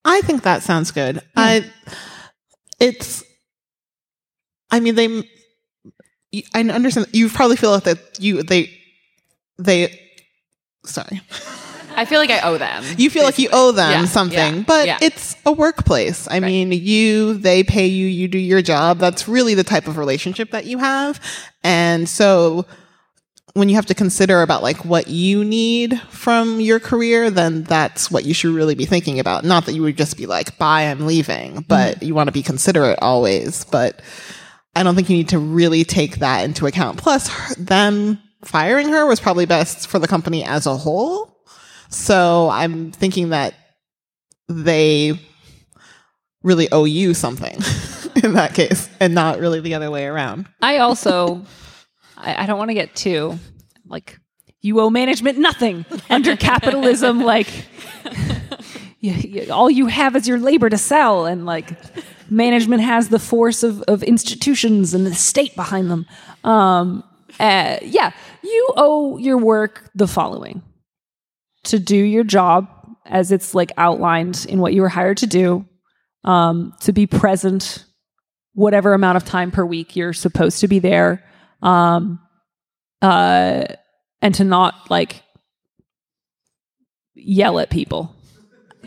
I 0.04 0.22
think 0.22 0.44
that 0.44 0.64
sounds 0.64 0.92
good. 0.92 1.22
I 1.36 1.70
it's 2.80 3.24
I 4.70 4.80
mean 4.80 4.96
they 4.96 5.24
I 6.54 6.62
understand 6.62 7.08
you 7.12 7.30
probably 7.30 7.58
feel 7.58 7.72
like 7.72 7.84
that 7.84 8.20
you 8.20 8.44
they 8.44 8.81
they 9.58 10.00
sorry. 10.86 11.22
I 11.96 12.06
feel 12.06 12.20
like 12.20 12.30
I 12.30 12.40
owe 12.42 12.58
them. 12.58 12.84
You 12.98 13.10
feel 13.10 13.24
like 13.24 13.38
you 13.38 13.50
owe 13.52 13.72
them 13.72 13.92
Yeah, 13.92 14.06
something, 14.06 14.58
yeah, 14.58 14.64
but 14.66 14.88
yeah. 14.88 14.98
it's 15.02 15.36
a 15.46 15.52
workplace. 15.52 16.28
I 16.32 16.40
mean, 16.40 16.72
you, 16.72 17.34
they 17.34 17.64
pay 17.64 17.88
you, 17.88 18.08
you 18.08 18.28
do 18.28 18.38
your 18.38 18.62
job. 18.62 18.98
That's 18.98 19.28
really 19.28 19.56
the 19.56 19.64
type 19.64 19.88
of 19.88 19.98
relationship 19.98 20.52
that 20.52 20.66
you 20.66 20.78
have. 20.78 21.20
And 21.64 22.08
so 22.08 22.66
when 23.54 23.68
you 23.68 23.76
have 23.76 23.86
to 23.88 23.94
consider 23.94 24.42
about 24.42 24.64
like 24.64 24.86
what 24.86 25.10
you 25.10 25.44
need 25.44 26.00
from 26.10 26.62
your 26.62 26.80
career, 26.80 27.30
then 27.30 27.64
that's 27.64 28.10
what 28.10 28.24
you 28.24 28.34
should 28.34 28.54
really 28.54 28.76
be 28.76 28.86
thinking 28.86 29.20
about. 29.20 29.44
Not 29.44 29.66
that 29.66 29.74
you 29.74 29.82
would 29.82 29.98
just 29.98 30.18
be 30.18 30.26
like, 30.26 30.58
bye, 30.58 30.84
I'm 30.84 31.06
leaving, 31.06 31.52
mm-hmm. 31.52 31.68
but 31.68 32.02
you 32.02 32.16
want 32.16 32.28
to 32.28 32.34
be 32.34 32.44
considerate 32.44 33.00
always. 33.02 33.66
But 33.66 34.02
I 34.76 34.84
don't 34.84 34.96
think 34.96 35.10
you 35.10 35.18
need 35.18 35.30
to 35.30 35.40
really 35.40 35.84
take 35.84 36.20
that 36.20 36.46
into 36.46 36.66
account. 36.66 36.98
Plus, 36.98 37.56
them 37.56 38.20
firing 38.44 38.90
her 38.90 39.06
was 39.06 39.20
probably 39.20 39.46
best 39.46 39.88
for 39.88 40.00
the 40.00 40.08
company 40.08 40.44
as 40.44 40.66
a 40.66 40.76
whole. 40.78 41.36
So 41.90 42.50
I'm 42.50 42.92
thinking 42.92 43.30
that 43.30 43.54
they 44.48 45.20
really 46.44 46.72
owe 46.72 46.86
you 46.86 47.14
something 47.14 47.56
in 48.24 48.34
that 48.34 48.54
case 48.54 48.90
and 49.00 49.14
not 49.14 49.40
really 49.40 49.60
the 49.60 49.74
other 49.76 49.92
way 49.92 50.06
around. 50.06 50.48
I 50.62 50.78
also, 50.80 51.46
I, 52.18 52.44
I 52.44 52.46
don't 52.46 52.58
want 52.58 52.70
to 52.70 52.74
get 52.76 52.96
too 52.96 53.38
like 53.86 54.18
you 54.62 54.80
owe 54.80 54.90
management 54.90 55.38
nothing 55.38 55.86
under 56.10 56.36
capitalism. 56.36 57.22
Like 57.32 57.48
you, 59.00 59.12
you- 59.14 59.52
all 59.54 59.70
you 59.70 59.88
have 59.88 60.16
is 60.16 60.28
your 60.28 60.40
labor 60.40 60.70
to 60.70 60.78
sell, 60.78 61.26
and 61.26 61.46
like 61.46 61.72
management 62.30 62.82
has 62.84 63.10
the 63.10 63.20
force 63.20 63.64
of, 63.64 63.82
of 63.84 64.04
institutions 64.04 64.94
and 64.94 65.06
the 65.06 65.14
state 65.16 65.56
behind 65.56 65.90
them. 65.90 66.06
Um, 66.44 67.04
uh, 67.40 67.78
yeah, 67.82 68.12
you 68.44 68.70
owe 68.76 69.18
your 69.18 69.38
work 69.38 69.90
the 69.96 70.08
following: 70.08 70.62
to 71.66 71.80
do 71.80 71.98
your 71.98 72.24
job 72.24 72.68
as 73.06 73.32
it's 73.32 73.54
like 73.54 73.72
outlined 73.78 74.46
in 74.48 74.60
what 74.60 74.74
you 74.74 74.82
were 74.82 74.90
hired 74.90 75.18
to 75.18 75.28
do, 75.28 75.66
um, 76.24 76.74
to 76.82 76.94
be 76.94 77.08
present 77.08 77.86
whatever 78.54 78.94
amount 78.94 79.18
of 79.18 79.26
time 79.26 79.52
per 79.52 79.66
week 79.66 79.96
you're 79.96 80.14
supposed 80.14 80.60
to 80.60 80.68
be 80.68 80.80
there 80.80 81.24
um 81.62 82.20
uh 83.02 83.64
and 84.22 84.36
to 84.36 84.44
not 84.44 84.90
like 84.90 85.24
yell 87.16 87.60
at 87.60 87.70
people. 87.70 88.16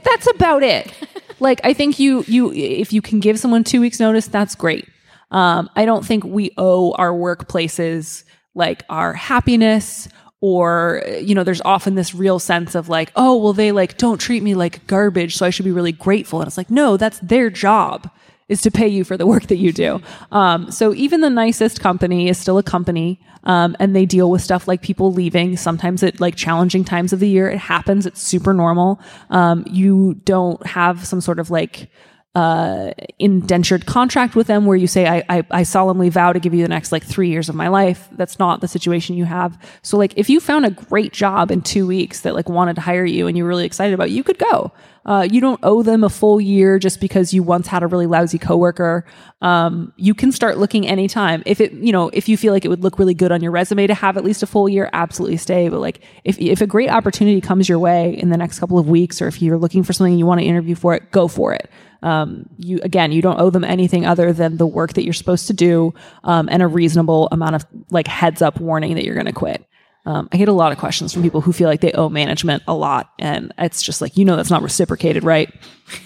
That's 0.02 0.28
about 0.28 0.62
it. 0.62 0.92
Like 1.40 1.60
i 1.64 1.74
think 1.74 1.98
you 1.98 2.24
you 2.28 2.52
if 2.52 2.92
you 2.92 3.02
can 3.02 3.18
give 3.18 3.40
someone 3.40 3.64
2 3.64 3.80
weeks 3.80 3.98
notice 3.98 4.28
that's 4.28 4.54
great. 4.54 4.88
Um 5.32 5.68
i 5.74 5.84
don't 5.84 6.06
think 6.06 6.24
we 6.24 6.52
owe 6.56 6.92
our 6.92 7.10
workplaces 7.12 8.22
like 8.54 8.84
our 8.88 9.12
happiness 9.12 10.08
or 10.40 11.02
you 11.20 11.34
know 11.34 11.44
there's 11.44 11.62
often 11.62 11.94
this 11.94 12.14
real 12.14 12.38
sense 12.38 12.74
of 12.74 12.88
like 12.88 13.10
oh 13.16 13.36
well 13.36 13.52
they 13.52 13.72
like 13.72 13.96
don't 13.96 14.18
treat 14.18 14.42
me 14.42 14.54
like 14.54 14.86
garbage 14.86 15.36
so 15.36 15.46
i 15.46 15.50
should 15.50 15.64
be 15.64 15.72
really 15.72 15.92
grateful 15.92 16.40
and 16.40 16.46
it's 16.46 16.58
like 16.58 16.70
no 16.70 16.96
that's 16.96 17.18
their 17.20 17.48
job 17.50 18.10
is 18.48 18.60
to 18.62 18.70
pay 18.70 18.88
you 18.88 19.04
for 19.04 19.16
the 19.16 19.26
work 19.26 19.46
that 19.46 19.56
you 19.56 19.72
do. 19.72 20.00
Um, 20.30 20.70
so 20.70 20.94
even 20.94 21.20
the 21.20 21.30
nicest 21.30 21.80
company 21.80 22.28
is 22.28 22.38
still 22.38 22.58
a 22.58 22.62
company, 22.62 23.20
um, 23.44 23.76
and 23.78 23.94
they 23.94 24.06
deal 24.06 24.30
with 24.30 24.42
stuff 24.42 24.68
like 24.68 24.82
people 24.82 25.12
leaving. 25.12 25.56
Sometimes 25.56 26.02
at 26.02 26.20
like 26.20 26.36
challenging 26.36 26.84
times 26.84 27.12
of 27.12 27.20
the 27.20 27.28
year, 27.28 27.48
it 27.48 27.58
happens. 27.58 28.06
It's 28.06 28.20
super 28.20 28.52
normal. 28.52 29.00
Um, 29.30 29.64
you 29.70 30.14
don't 30.24 30.64
have 30.66 31.06
some 31.06 31.20
sort 31.20 31.38
of 31.38 31.50
like 31.50 31.88
uh, 32.34 32.92
indentured 33.20 33.86
contract 33.86 34.34
with 34.34 34.48
them 34.48 34.66
where 34.66 34.76
you 34.76 34.88
say, 34.88 35.06
I, 35.06 35.22
I, 35.28 35.46
I 35.50 35.62
solemnly 35.62 36.08
vow 36.08 36.32
to 36.32 36.40
give 36.40 36.52
you 36.52 36.62
the 36.62 36.68
next 36.68 36.90
like 36.90 37.04
three 37.04 37.28
years 37.28 37.48
of 37.48 37.54
my 37.54 37.68
life. 37.68 38.08
That's 38.12 38.38
not 38.40 38.60
the 38.60 38.66
situation 38.66 39.16
you 39.16 39.24
have. 39.24 39.56
So 39.82 39.96
like 39.96 40.14
if 40.16 40.28
you 40.28 40.40
found 40.40 40.66
a 40.66 40.70
great 40.70 41.12
job 41.12 41.52
in 41.52 41.62
two 41.62 41.86
weeks 41.86 42.22
that 42.22 42.34
like 42.34 42.48
wanted 42.48 42.74
to 42.74 42.80
hire 42.80 43.04
you 43.04 43.28
and 43.28 43.38
you're 43.38 43.46
really 43.46 43.66
excited 43.66 43.94
about, 43.94 44.08
it, 44.08 44.12
you 44.12 44.24
could 44.24 44.38
go. 44.38 44.72
Uh, 45.06 45.28
you 45.30 45.40
don't 45.40 45.60
owe 45.62 45.82
them 45.82 46.02
a 46.02 46.08
full 46.08 46.40
year 46.40 46.78
just 46.78 46.98
because 46.98 47.34
you 47.34 47.42
once 47.42 47.66
had 47.66 47.82
a 47.82 47.86
really 47.86 48.06
lousy 48.06 48.38
coworker. 48.38 49.04
Um, 49.42 49.92
you 49.96 50.14
can 50.14 50.32
start 50.32 50.56
looking 50.56 50.88
anytime. 50.88 51.42
If 51.44 51.60
it, 51.60 51.72
you 51.72 51.92
know, 51.92 52.08
if 52.08 52.28
you 52.28 52.38
feel 52.38 52.54
like 52.54 52.64
it 52.64 52.68
would 52.68 52.82
look 52.82 52.98
really 52.98 53.12
good 53.12 53.30
on 53.30 53.42
your 53.42 53.52
resume 53.52 53.86
to 53.86 53.94
have 53.94 54.16
at 54.16 54.24
least 54.24 54.42
a 54.42 54.46
full 54.46 54.68
year, 54.68 54.88
absolutely 54.94 55.36
stay. 55.36 55.68
But 55.68 55.80
like, 55.80 56.00
if 56.24 56.38
if 56.40 56.62
a 56.62 56.66
great 56.66 56.88
opportunity 56.88 57.42
comes 57.42 57.68
your 57.68 57.78
way 57.78 58.16
in 58.16 58.30
the 58.30 58.38
next 58.38 58.58
couple 58.58 58.78
of 58.78 58.88
weeks, 58.88 59.20
or 59.20 59.28
if 59.28 59.42
you're 59.42 59.58
looking 59.58 59.82
for 59.82 59.92
something 59.92 60.14
and 60.14 60.18
you 60.18 60.26
want 60.26 60.40
to 60.40 60.46
interview 60.46 60.74
for 60.74 60.94
it, 60.94 61.10
go 61.10 61.28
for 61.28 61.52
it. 61.52 61.70
Um, 62.04 62.46
you 62.58 62.78
again, 62.82 63.12
you 63.12 63.22
don't 63.22 63.40
owe 63.40 63.50
them 63.50 63.64
anything 63.64 64.04
other 64.04 64.32
than 64.32 64.58
the 64.58 64.66
work 64.66 64.92
that 64.92 65.04
you're 65.04 65.14
supposed 65.14 65.46
to 65.46 65.54
do 65.54 65.94
um, 66.22 66.48
and 66.50 66.62
a 66.62 66.66
reasonable 66.66 67.28
amount 67.32 67.56
of 67.56 67.66
like 67.90 68.06
heads 68.06 68.42
up 68.42 68.60
warning 68.60 68.94
that 68.94 69.04
you're 69.04 69.14
going 69.14 69.26
to 69.26 69.32
quit. 69.32 69.64
Um, 70.06 70.28
I 70.30 70.36
get 70.36 70.48
a 70.48 70.52
lot 70.52 70.70
of 70.70 70.76
questions 70.76 71.14
from 71.14 71.22
people 71.22 71.40
who 71.40 71.52
feel 71.52 71.66
like 71.66 71.80
they 71.80 71.92
owe 71.92 72.10
management 72.10 72.62
a 72.68 72.74
lot, 72.74 73.10
and 73.18 73.54
it's 73.56 73.82
just 73.82 74.02
like 74.02 74.18
you 74.18 74.26
know 74.26 74.36
that's 74.36 74.50
not 74.50 74.62
reciprocated, 74.62 75.24
right? 75.24 75.50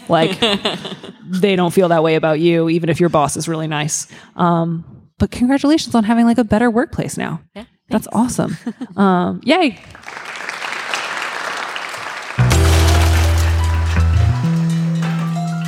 Like 0.09 0.39
they 1.25 1.57
don't 1.57 1.75
feel 1.75 1.89
that 1.89 2.05
way 2.05 2.15
about 2.15 2.39
you, 2.39 2.69
even 2.69 2.91
if 2.91 3.01
your 3.01 3.09
boss 3.09 3.37
is 3.37 3.49
really 3.49 3.67
nice. 3.67 4.07
Um, 4.37 4.85
but 5.19 5.33
congratulations 5.33 5.97
on 5.97 6.05
having 6.05 6.27
like 6.27 6.39
a 6.39 6.45
better 6.45 6.71
workplace 6.71 7.17
now. 7.17 7.43
Yeah, 7.57 7.65
that's 7.89 8.07
awesome. 8.13 8.57
um, 8.97 9.41
yay! 9.43 9.81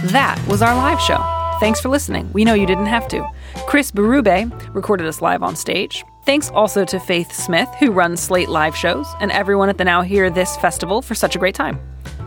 That 0.04 0.42
was 0.48 0.62
our 0.62 0.74
live 0.74 0.98
show. 1.00 1.22
Thanks 1.60 1.78
for 1.78 1.90
listening. 1.90 2.30
We 2.32 2.44
know 2.44 2.54
you 2.54 2.66
didn't 2.66 2.86
have 2.86 3.06
to. 3.08 3.28
Chris 3.66 3.90
Berube 3.90 4.74
recorded 4.74 5.06
us 5.06 5.20
live 5.20 5.42
on 5.42 5.54
stage. 5.54 6.04
Thanks 6.24 6.48
also 6.50 6.86
to 6.86 6.98
Faith 6.98 7.32
Smith, 7.32 7.68
who 7.78 7.90
runs 7.90 8.20
Slate 8.20 8.48
live 8.48 8.74
shows, 8.74 9.06
and 9.20 9.30
everyone 9.30 9.68
at 9.68 9.76
the 9.76 9.84
Now 9.84 10.00
Hear 10.00 10.30
This 10.30 10.56
festival 10.56 11.02
for 11.02 11.14
such 11.14 11.36
a 11.36 11.38
great 11.38 11.54
time. 11.54 11.78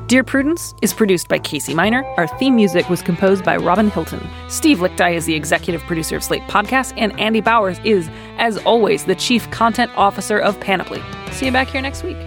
Dear 0.05 0.24
Prudence 0.24 0.76
is 0.84 0.93
produced 0.93 1.30
by 1.30 1.39
Casey 1.39 1.74
Miner. 1.74 2.03
Our 2.17 2.28
theme 2.38 2.55
music 2.55 2.89
was 2.91 3.01
composed 3.01 3.43
by 3.43 3.57
Robin 3.57 3.89
Hilton. 3.89 4.21
Steve 4.49 4.78
Lickteig 4.78 5.15
is 5.15 5.26
the 5.26 5.34
executive 5.34 5.82
producer 5.82 6.15
of 6.15 6.24
Slate 6.24 6.43
Podcast, 6.43 6.93
and 6.97 7.19
Andy 7.19 7.41
Bowers 7.41 7.80
is, 7.84 8.07
as 8.38 8.57
always, 8.59 9.05
the 9.05 9.15
chief 9.15 9.49
content 9.49 9.91
officer 9.95 10.38
of 10.38 10.59
Panoply. 10.59 11.01
See 11.32 11.47
you 11.47 11.51
back 11.51 11.69
here 11.69 11.82
next 11.82 12.03
week. 12.03 12.17